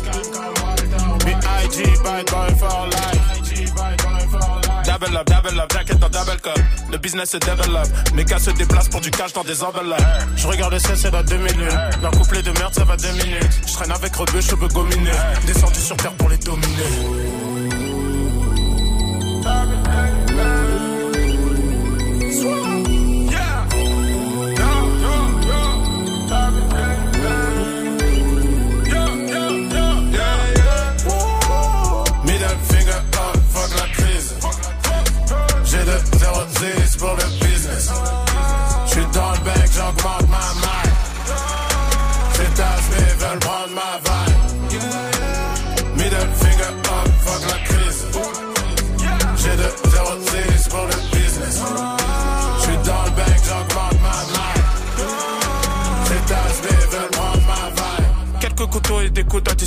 B.I.G. 1.24 1.84
bad 2.02 2.26
boy 2.26 2.54
for 2.58 2.86
life. 2.88 3.37
Double 5.00 5.16
up, 5.16 5.26
double 5.26 5.60
up, 5.60 5.72
jacket 5.72 5.98
dans 6.00 6.08
double 6.08 6.40
cup. 6.40 6.58
Le 6.90 6.98
business 6.98 7.30
se 7.30 7.36
développe. 7.36 7.86
Mes 8.14 8.24
gars 8.24 8.38
se 8.40 8.50
déplacent 8.50 8.88
pour 8.88 9.00
du 9.00 9.10
cash 9.10 9.32
dans 9.32 9.44
des 9.44 9.62
enveloppes. 9.62 10.02
Je 10.34 10.48
regarde 10.48 10.72
le 10.72 10.78
c'est 10.80 11.10
dans 11.10 11.22
deux 11.22 11.36
minutes. 11.36 11.78
Leur 12.02 12.10
couplet 12.10 12.42
de 12.42 12.50
merde, 12.50 12.74
ça 12.74 12.84
va 12.84 12.96
deux 12.96 13.12
minutes. 13.12 13.60
Je 13.64 13.72
traîne 13.74 13.92
avec 13.92 14.16
rebeu, 14.16 14.40
cheveux 14.40 14.68
gominés. 14.68 15.10
Descendu 15.46 15.78
sur 15.78 15.96
terre 15.98 16.14
pour 16.14 16.28
les 16.28 16.38
dominer. 16.38 17.47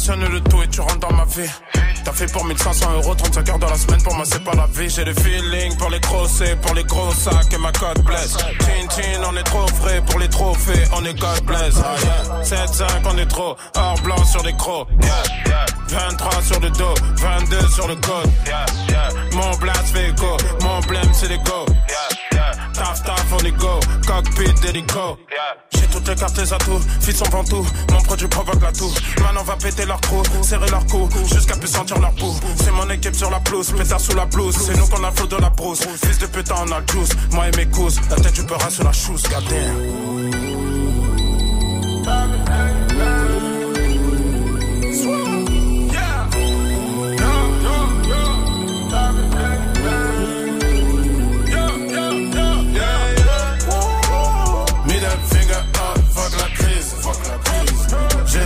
Additionne 0.02 0.34
le 0.34 0.42
tout 0.42 0.62
et 0.64 0.68
tu 0.68 0.82
rentres 0.82 1.08
dans 1.08 1.14
ma 1.14 1.26
vie. 1.26 1.50
T'as 2.04 2.12
fait 2.12 2.32
pour 2.32 2.44
1500 2.44 2.94
euros, 2.94 3.14
35 3.14 3.50
heures 3.50 3.60
dans 3.60 3.70
la 3.70 3.78
semaine, 3.78 4.02
pour 4.02 4.16
moi 4.16 4.26
c'est 4.26 4.44
pas 4.44 4.54
la 4.56 4.66
vie. 4.66 4.90
J'ai 4.90 5.06
le 5.06 5.14
feeling 5.14 5.78
pour 5.78 5.90
les 5.92 6.00
grosses 6.00 6.42
pour 6.62 6.74
les 6.74 6.84
gros 6.84 7.12
sacs 7.12 7.54
et 7.54 7.58
ma 7.58 7.72
cote 7.72 8.04
blesse. 8.04 8.36
Chin 8.62 8.88
chin, 8.90 9.22
on 9.30 9.38
est 9.38 9.44
trop 9.44 9.68
frais 9.68 10.02
pour 10.10 10.20
les 10.20 10.30
trophées, 10.30 10.84
on 10.94 11.06
est 11.06 11.14
God 11.20 11.44
bless. 11.46 11.76
Ah, 11.78 11.96
yeah. 12.44 12.66
7-5, 12.66 12.86
on 13.14 13.18
est 13.18 13.28
trop 13.28 13.56
hors 13.78 14.02
blanc 14.02 14.24
sur 14.26 14.44
les 14.44 14.54
crocs. 14.54 14.88
Yeah. 15.04 15.66
23 15.90 16.42
sur 16.42 16.60
le 16.60 16.70
dos, 16.72 16.96
22 17.18 17.68
sur 17.70 17.88
le 17.88 17.96
code. 17.96 18.32
Mon 19.34 19.56
blast 19.58 19.88
fait 19.94 20.14
go, 20.18 20.38
mon 20.62 20.80
blême 20.82 21.10
c'est 21.14 21.30
les 21.30 21.38
go. 21.38 21.66
Taf 22.74 23.04
taf 23.04 23.26
on 23.34 23.46
est 23.46 23.52
go, 23.52 23.80
cockpit 24.08 24.54
d'hélico. 24.62 25.18
J'ai 25.74 25.88
toutes 25.88 26.08
les 26.08 26.16
cartes 26.16 26.38
les 26.38 26.54
atouts, 26.54 26.82
fit 27.00 27.14
son 27.14 27.26
ventoux, 27.26 27.66
mon 27.92 28.02
produit 28.02 28.28
provoque 28.28 28.62
la 28.62 28.72
toux. 28.72 28.92
Maintenant 29.22 29.44
va 29.44 29.56
péter 29.56 29.86
leur 29.86 30.00
trou, 30.02 30.22
serrer 30.42 30.70
leur 30.70 30.86
cou, 30.88 31.10
jusqu'à 31.32 31.56
plus 31.56 31.68
sentir 31.68 32.00
leur 32.00 32.14
pouls. 32.14 32.36
C'est 32.64 32.72
mon 32.72 32.90
équipe 32.90 33.16
sur 33.16 33.30
la 33.30 33.40
pelouse, 33.40 33.72
pétard 33.72 34.00
sous 34.00 34.16
la 34.16 34.26
blouse. 34.26 34.56
C'est 34.58 34.78
nous 34.78 34.88
qu'on 34.88 35.04
a 35.04 35.12
flot 35.12 35.28
de 35.28 35.38
la 35.38 35.50
brousse. 35.50 35.82
Fils 36.04 36.20
de 36.20 36.26
putain 36.28 36.56
on 36.66 36.72
a 36.72 36.80
le 36.80 36.88
juice, 36.88 37.12
moi 37.32 37.48
et 37.48 37.58
mes 37.58 37.68
cousses. 37.68 38.00
La 38.10 38.16
tête 38.18 38.34
du 38.34 38.44
peur 38.44 38.60
sur 38.70 38.84
la 38.84 38.92
chousse, 38.92 39.24
goddamn. 39.24 40.41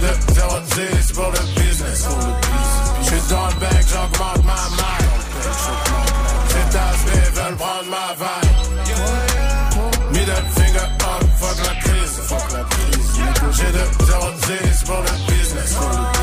De 0.06 0.34
0 0.34 0.60
10 0.60 1.12
pour 1.14 1.32
le 1.32 1.40
business. 1.60 2.08
J'suis 3.02 3.22
dans 3.30 3.48
le 3.48 3.54
bec, 3.60 3.86
j'augmente 3.88 4.44
ma 4.46 4.62
maille. 4.78 5.10
Ces 6.50 6.66
tasses 6.72 7.06
mais 7.08 7.30
veulent 7.42 7.56
prendre 7.56 7.90
ma 7.90 8.14
vibe. 8.20 8.56
Middle 10.12 10.46
finger 10.56 10.80
up, 10.80 11.24
fuck 11.40 11.58
la 11.64 11.74
crise. 11.82 12.16
J'ai 13.52 13.72
de 13.72 13.84
0 14.06 14.32
10 14.72 14.84
pour 14.84 15.02
le 15.02 15.34
business. 15.34 16.15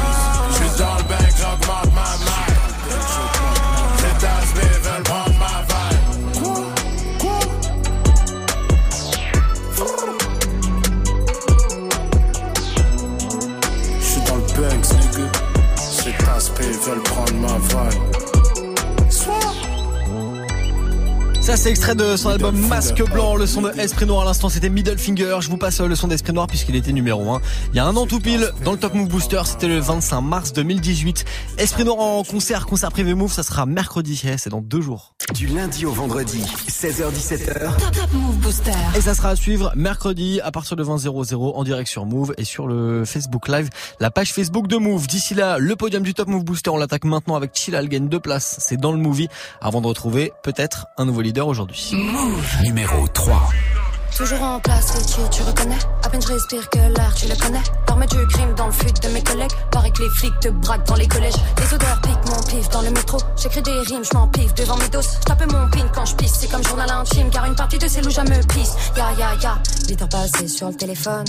C'est 21.63 21.71
extrait 21.71 21.95
de 21.95 22.17
son 22.17 22.31
album 22.31 22.59
Masque 22.67 23.09
Blanc, 23.13 23.37
le 23.37 23.47
son 23.47 23.63
de 23.63 23.71
Esprit 23.79 24.05
Noir 24.05 24.23
à 24.23 24.25
l'instant 24.25 24.49
c'était 24.49 24.69
Middle 24.69 24.99
Finger, 24.99 25.39
je 25.41 25.49
vous 25.49 25.59
passe 25.59 25.81
le 25.81 25.95
son 25.95 26.09
d'Esprit 26.09 26.33
Noir 26.33 26.49
puisqu'il 26.49 26.75
était 26.75 26.91
numéro 26.91 27.31
1 27.31 27.41
il 27.73 27.77
y 27.77 27.79
a 27.79 27.87
un 27.87 27.95
an 27.95 28.05
tout 28.05 28.19
pile 28.19 28.51
dans 28.65 28.73
le 28.73 28.79
Top 28.79 28.95
Move 28.95 29.07
Booster, 29.07 29.43
c'était 29.45 29.69
le 29.69 29.79
25 29.79 30.21
mars 30.23 30.53
2018. 30.53 31.25
Esprit 31.59 31.85
Noir 31.85 32.01
en 32.01 32.25
concert, 32.25 32.67
concert 32.67 32.91
privé 32.91 33.15
Move, 33.15 33.33
ça 33.33 33.45
sera 33.45 33.65
mercredi, 33.65 34.21
Eh, 34.25 34.39
c'est 34.39 34.51
dans 34.51 34.61
deux 34.61 34.81
jours. 34.81 35.15
Du 35.35 35.47
lundi 35.47 35.87
au 35.87 35.93
vendredi, 35.93 36.43
16h17h. 36.69 37.77
Top, 37.79 37.93
top 37.93 38.13
Move 38.13 38.37
Booster. 38.37 38.73
Et 38.97 39.01
ça 39.01 39.15
sera 39.15 39.31
à 39.31 39.37
suivre 39.37 39.73
mercredi 39.75 40.41
à 40.43 40.51
partir 40.51 40.77
de 40.77 40.85
20h00 40.85 41.55
en 41.55 41.65
direct 41.65 41.89
sur 41.89 42.05
Move 42.05 42.35
et 42.37 42.45
sur 42.45 42.67
le 42.67 43.05
Facebook 43.07 43.49
Live, 43.49 43.71
la 43.99 44.11
page 44.11 44.33
Facebook 44.33 44.67
de 44.67 44.77
Move. 44.77 45.07
D'ici 45.07 45.35
là, 45.35 45.59
le 45.59 45.75
podium 45.75 46.03
du 46.03 46.13
Top 46.13 46.29
Move 46.29 46.45
Booster, 46.45 46.71
on 46.71 46.77
l'attaque 46.77 47.05
maintenant 47.05 47.37
avec 47.37 47.53
Chill 47.55 47.75
Algen, 47.75 48.09
deux 48.09 48.21
places. 48.21 48.57
C'est 48.61 48.77
dans 48.77 48.93
le 48.93 48.99
movie 48.99 49.29
avant 49.61 49.81
de 49.81 49.87
retrouver 49.87 50.33
peut-être 50.43 50.87
un 50.99 51.07
nouveau 51.07 51.23
leader 51.23 51.47
aujourd'hui. 51.47 51.91
Move. 51.93 52.63
Numéro 52.63 53.09
3. 53.09 53.51
Toujours 54.17 54.43
en 54.43 54.61
place, 54.61 54.91
Richie, 54.91 55.29
tu 55.31 55.43
reconnais? 55.43 55.79
À 56.05 56.11
peine 56.11 56.21
je 56.21 56.29
respire 56.29 56.69
que 56.69 56.79
l'air, 56.79 57.15
tu 57.15 57.27
le 57.27 57.35
connais? 57.35 57.63
Dormais 57.87 58.07
du 58.07 58.27
crime 58.27 58.55
dans 58.55 58.67
le 58.67 58.73
fut 58.73 58.93
de 58.93 59.09
mes 59.09 59.23
collègues? 59.23 59.51
Paraît 59.71 59.91
que 59.91 60.03
les 60.03 60.11
flics 60.11 60.39
te 60.41 60.49
braquent 60.49 60.87
dans 60.87 60.97
les 60.97 61.09
collèges. 61.09 61.35
Les 61.59 61.75
odeurs 61.75 62.01
piquent 62.03 62.31
mon 62.31 62.43
pif 62.43 62.69
dans 62.69 62.83
le 62.83 62.91
métro. 62.91 63.17
J'écris 63.41 63.63
des 63.63 63.81
rimes, 63.81 64.05
je 64.05 64.17
m'en 64.17 64.29
pif 64.29 64.53
devant 64.55 64.77
mes 64.77 64.89
doses. 64.89 65.19
Je 65.27 65.45
mon 65.47 65.71
pin 65.71 65.89
quand 65.95 66.05
je 66.05 66.15
pisse, 66.17 66.35
c'est 66.41 66.51
comme 66.51 66.63
journal 66.63 66.91
intime 66.91 67.31
Car 67.31 67.47
une 67.47 67.55
partie 67.55 67.79
de 67.79 67.89
ces 67.89 68.03
loups 68.03 68.11
me 68.11 68.47
pisse. 68.49 68.75
Ya 68.97 69.13
ya 69.19 69.35
ya, 69.43 69.59
8 69.89 70.03
heures 70.03 70.09
passées 70.11 70.49
sur 70.49 70.69
le 70.69 70.75
téléphone. 70.75 71.25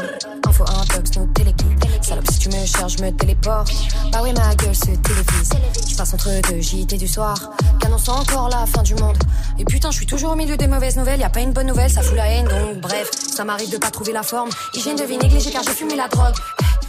Info 0.45 0.63
intox, 0.63 1.17
nos 1.17 1.25
téléki 1.27 1.65
Salope 2.01 2.29
si 2.29 2.39
tu 2.39 2.49
me 2.49 2.65
cherches, 2.65 2.97
je 2.97 3.03
me 3.03 3.11
téléporte. 3.11 3.71
Bah 4.11 4.19
oui 4.23 4.33
ma 4.33 4.53
gueule 4.55 4.75
se 4.75 4.85
télévise. 4.85 5.49
Je 5.89 5.95
passe 5.95 6.13
entre 6.13 6.29
deux 6.49 6.59
JT 6.59 6.97
du 6.97 7.07
soir. 7.07 7.35
Qu'annonce 7.79 8.09
encore 8.09 8.49
la 8.49 8.65
fin 8.65 8.83
du 8.83 8.95
monde? 8.95 9.17
Et 9.57 9.63
putain 9.63 9.89
je 9.89 9.97
suis 9.97 10.05
toujours 10.05 10.33
au 10.33 10.35
milieu 10.35 10.57
des 10.57 10.67
mauvaises 10.67 10.97
nouvelles. 10.97 11.21
Y 11.21 11.23
a 11.23 11.29
pas 11.29 11.39
une 11.39 11.53
bonne 11.53 11.67
nouvelle, 11.67 11.89
ça 11.89 12.01
fout 12.01 12.15
la 12.15 12.27
haine 12.27 12.47
donc 12.47 12.72
bref, 12.75 13.09
ça 13.35 13.43
m'arrive 13.43 13.69
de 13.69 13.77
pas 13.77 13.89
trouver 13.89 14.11
la 14.11 14.23
forme. 14.23 14.49
Hygiène 14.73 14.95
de 14.95 15.03
vie 15.03 15.17
négligée 15.17 15.51
car 15.51 15.63
j'ai 15.63 15.71
fumé 15.71 15.95
la 15.95 16.07
drogue. 16.07 16.35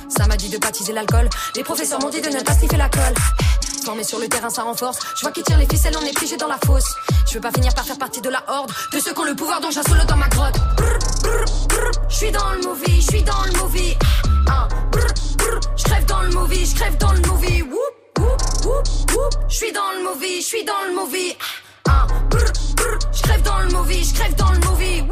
Ça 0.09 0.27
m'a 0.27 0.37
dit 0.37 0.49
de 0.49 0.59
baptiser 0.59 0.93
l'alcool. 0.93 1.29
Les 1.57 1.65
professeurs 1.65 2.01
m'ont 2.01 2.11
dit 2.11 2.21
de 2.21 2.29
ne 2.29 2.41
pas 2.41 2.55
sniffer 2.55 2.77
la 2.77 2.89
colle. 2.89 3.15
Formé 3.85 4.05
sur 4.05 4.19
le 4.19 4.29
terrain, 4.29 4.51
ça 4.51 4.63
renforce. 4.63 4.99
Je 5.17 5.23
vois 5.23 5.33
qui 5.33 5.43
tire 5.43 5.59
les 5.59 5.67
ficelles, 5.67 5.97
on 6.01 6.05
est 6.05 6.19
figé 6.19 6.37
dans 6.37 6.47
la 6.47 6.59
fosse. 6.65 6.95
Je 7.27 7.35
veux 7.35 7.41
pas 7.41 7.53
finir 7.53 7.75
par 7.75 7.85
faire 7.85 7.99
partie 7.99 8.21
de 8.21 8.31
la 8.31 8.43
horde 8.49 8.71
de 8.93 8.99
ceux 8.99 9.13
qui 9.13 9.19
ont 9.19 9.25
le 9.25 9.35
pouvoir 9.35 9.61
dont 9.61 9.71
solo 9.71 10.05
dans 10.07 10.17
ma 10.17 10.29
grotte. 10.29 10.57
Je 12.09 12.15
suis 12.15 12.31
dans 12.33 12.53
le 12.53 12.63
movie, 12.63 13.01
je 13.01 13.07
suis 13.07 13.23
dans 13.23 13.45
le 13.45 13.53
movie. 13.59 13.97
Je 15.77 15.85
crève 15.85 16.07
dans 16.07 16.23
le 16.23 16.31
movie, 16.31 16.67
je 16.67 16.75
crève 16.75 16.97
dans 16.97 17.13
le 17.13 17.21
movie. 17.21 17.65
Je 19.49 19.55
suis 19.55 19.73
dans 19.73 19.93
le 19.99 20.05
movie, 20.05 20.41
je 20.41 20.47
suis 20.47 20.65
dans 20.65 20.73
le 20.89 20.95
movie. 20.95 21.37
Je 23.13 23.23
crève 23.23 23.43
dans 23.43 23.59
le 23.59 23.69
movie, 23.69 24.05
je 24.05 24.15
crève 24.15 24.35
dans 24.37 24.53
le 24.53 24.59
movie. 24.61 25.03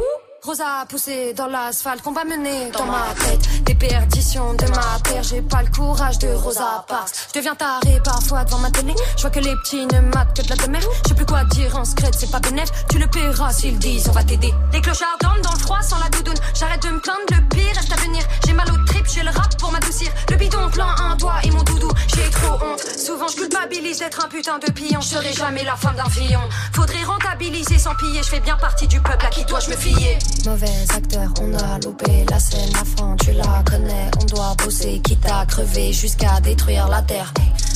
Rosa 0.45 0.85
poussé 0.89 1.33
dans 1.33 1.47
l'asphalte 1.47 2.01
qu'on 2.01 2.11
va 2.11 2.25
mener 2.25 2.69
dans, 2.71 2.85
ma 2.85 3.13
tête. 3.15 3.63
Des 3.63 3.75
perditions 3.75 4.53
de 4.55 4.65
ma 4.67 4.99
terre, 5.01 5.23
j'ai 5.23 5.41
pas 5.41 5.63
le 5.63 5.69
courage 5.69 6.19
de 6.19 6.27
Rosa 6.27 6.83
Parks. 6.85 7.13
Je 7.29 7.39
deviens 7.39 7.55
taré 7.55 8.01
parfois 8.03 8.43
devant 8.43 8.57
ma 8.57 8.69
télé. 8.69 8.93
Je 9.15 9.21
vois 9.21 9.29
que 9.29 9.39
les 9.39 9.55
petits 9.63 9.85
ne 9.85 10.01
matent 10.01 10.35
que 10.35 10.41
de 10.41 10.49
la 10.49 10.57
demeure. 10.57 10.81
Je 11.03 11.09
sais 11.09 11.15
plus 11.15 11.25
quoi 11.25 11.45
dire 11.45 11.77
en 11.77 11.85
secret, 11.85 12.11
c'est 12.17 12.29
pas 12.29 12.41
bénéf. 12.41 12.69
Tu 12.89 12.99
le 12.99 13.07
paieras 13.07 13.53
s'ils 13.53 13.79
disent, 13.79 14.09
on 14.09 14.11
va 14.11 14.23
t'aider. 14.25 14.53
Les 14.73 14.81
clochards 14.81 15.17
dorment 15.21 15.41
dans 15.43 15.53
le 15.53 15.59
froid 15.59 15.81
sans 15.81 15.97
la 15.99 16.09
doudoune. 16.09 16.37
J'arrête 16.53 16.83
de 16.83 16.89
me 16.89 16.99
plaindre, 16.99 17.21
le 17.31 17.47
pire 17.47 17.75
reste 17.75 17.93
à 17.93 18.01
venir. 18.01 18.21
J'ai 18.45 18.51
mal 18.51 18.67
au 18.69 18.85
j'ai 19.11 19.23
le 19.23 19.29
rap 19.29 19.57
pour 19.59 19.71
m'adoucir. 19.71 20.11
Le 20.29 20.35
bidon 20.35 20.69
plein, 20.69 20.95
un 20.99 21.15
doigt 21.15 21.39
et 21.43 21.51
mon 21.51 21.63
doudou. 21.63 21.91
J'ai 22.07 22.29
trop 22.29 22.53
honte. 22.53 22.81
Souvent 22.97 23.27
je 23.27 23.35
culpabilise 23.35 23.99
d'être 23.99 24.23
un 24.25 24.29
putain 24.29 24.59
de 24.59 24.71
pion. 24.71 25.01
Je 25.01 25.07
serai 25.07 25.33
jamais 25.33 25.63
la 25.63 25.75
femme 25.75 25.95
d'un 25.95 26.09
fillon. 26.09 26.41
Faudrait 26.73 27.03
rentabiliser 27.03 27.77
sans 27.77 27.95
piller. 27.95 28.21
Je 28.23 28.29
fais 28.29 28.39
bien 28.39 28.57
partie 28.57 28.87
du 28.87 28.99
peuple 28.99 29.25
à 29.25 29.29
qui 29.29 29.45
dois-je 29.45 29.69
me 29.69 29.75
fier? 29.75 30.17
Mauvais 30.45 30.85
acteur, 30.95 31.33
on 31.41 31.53
a 31.53 31.79
loupé 31.79 32.25
la 32.29 32.39
scène, 32.39 32.71
la 32.73 32.83
fin, 32.83 33.15
tu 33.23 33.31
la 33.31 33.63
connais. 33.69 34.11
On 34.21 34.25
doit 34.25 34.55
bosser, 34.63 35.01
quitte 35.03 35.25
à 35.29 35.45
crever 35.45 35.93
jusqu'à 35.93 36.39
détruire 36.41 36.87
la 36.87 37.01
terre. 37.01 37.33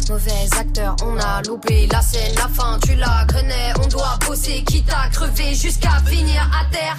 Mauvais 0.10 0.48
acteur, 0.58 0.96
on 1.04 1.18
a 1.20 1.42
loupé 1.42 1.88
la 1.92 2.02
scène, 2.02 2.34
la 2.36 2.48
fin, 2.48 2.80
tu 2.84 2.96
la 2.96 3.26
connais. 3.32 3.74
On 3.84 3.88
doit 3.88 4.18
bosser, 4.26 4.64
quitte 4.64 4.90
à 4.90 5.10
crever 5.10 5.54
jusqu'à 5.54 6.00
finir 6.06 6.50
à 6.54 6.66
terre. 6.74 6.96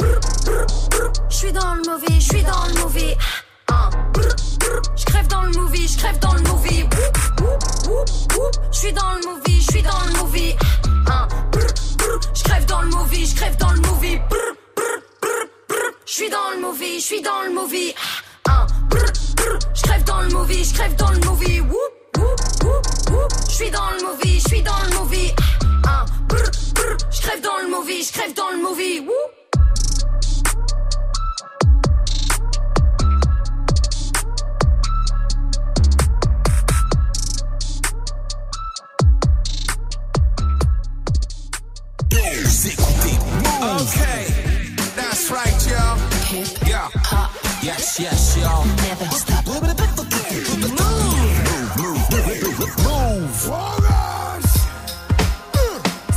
Je 1.31 1.37
suis 1.37 1.53
dans 1.53 1.75
le 1.75 1.83
mauvais, 1.91 2.21
je 2.21 2.37
suis 2.37 2.43
dans 2.43 2.67
le 2.67 2.83
mauvais. 2.83 3.17
Je 4.97 5.05
crève 5.05 5.27
dans 5.29 5.43
le 5.43 5.53
movie, 5.53 5.89
je 5.89 5.99
crève 5.99 6.19
dans 6.19 6.35
le 6.35 6.43
movie. 6.43 6.85
Je 8.73 8.79
suis 8.79 8.93
dans 8.93 9.13
le 9.15 9.21
movie, 9.29 9.61
je 9.61 9.71
suis 9.73 9.83
dans 9.83 10.01
le 10.07 10.13
movie. 10.19 10.57
Je 12.35 12.43
crève 12.45 12.65
dans 12.67 12.83
le 12.83 12.89
movie, 12.89 13.27
je 13.27 13.35
crève 13.35 13.57
dans 13.57 13.71
le 13.73 13.81
movie. 13.81 14.19
Je 16.07 16.13
suis 16.13 16.31
dans 16.31 16.51
le 16.55 16.61
movie, 16.61 17.01
je 17.01 17.05
suis 17.05 17.23
dans 17.23 17.43
le 17.43 17.53
movie. 17.53 17.95
Je 19.75 19.83
crève 19.83 20.05
dans 20.05 20.21
le 20.23 20.29
movie, 20.29 20.65
je 20.65 20.75
crève 20.75 20.97
dans 20.97 21.11
le 21.11 21.19
movie. 21.21 21.63
Je 23.49 23.55
suis 23.55 23.71
dans 23.71 23.91
le 23.91 24.03
movie, 24.07 24.41
je 24.41 24.49
suis 24.49 24.63
dans 24.63 24.81
le 24.91 24.99
movie. 24.99 25.33
Je 27.11 27.21
crève 27.21 27.41
dans 27.41 27.59
le 27.63 27.69
movie, 27.69 28.03
je 28.03 28.13
crève 28.13 28.35
dans 28.35 28.51
le 28.51 28.59
movie. 28.59 29.07
Okay. 42.49 44.25
That's 44.97 45.31
right, 45.31 45.67
y'all. 45.69 45.99
Yeah. 46.67 46.89
Yes, 47.63 48.01
yes, 48.01 48.39
y'all. 48.39 48.65
Never 48.89 49.05
stop. 49.13 49.45
Move, 49.47 49.65
move, 51.77 52.09
move. 52.85 53.53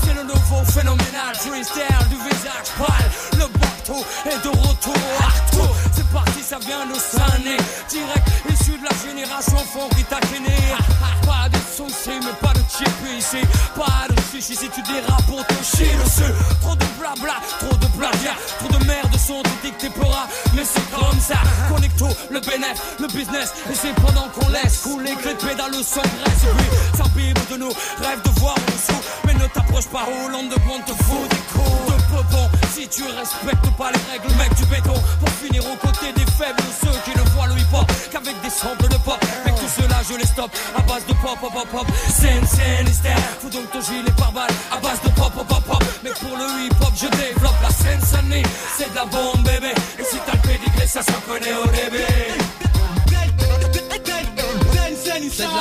C'est 0.02 0.14
le 0.14 0.24
nouveau 0.24 0.64
phénoménal 0.72 1.36
freestyle 1.36 2.08
du 2.10 2.16
visage 2.16 2.72
pâle. 2.78 3.12
Le 3.34 3.48
bateau 3.60 4.00
est 4.26 4.42
de 4.42 4.50
retour. 4.50 5.04
Arto, 5.20 5.76
c'est 5.94 6.08
parti, 6.14 6.42
ça 6.42 6.60
vient 6.60 6.86
de 6.86 6.96
Sané. 6.96 7.58
Direct 7.90 8.28
issu 8.50 8.78
de 8.78 8.86
la 8.86 8.96
génération 9.06 9.58
fond 9.58 9.90
qui 9.98 10.04
t'a 10.06 10.22
gêné. 10.32 10.56
Pas 11.26 11.50
de 11.50 11.61
mais 12.08 12.34
pas 12.42 12.54
de 12.54 12.64
chip 12.70 12.90
ici. 13.18 13.42
Pas 13.76 14.08
de 14.10 14.22
chichi 14.32 14.56
si 14.56 14.70
tu 14.70 14.82
dérapes 14.82 15.26
pour 15.26 15.46
te 15.46 15.54
chier 15.64 15.92
dessus. 16.04 16.34
Trop 16.62 16.76
de 16.76 16.86
blabla, 17.00 17.40
trop 17.60 17.76
de 17.76 17.88
plagiat. 17.98 18.36
Trop 18.60 18.80
de 18.80 18.86
merde 18.86 19.16
sont 19.18 19.42
dictés 19.64 19.90
pora. 19.90 20.28
Mais 20.54 20.64
c'est 20.64 20.90
comme 20.92 21.20
ça. 21.20 21.40
Connecto, 21.70 22.08
le 22.30 22.40
bénéf, 22.40 22.78
le 23.00 23.08
business. 23.08 23.54
Et 23.70 23.76
c'est 23.76 23.94
pendant 23.96 24.28
qu'on 24.30 24.50
laisse 24.50 24.80
couler 24.80 25.16
que 25.16 25.30
les 25.30 25.36
pédales 25.36 25.84
sans 25.84 26.02
graisse. 26.02 26.44
Et 26.44 26.56
puis, 26.58 26.98
s'imbibe 26.98 27.40
de 27.52 27.58
nous, 27.58 27.74
rêve 28.02 28.22
de 28.24 28.40
voir 28.40 28.56
en 28.56 28.72
dessous. 28.72 29.02
Mais 29.26 29.34
ne 29.34 29.48
t'approche 29.48 29.88
pas, 29.88 30.06
Hollande 30.08 30.50
de 30.50 30.60
bon 30.68 30.80
te 30.86 30.94
fout 31.04 31.30
des 31.30 31.44
coups 31.54 31.88
de 31.88 32.16
peupon. 32.16 32.50
Si 32.74 32.88
tu 32.88 33.04
respectes 33.04 33.72
pas 33.78 33.92
les 33.92 34.12
règles, 34.12 34.34
mec 34.38 34.54
du 34.56 34.66
béton. 34.66 35.00
Pour 35.20 35.30
finir 35.30 35.64
aux 35.66 35.78
côtés 35.78 36.14
des 36.14 36.30
faibles, 36.32 36.64
ceux 36.82 36.98
qui 37.06 37.18
ne 37.18 37.24
voient 37.32 37.48
le 37.48 37.58
hip-hop 37.60 37.90
qu'avec 38.12 38.40
des 38.42 38.50
samples 38.50 38.88
de 38.88 38.98
pop. 38.98 39.20
Je 40.10 40.18
les 40.18 40.26
stoppe 40.26 40.52
à 40.76 40.82
base 40.82 41.06
de 41.06 41.14
pop, 41.14 41.38
pop, 41.40 41.54
pop, 41.54 41.68
pop. 41.72 41.88
Scène, 42.10 42.46
scène. 42.46 42.88
Faut 43.40 43.50
donc 43.50 43.70
ton 43.72 43.82
gilet 43.82 44.12
par 44.18 44.32
balle 44.32 44.50
à 44.72 44.78
base 44.80 45.02
de 45.04 45.10
pop, 45.10 45.32
pop, 45.34 45.48
pop. 45.48 45.84
Mais 46.04 46.10
pour 46.10 46.36
le 46.38 46.66
hip-hop, 46.66 46.92
je 46.96 47.08
développe 47.08 47.62
la 47.62 47.70
scène, 47.70 48.02
sonnerie. 48.02 48.44
C'est 48.78 48.90
de 48.90 48.96
la 48.96 49.06
bombe, 49.06 49.44
bébé. 49.44 49.74
Et 50.00 50.04
si 50.04 50.18
t'as 50.26 50.34
le 50.34 50.40
pédigré, 50.40 50.88
ça 50.88 51.04
s'en 51.04 51.22
connaît 51.28 51.54
au 51.54 51.68
début. 51.68 52.04
C'est 55.34 55.44
de 55.44 55.54
la 55.54 55.61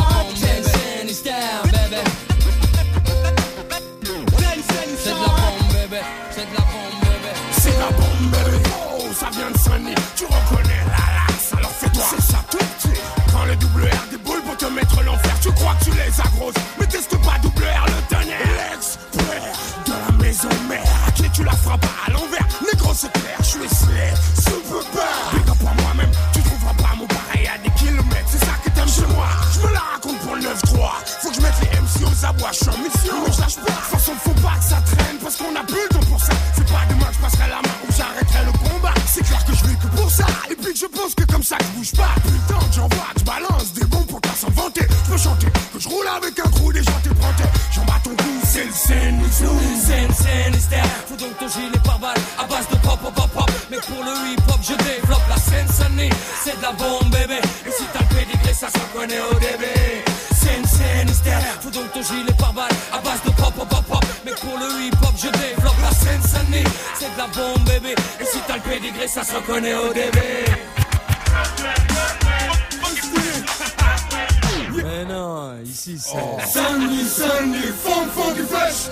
crois 16.22 16.52
que 16.52 16.69
Sunny, 75.80 75.98
Oh. 76.12 76.38
Samedi, 76.44 77.04
samedi, 77.04 77.72
funk, 77.72 78.12
funky, 78.12 78.42
fresh. 78.42 78.90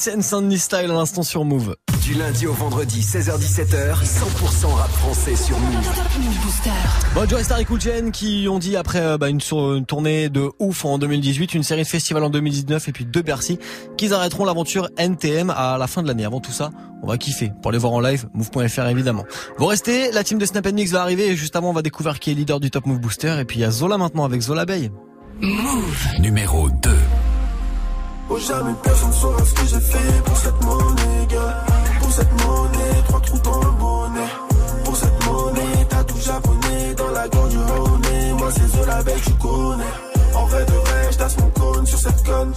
Sandy 0.00 0.58
Style 0.58 0.78
à 0.90 0.94
l'instant 0.94 1.22
sur 1.22 1.44
Move. 1.44 1.76
Du 2.02 2.14
lundi 2.14 2.46
au 2.46 2.54
vendredi, 2.54 3.02
16h-17h, 3.02 4.02
100% 4.02 4.66
rap 4.74 4.90
français 4.90 5.36
sur 5.36 5.58
Move. 5.58 5.90
Bon, 7.14 7.28
Joe 7.28 7.42
Star 7.42 7.58
et 7.60 7.66
Cool 7.66 7.80
Jen 7.82 8.10
qui 8.10 8.46
ont 8.48 8.58
dit 8.58 8.76
après 8.76 9.00
euh, 9.00 9.18
bah, 9.18 9.28
une, 9.28 9.42
sur- 9.42 9.74
une 9.74 9.84
tournée 9.84 10.30
de 10.30 10.48
ouf 10.58 10.86
en 10.86 10.96
2018, 10.96 11.52
une 11.52 11.62
série 11.62 11.82
de 11.82 11.86
festivals 11.86 12.24
en 12.24 12.30
2019 12.30 12.88
et 12.88 12.92
puis 12.92 13.04
deux 13.04 13.20
Bercy, 13.20 13.58
qu'ils 13.98 14.14
arrêteront 14.14 14.46
l'aventure 14.46 14.88
NTM 14.96 15.50
à 15.50 15.76
la 15.76 15.86
fin 15.86 16.02
de 16.02 16.08
l'année. 16.08 16.24
Avant 16.24 16.40
tout 16.40 16.52
ça, 16.52 16.70
on 17.02 17.06
va 17.06 17.18
kiffer. 17.18 17.52
Pour 17.60 17.70
les 17.70 17.76
voir 17.78 17.92
en 17.92 18.00
live, 18.00 18.26
move.fr 18.32 18.86
évidemment. 18.86 19.24
Vous 19.58 19.66
restez, 19.66 20.12
la 20.12 20.24
team 20.24 20.38
de 20.38 20.46
Snap 20.46 20.66
Mix 20.72 20.92
va 20.92 21.02
arriver 21.02 21.26
et 21.28 21.36
juste 21.36 21.56
avant 21.56 21.68
on 21.68 21.74
va 21.74 21.82
découvrir 21.82 22.18
qui 22.20 22.30
est 22.30 22.34
leader 22.34 22.58
du 22.58 22.70
Top 22.70 22.86
Move 22.86 23.00
Booster 23.00 23.36
et 23.38 23.44
puis 23.44 23.58
il 23.58 23.62
y 23.62 23.64
a 23.66 23.70
Zola 23.70 23.98
maintenant 23.98 24.24
avec 24.24 24.40
Zola 24.40 24.64
Bay. 24.64 24.90
Move. 25.42 26.06
Numéro 26.20 26.70
2. 26.70 26.90
Oh 28.32 28.38
jamais 28.38 28.74
personne 28.80 29.12
saura 29.12 29.44
ce 29.44 29.54
que 29.54 29.66
j'ai 29.66 29.80
fait 29.80 30.22
pour 30.24 30.36
cette 30.36 30.62
monnaie, 30.62 31.26
gars. 31.28 31.64
Pour 32.00 32.12
cette 32.12 32.32
monnaie, 32.44 33.02
trois 33.08 33.20
trous 33.20 33.38
dans 33.38 33.60
le 33.60 33.70
bonnet. 33.72 34.30
Pour 34.84 34.96
cette 34.96 35.26
monnaie, 35.26 35.84
tatou 35.88 36.16
japonais 36.20 36.94
dans 36.96 37.10
la 37.10 37.28
gorge 37.28 37.50
du 37.50 37.58
honey. 37.58 38.32
Moi 38.38 38.48
c'est 38.52 38.76
Zola 38.76 39.02
Belle, 39.02 39.20
tu 39.20 39.32
connais. 39.32 39.84
En 40.34 40.46
vrai 40.46 40.64
de 40.64 40.72
vrai, 40.72 41.08
je 41.10 41.18
tasse 41.18 41.36
mon 41.38 41.50
cône 41.50 41.86
sur 41.86 41.98
cette 41.98 42.24
conne. 42.24 42.52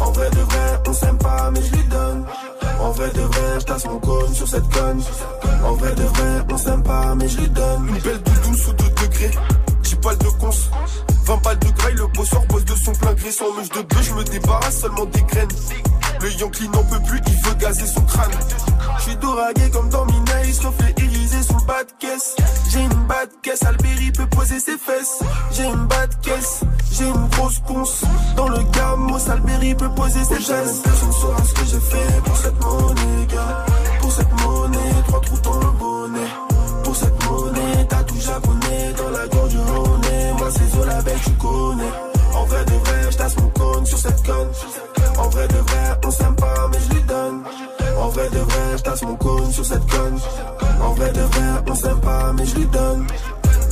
En 0.00 0.10
vrai 0.12 0.30
de 0.30 0.40
vrai, 0.40 0.80
on 0.88 0.92
s'aime 0.94 1.18
pas, 1.18 1.50
mais 1.50 1.62
je 1.62 1.72
lui 1.72 1.84
donne. 1.84 2.24
En 2.80 2.90
vrai 2.90 3.10
de 3.10 3.20
vrai, 3.20 3.60
je 3.60 3.64
tasse 3.66 3.84
mon 3.84 3.98
cône 3.98 4.34
sur 4.34 4.48
cette 4.48 4.68
conne. 4.70 5.02
En 5.62 5.74
vrai 5.74 5.94
de 5.94 6.02
vrai, 6.04 6.46
on 6.50 6.56
s'aime 6.56 6.82
pas, 6.82 7.14
mais 7.14 7.28
je 7.28 7.38
lui 7.38 7.48
donne. 7.50 7.86
Une 7.86 7.98
belle 7.98 8.22
doudoune 8.22 8.56
sous 8.56 8.72
2 8.72 8.84
degrés. 9.02 9.30
10 10.02 10.08
balles 10.08 10.18
de 10.18 10.28
cons. 10.40 10.50
20 11.24 11.42
balles 11.42 11.58
de 11.60 11.70
graille, 11.70 11.94
le 11.94 12.06
bosseur 12.08 12.44
bosse 12.48 12.64
de 12.64 12.74
son 12.74 12.92
plein 12.92 13.14
gré. 13.14 13.30
Sans 13.30 13.52
mèche 13.54 13.68
de 13.68 13.82
bœuf, 13.82 14.02
je 14.02 14.14
me 14.14 14.24
débarrasse 14.24 14.80
seulement 14.80 15.04
des 15.06 15.22
graines. 15.22 15.48
Le 16.20 16.32
Yankee 16.32 16.68
n'en 16.68 16.82
peut 16.84 17.00
plus, 17.06 17.20
il 17.26 17.48
veut 17.48 17.54
gazer 17.54 17.86
son 17.86 18.00
crâne. 18.02 18.30
Je 18.98 19.02
suis 19.02 19.16
doragué 19.16 19.70
comme 19.70 19.88
dans 19.88 20.04
Minaïs, 20.06 20.58
reflet 20.60 20.94
irisé 20.98 21.42
sous 21.42 21.56
le 21.56 21.66
bas 21.66 21.84
de 21.84 21.92
caisse. 21.98 22.36
J'ai 22.70 22.80
une 22.80 23.06
bas 23.06 23.26
de 23.26 23.32
caisse, 23.42 23.62
Alberi 23.64 24.12
peut 24.12 24.26
poser 24.26 24.60
ses 24.60 24.78
fesses. 24.78 25.20
J'ai 25.52 25.64
une 25.64 25.86
bas 25.86 26.06
de 26.06 26.14
caisse, 26.16 26.60
j'ai 26.92 27.06
une 27.06 27.28
grosse 27.28 27.60
conce. 27.66 28.02
Dans 28.36 28.48
le 28.48 28.62
gamos, 28.72 29.30
Alberi 29.30 29.74
peut 29.74 29.90
poser 29.90 30.24
ses 30.24 30.40
fesses. 30.40 30.80
Personne 30.82 31.12
saura 31.12 31.44
ce 31.44 31.54
que 31.54 31.64
j'ai 31.64 31.80
fait 31.80 32.22
pour 32.24 32.36
cette 32.36 32.60
monnaie, 32.64 33.26
gars. 33.28 33.66
Pour 34.00 34.12
cette 34.12 34.32
monnaie, 34.42 35.02
trois 35.06 35.20
trous 35.20 35.40
dans 35.42 35.58
le 35.58 35.70
bonnet. 35.78 36.28
Pour 36.84 36.96
cette 36.96 37.24
monnaie, 37.24 37.86
tatou 37.88 38.20
japonais 38.20 38.92
dans 38.96 39.10
la 39.10 39.26
connais. 41.30 41.92
En 42.34 42.44
vrai 42.44 42.64
de 42.64 42.72
vrai, 42.72 43.10
je 43.10 43.16
tasse 43.16 43.36
mon 43.36 43.48
cône 43.50 43.86
sur 43.86 43.98
cette 43.98 44.22
conne. 44.26 44.48
En 45.18 45.28
vrai 45.28 45.48
de 45.48 45.58
vrai, 45.58 46.00
on 46.04 46.10
s'aime 46.10 46.36
pas, 46.36 46.68
mais 46.70 46.78
je 46.80 46.94
lui 46.94 47.02
donne. 47.02 47.42
En 47.98 48.08
vrai 48.08 48.28
de 48.30 48.38
vrai, 48.38 48.76
je 48.76 48.82
tasse 48.82 49.02
mon 49.02 49.16
cône 49.16 49.52
sur 49.52 49.64
cette 49.64 49.86
conne. 49.90 50.18
En 50.82 50.92
vrai 50.94 51.12
de 51.12 51.20
vrai, 51.20 51.62
on 51.68 51.74
s'aime 51.74 52.00
pas, 52.00 52.32
mais 52.32 52.46
je 52.46 52.54
lui 52.56 52.66
donne. 52.66 53.06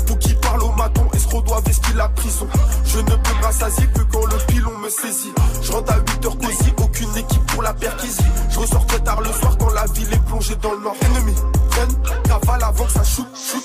Pour 0.06 0.18
qui 0.18 0.34
parle 0.34 0.62
au 0.62 0.72
maton, 0.72 1.06
escroc 1.14 1.42
doit 1.42 1.60
vestir 1.64 1.96
la 1.96 2.08
prison. 2.08 2.46
Je 2.84 2.98
ne 2.98 3.04
peux 3.04 3.38
me 3.38 3.44
rassasier 3.44 3.86
que 3.88 4.02
quand 4.12 4.26
le 4.26 4.36
pilon 4.48 4.76
me 4.78 4.88
saisit. 4.88 5.32
Je 5.62 5.72
rentre 5.72 5.92
à 5.92 5.98
8 5.98 6.26
heures 6.26 6.38
cosy, 6.38 6.72
aucune 6.82 7.16
équipe 7.16 7.46
pour 7.46 7.62
la 7.62 7.72
perquisition. 7.74 8.24
Je 8.50 8.58
ressors 8.58 8.86
très 8.86 8.98
tard 9.00 9.20
le 9.20 9.32
soir 9.32 9.56
quand 9.58 9.70
la 9.72 9.84
ville 9.86 10.12
est 10.12 10.24
plongée 10.26 10.56
dans 10.56 10.72
le 10.72 10.80
nord. 10.80 10.96
Ennemi, 11.02 11.34
freine, 11.70 11.96
cavale 12.24 12.62
avant 12.62 12.84
que 12.84 12.92
ça. 12.92 13.04
Shoot, 13.04 13.26
shoot, 13.34 13.62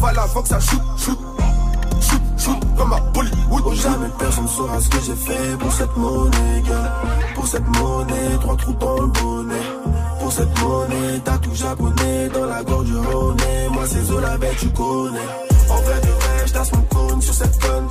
cavale 0.00 0.18
avant 0.18 0.42
que 0.42 0.48
ça 0.48 0.60
shoot, 0.60 0.80
shoot. 0.96 1.18
Shoot, 2.00 2.22
shoot, 2.38 2.76
comme 2.76 2.92
à 2.92 3.00
Bollywood. 3.12 3.74
Jamais 3.74 4.08
personne 4.18 4.48
saura 4.48 4.80
ce 4.80 4.88
que 4.88 5.00
j'ai 5.00 5.14
fait 5.14 5.58
pour 5.58 5.72
cette 5.72 5.96
monnaie, 5.96 6.62
gars. 6.68 6.92
Pour 7.34 7.46
cette 7.46 7.66
monnaie, 7.66 8.38
trois 8.40 8.56
trous 8.56 8.72
dans 8.74 9.00
le 9.00 9.06
bonnet. 9.06 9.66
Pour 10.20 10.32
cette 10.32 10.60
monnaie, 10.60 11.18
tatou 11.24 11.54
japonais 11.54 12.28
dans 12.32 12.46
la 12.46 12.62
gorge 12.62 12.86
du 12.86 12.96
honey. 12.96 13.68
Moi 13.72 13.82
c'est 13.86 14.02
Zola 14.02 14.36
Belle, 14.38 14.56
tu 14.58 14.68
connais. 14.70 15.28
En 15.68 15.80
vrai 15.82 16.00
de 16.00 16.08
vrai, 16.08 16.46
je 16.46 16.52
tasse 16.52 16.72
mon 16.72 16.82
cône 16.82 17.22
sur 17.22 17.34
cette 17.34 17.58
conne. 17.60 17.88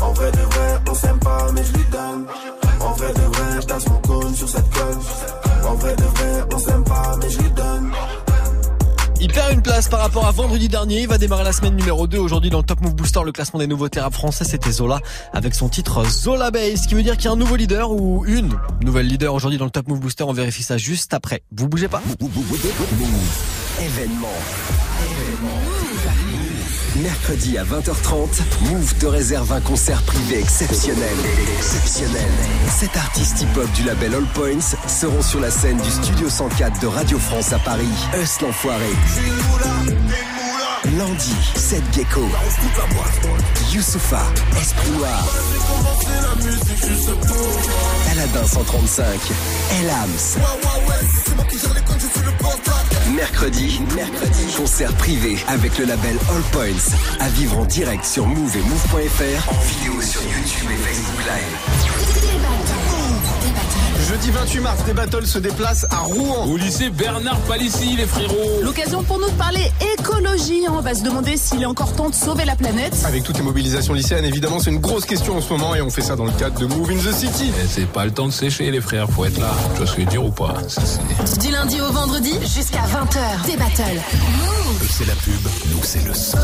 En 0.00 0.12
vrai 0.12 0.30
de 0.30 0.38
vrai, 0.38 0.80
on 0.88 0.94
s'aime 0.94 1.18
pas, 1.18 1.52
mais 1.52 1.64
je 1.64 1.72
lui 1.72 1.84
donne. 1.90 2.26
En 2.80 2.92
vrai 2.92 3.12
de 3.12 3.20
vrai, 3.20 3.60
je 3.60 3.66
tasse 3.66 3.88
mon 3.88 4.00
cône 4.00 4.34
sur 4.34 4.48
cette 4.48 4.70
conne. 4.70 5.68
En 5.68 5.74
vrai 5.74 5.96
de 5.96 6.04
vrai, 6.04 6.44
on 6.54 6.58
s'aime 6.58 6.84
pas, 6.84 7.16
mais 7.20 7.30
je 7.30 7.38
lui 7.38 7.50
donne. 7.50 7.92
Il 9.20 9.32
perd 9.32 9.52
une 9.52 9.62
place 9.62 9.88
par 9.88 10.00
rapport 10.00 10.26
à 10.26 10.32
vendredi 10.32 10.68
dernier. 10.68 11.02
Il 11.02 11.08
va 11.08 11.18
démarrer 11.18 11.42
la 11.44 11.52
semaine 11.52 11.74
numéro 11.74 12.06
2 12.06 12.18
aujourd'hui 12.18 12.50
dans 12.50 12.58
le 12.58 12.64
Top 12.64 12.80
Move 12.80 12.94
Booster, 12.94 13.20
le 13.24 13.32
classement 13.32 13.58
des 13.58 13.66
nouveautés 13.66 14.00
rap 14.00 14.12
français. 14.12 14.44
C'était 14.44 14.70
Zola 14.70 15.00
avec 15.32 15.54
son 15.54 15.68
titre 15.68 16.04
Zola 16.04 16.50
Bay. 16.50 16.76
Ce 16.76 16.86
qui 16.86 16.94
veut 16.94 17.02
dire 17.02 17.16
qu'il 17.16 17.24
y 17.24 17.28
a 17.28 17.32
un 17.32 17.36
nouveau 17.36 17.56
leader 17.56 17.90
ou 17.90 18.24
une 18.26 18.56
nouvelle 18.82 19.06
leader 19.06 19.34
aujourd'hui 19.34 19.58
dans 19.58 19.64
le 19.64 19.70
Top 19.70 19.88
Move 19.88 20.00
Booster. 20.00 20.24
On 20.24 20.32
vérifie 20.32 20.62
ça 20.62 20.78
juste 20.78 21.14
après. 21.14 21.42
Vous 21.56 21.68
bougez 21.68 21.88
pas. 21.88 22.02
Événement. 23.80 24.28
Mercredi 27.02 27.58
à 27.58 27.64
20h30, 27.64 28.42
Move 28.70 28.94
te 28.98 29.06
réserve 29.06 29.52
un 29.52 29.60
concert 29.60 30.02
privé 30.02 30.40
exceptionnel. 30.40 31.14
Exceptionnel. 31.56 32.28
Sept 32.70 32.96
artistes 32.96 33.42
hip-hop 33.42 33.70
du 33.72 33.84
label 33.84 34.14
All 34.14 34.26
Points 34.34 34.74
seront 34.88 35.22
sur 35.22 35.38
la 35.38 35.50
scène 35.50 35.76
du 35.76 35.90
Studio 35.90 36.28
104 36.28 36.80
de 36.80 36.86
Radio 36.88 37.18
France 37.18 37.52
à 37.52 37.58
Paris. 37.60 37.86
Us 38.20 38.40
l'enfoiré. 38.40 38.90
Landy, 40.96 41.34
Seth 41.54 41.82
Gecko, 41.94 42.22
Youssoufa, 43.72 44.22
Esprit 44.60 44.90
Aladin 48.10 48.46
135, 48.46 49.04
Elams. 49.80 50.38
Mercredi, 53.14 53.80
mercredi, 53.94 54.44
concert 54.56 54.92
privé 54.94 55.38
avec 55.48 55.78
le 55.78 55.84
label 55.86 56.16
All 56.30 56.42
Points. 56.52 56.96
À 57.20 57.28
vivre 57.28 57.58
en 57.58 57.64
direct 57.64 58.04
sur 58.04 58.26
Move 58.26 58.56
et 58.56 58.62
Move.fr, 58.62 59.50
en 59.50 59.60
vidéo 59.60 60.00
sur 60.02 60.22
YouTube 60.22 60.70
et 60.70 60.76
Facebook 60.76 61.24
Live. 61.26 62.57
Jeudi 64.08 64.30
28 64.30 64.60
mars, 64.60 64.84
des 64.86 64.94
battles 64.94 65.26
se 65.26 65.38
déplacent 65.38 65.84
à 65.90 65.98
Rouen. 65.98 66.46
Au 66.46 66.56
lycée 66.56 66.88
Bernard 66.88 67.38
Palissy, 67.40 67.94
les 67.96 68.06
frérots. 68.06 68.60
L'occasion 68.62 69.02
pour 69.02 69.18
nous 69.18 69.26
de 69.28 69.34
parler 69.34 69.70
écologie. 69.98 70.64
hein. 70.66 70.72
On 70.76 70.80
va 70.80 70.94
se 70.94 71.02
demander 71.02 71.36
s'il 71.36 71.62
est 71.62 71.66
encore 71.66 71.92
temps 71.94 72.08
de 72.08 72.14
sauver 72.14 72.46
la 72.46 72.56
planète. 72.56 72.94
Avec 73.04 73.22
toutes 73.22 73.36
les 73.36 73.42
mobilisations 73.44 73.92
lycéennes, 73.92 74.24
évidemment, 74.24 74.60
c'est 74.60 74.70
une 74.70 74.78
grosse 74.80 75.04
question 75.04 75.36
en 75.36 75.40
ce 75.42 75.50
moment 75.52 75.74
et 75.74 75.82
on 75.82 75.90
fait 75.90 76.00
ça 76.02 76.16
dans 76.16 76.24
le 76.24 76.32
cadre 76.32 76.58
de 76.58 76.66
Move 76.66 76.90
in 76.90 76.96
the 76.96 77.12
City. 77.12 77.52
Eh, 77.62 77.66
C'est 77.70 77.86
pas 77.86 78.06
le 78.06 78.10
temps 78.10 78.26
de 78.26 78.32
sécher, 78.32 78.70
les 78.70 78.80
frères, 78.80 79.10
faut 79.10 79.26
être 79.26 79.38
là. 79.38 79.50
Tu 79.74 79.78
vois 79.78 79.86
ce 79.86 79.92
que 79.92 80.00
je 80.00 80.04
veux 80.06 80.10
dire 80.10 80.24
ou 80.24 80.30
pas 80.30 80.54
Ça, 80.68 80.80
c'est- 80.84 81.38
Du 81.40 81.50
lundi 81.52 81.78
au 81.82 81.92
vendredi 81.92 82.32
jusqu'à 82.54 82.82
20h. 82.86 83.44
Des 83.46 83.56
battles. 83.58 83.82
Eux, 84.82 84.86
c'est 84.90 85.06
la 85.06 85.14
pub, 85.14 85.34
nous, 85.70 85.80
c'est 85.82 86.04
le 86.06 86.14
son. 86.14 86.38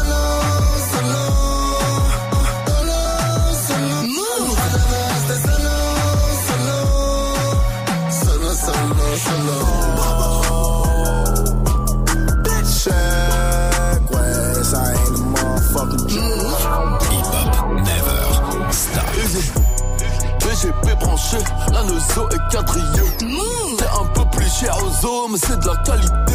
BGP 20.41 20.99
branché, 21.01 21.39
la 21.73 21.83
nozo 21.83 22.29
est 22.31 22.53
quadrillée. 22.53 23.11
Mmh. 23.23 23.77
T'es 23.79 23.85
un 23.85 24.07
peu 24.15 24.25
plus 24.37 24.51
cher 24.51 24.77
aux 24.79 25.07
hommes, 25.07 25.37
c'est 25.37 25.59
de 25.59 25.67
la 25.67 25.77
qualité. 25.83 26.35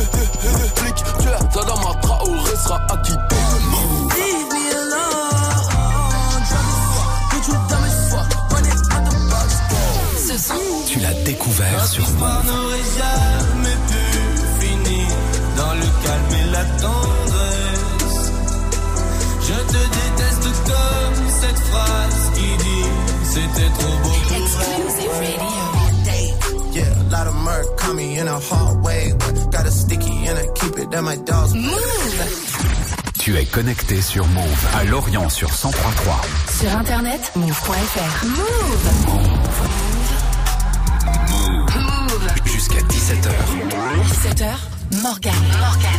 Flic, 0.76 0.96
tu 0.96 1.28
es 1.28 1.66
dans 1.66 1.78
ma 1.78 2.00
traoré 2.02 2.56
sera 2.56 2.82
acquitté. 2.90 3.39
Son, 10.40 10.54
Tu 10.88 11.00
l'as 11.00 11.14
découvert 11.26 11.86
sur 11.86 12.08
Move. 12.12 12.20
N'aurait 12.20 12.90
jamais 12.98 13.78
pu 13.90 14.66
finir 14.66 15.08
dans 15.58 15.74
le 15.74 15.88
calme 16.06 16.34
et 16.42 16.52
la 16.52 16.64
tendresse. 16.82 18.32
Je 19.42 19.54
te 19.54 19.82
déteste 19.98 20.48
comme 20.66 21.30
cette 21.42 21.60
phrase 21.60 22.32
qui 22.36 22.64
dit 22.64 22.90
c'était 23.24 23.70
trop 23.80 23.98
beau 24.04 24.10
Exclusive 24.36 25.12
Radio. 25.20 25.70
Yeah, 26.72 26.84
a 26.84 27.04
lot 27.10 27.28
of 27.28 27.36
murk 27.44 27.78
caught 27.78 27.96
me 27.96 28.18
in 28.20 28.28
a 28.28 28.40
hard 28.40 28.84
way. 28.84 29.12
But 29.18 29.52
got 29.52 29.66
a 29.66 29.72
sticky 29.72 30.28
and 30.28 30.38
I 30.38 30.48
keep 30.56 30.78
it 30.78 30.94
at 30.94 31.02
my 31.04 31.18
dog's 31.18 31.54
Tu 33.20 33.36
es 33.38 33.46
connecté 33.46 34.02
sur 34.02 34.26
Move 34.28 34.68
à 34.76 34.86
Lorient 34.86 35.30
sur 35.30 35.50
1033. 35.50 36.22
Sur 36.60 36.78
internet, 36.78 37.32
move.fr. 37.36 38.26
Move. 38.26 39.08
Move. 39.08 39.89
17h, 44.04 45.02
Morgan. 45.02 45.34
Morgan. 45.60 45.92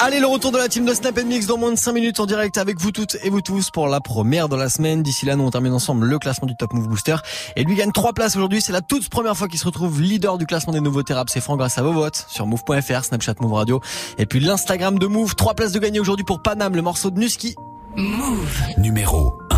Allez, 0.00 0.20
le 0.20 0.26
retour 0.26 0.52
de 0.52 0.58
la 0.58 0.68
team 0.68 0.84
de 0.84 0.94
Snap 0.94 1.20
Mix 1.24 1.46
dans 1.46 1.58
moins 1.58 1.72
de 1.72 1.76
5 1.76 1.92
minutes 1.92 2.20
en 2.20 2.26
direct 2.26 2.56
avec 2.56 2.78
vous 2.78 2.92
toutes 2.92 3.16
et 3.24 3.30
vous 3.30 3.40
tous 3.40 3.70
pour 3.70 3.88
la 3.88 4.00
première 4.00 4.48
de 4.48 4.54
la 4.54 4.68
semaine. 4.68 5.02
D'ici 5.02 5.26
là, 5.26 5.34
nous 5.34 5.44
on 5.44 5.50
termine 5.50 5.72
ensemble 5.72 6.06
le 6.06 6.18
classement 6.20 6.46
du 6.46 6.54
Top 6.56 6.72
Move 6.72 6.86
Booster. 6.86 7.16
Et 7.56 7.64
lui 7.64 7.74
gagne 7.74 7.90
3 7.90 8.12
places 8.12 8.36
aujourd'hui. 8.36 8.60
C'est 8.60 8.72
la 8.72 8.80
toute 8.80 9.08
première 9.08 9.36
fois 9.36 9.48
qu'il 9.48 9.58
se 9.58 9.64
retrouve 9.64 10.00
leader 10.00 10.38
du 10.38 10.46
classement 10.46 10.72
des 10.72 10.80
nouveaux 10.80 11.02
rap. 11.10 11.28
C'est 11.28 11.40
franc 11.40 11.56
grâce 11.56 11.78
à 11.78 11.82
vos 11.82 11.92
votes 11.92 12.26
sur 12.28 12.46
move.fr, 12.46 13.04
Snapchat 13.04 13.34
Move 13.40 13.54
Radio. 13.54 13.80
Et 14.18 14.26
puis 14.26 14.38
l'Instagram 14.38 15.00
de 15.00 15.06
Move. 15.06 15.34
3 15.34 15.54
places 15.54 15.72
de 15.72 15.80
gagner 15.80 15.98
aujourd'hui 15.98 16.24
pour 16.24 16.42
Panam, 16.42 16.76
le 16.76 16.82
morceau 16.82 17.10
de 17.10 17.18
Nuski. 17.18 17.56
Move. 17.96 18.62
Numéro 18.78 19.34
1. 19.50 19.56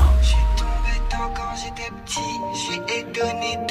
quand 1.35 1.55
j'étais 1.55 1.91
petit, 2.05 2.21
je 2.55 3.70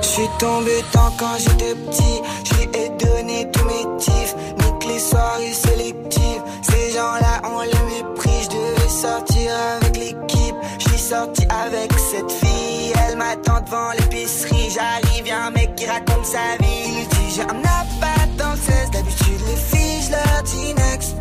Je 0.00 0.06
suis 0.06 0.28
tombé 0.38 0.84
tant 0.92 1.12
quand 1.18 1.36
j'étais 1.38 1.74
petit, 1.74 2.22
lui 2.56 2.68
ai 2.80 2.88
donné 2.90 3.50
tous 3.52 3.64
mes 3.64 3.96
tifs. 3.98 4.34
Nique 4.58 4.84
les 4.88 4.98
soirées 4.98 5.52
sélectives, 5.52 6.42
ces 6.62 6.92
gens-là 6.92 7.40
ont 7.44 7.62
le 7.62 7.80
mépris. 7.86 8.42
Je 8.42 8.48
devais 8.48 8.88
sortir 8.88 9.50
avec 9.76 9.96
l'équipe, 9.96 10.56
je 10.78 10.88
suis 10.88 10.98
sorti 10.98 11.46
avec 11.50 11.92
cette 11.98 12.30
fille. 12.30 12.92
Elle 13.06 13.16
m'attend 13.16 13.60
devant 13.60 13.90
l'épicerie, 13.98 14.70
j'arrive, 14.74 15.26
y'a 15.26 15.46
un 15.46 15.50
mec 15.50 15.74
qui 15.76 15.86
raconte 15.86 16.24
sa 16.24 16.56
vie. 16.60 17.00
Il 17.00 17.08
dit 17.08 17.34
j'ai 17.36 17.42
un 17.42 17.60
appart 17.60 18.30
dans 18.36 18.50
le 18.52 18.56
16, 18.56 18.90
d'habitude 18.92 19.40
les 19.48 19.56
filles, 19.56 20.02
je 20.02 20.10
leur 20.10 20.42
dis 20.44 20.74
next. 20.74 21.16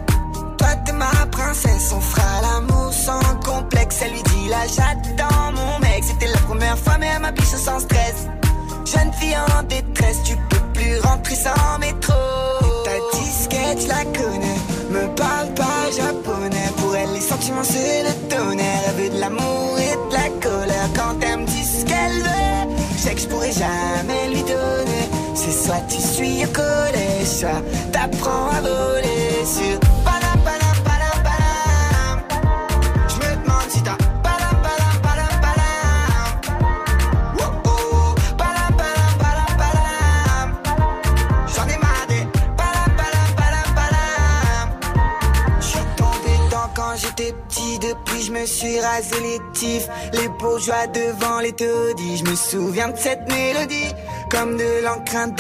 Toi 0.58 0.70
t'es 0.86 0.94
ma 0.94 1.12
princesse, 1.32 1.92
on 1.96 2.02
fera 2.02 2.42
l'amour 2.42 2.92
sans 2.92 3.22
complexe. 3.46 3.98
Elle 4.02 4.14
lui 4.14 4.24
dit 4.24 4.50
là 4.50 4.66
j'attends 4.68 5.52
mon 5.54 5.80
mec. 5.80 6.04
C'était 6.04 6.28
la 6.32 6.40
première 6.40 6.78
fois 6.78 6.98
mais 7.00 7.08
elle 7.16 7.22
m'a 7.22 7.32
biche 7.32 7.46
sans 7.46 7.80
stress. 7.80 8.28
Jeune 8.94 9.12
fille 9.20 9.36
en 9.36 9.64
détresse, 9.64 10.24
tu 10.24 10.38
peux 10.50 10.66
plus 10.74 11.00
rentrer 11.02 11.36
sans 11.36 11.78
métro. 11.80 12.14
Et 12.62 12.86
ta 12.86 13.18
disquette, 13.18 13.82
je 13.82 13.88
la 13.90 14.06
connais. 14.06 14.60
Me 14.90 15.14
parle 15.14 15.54
pas 15.56 15.92
japonais. 15.92 16.72
Pour 16.78 16.96
elle, 16.96 17.12
les 17.14 17.20
sentiments 17.20 17.66
c'est 17.66 18.04
le 18.04 18.14
tonnerre. 18.30 18.82
Elle 18.88 19.04
veut 19.04 19.10
de 19.10 19.20
l'amour 19.20 19.78
et 19.78 20.10
de 20.10 20.14
la 20.14 20.30
colère. 20.40 20.90
Quand 20.96 21.16
elle 21.22 21.40
me 21.42 21.46
dit 21.46 21.66
ce 21.66 21.84
qu'elle 21.84 22.22
veut, 22.22 22.76
je 22.96 23.02
sais 23.02 23.16
que 23.16 23.22
je 23.22 23.28
pourrais 23.28 23.52
jamais 23.52 24.30
lui 24.30 24.42
donner. 24.44 25.10
C'est 25.36 25.52
soit 25.52 25.84
tu 25.90 26.00
suis 26.00 26.46
au 26.46 26.48
collège, 26.48 27.28
soit 27.28 27.62
t'apprends 27.92 28.52
à 28.52 28.62
voler 28.62 29.46
sur. 29.46 29.97
Les 49.22 49.40
tifs, 49.54 49.88
les 50.14 50.28
bourgeois 50.40 50.88
devant 50.88 51.40
les 51.40 51.52
taudis. 51.52 52.18
Je 52.18 52.24
me 52.24 52.36
souviens 52.36 52.90
de 52.90 52.98
cette 52.98 53.28
mélodie, 53.28 53.94
comme 54.32 54.58
de 54.58 54.84
l'encre 54.84 55.34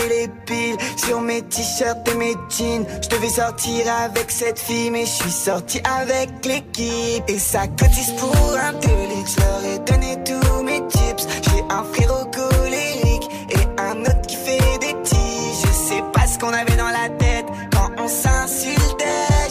piles 0.45 0.77
sur 0.97 1.21
mes 1.21 1.41
t-shirts 1.41 2.07
et 2.09 2.15
mes 2.15 2.35
jeans. 2.49 2.85
Je 3.01 3.09
devais 3.09 3.29
sortir 3.29 3.85
avec 4.03 4.31
cette 4.31 4.59
fille, 4.59 4.91
mais 4.91 5.05
je 5.05 5.11
suis 5.11 5.31
sorti 5.31 5.81
avec 5.99 6.29
l'équipe. 6.45 7.23
Et 7.27 7.39
ça 7.39 7.67
cotise 7.67 8.13
pour 8.17 8.35
un 8.55 8.73
délit, 8.73 9.25
je 9.25 9.39
leur 9.41 9.73
ai 9.73 9.79
donné 9.79 10.17
tous 10.23 10.63
mes 10.63 10.85
tips. 10.87 11.27
J'ai 11.43 11.63
un 11.69 11.83
frérot 11.93 12.16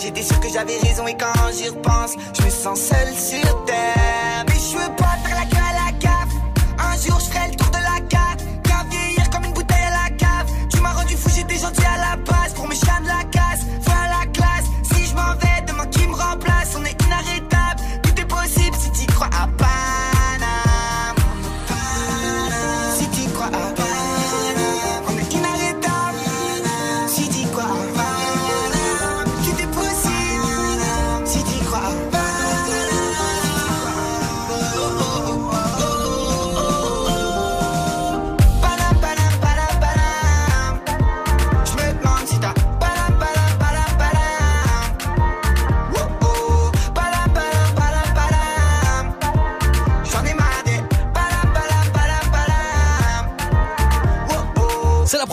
J'étais 0.07 0.23
sûr 0.23 0.39
que 0.39 0.49
j'avais 0.49 0.77
raison 0.77 1.05
et 1.09 1.17
quand 1.17 1.33
j'y 1.53 1.69
repense, 1.69 2.15
je 2.39 2.45
me 2.45 2.49
sens 2.49 2.81
seul 2.81 3.13
sur 3.13 3.65
terre. 3.65 4.45
Mais 4.47 4.55
je 4.55 4.79
veux 4.79 4.95
pas 4.95 5.06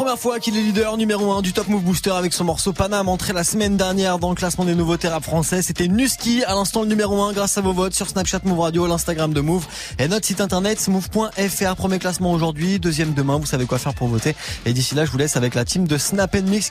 première 0.03 0.19
fois 0.19 0.41
qu'il 0.41 0.57
est 0.57 0.61
leader 0.61 0.97
numéro 0.97 1.31
1 1.31 1.41
du 1.41 1.53
Top 1.53 1.69
Move 1.69 1.81
Booster 1.81 2.11
avec 2.11 2.33
son 2.33 2.43
morceau 2.43 2.73
Panam 2.73 3.07
entré 3.07 3.31
la 3.31 3.45
semaine 3.45 3.77
dernière 3.77 4.19
dans 4.19 4.31
le 4.31 4.35
classement 4.35 4.65
des 4.65 4.75
nouveaux 4.75 4.97
rap 5.01 5.23
français. 5.23 5.61
C'était 5.61 5.87
Nuski 5.87 6.43
à 6.43 6.55
l'instant 6.55 6.81
le 6.81 6.89
numéro 6.89 7.21
1 7.21 7.31
grâce 7.31 7.57
à 7.57 7.61
vos 7.61 7.71
votes 7.71 7.93
sur 7.93 8.09
Snapchat 8.09 8.41
Move 8.43 8.59
Radio, 8.59 8.85
l'Instagram 8.85 9.33
de 9.33 9.39
Move 9.39 9.65
et 9.99 10.09
notre 10.09 10.25
site 10.25 10.41
internet 10.41 10.85
move.fr. 10.89 11.75
Premier 11.77 11.99
classement 11.99 12.33
aujourd'hui, 12.33 12.79
deuxième 12.79 13.13
demain. 13.13 13.37
Vous 13.37 13.45
savez 13.45 13.65
quoi 13.65 13.77
faire 13.77 13.93
pour 13.93 14.09
voter. 14.09 14.35
Et 14.65 14.73
d'ici 14.73 14.93
là, 14.93 15.05
je 15.05 15.11
vous 15.11 15.17
laisse 15.17 15.37
avec 15.37 15.55
la 15.55 15.63
team 15.63 15.87
de 15.87 15.97
Snap 15.97 16.35
Mix 16.35 16.61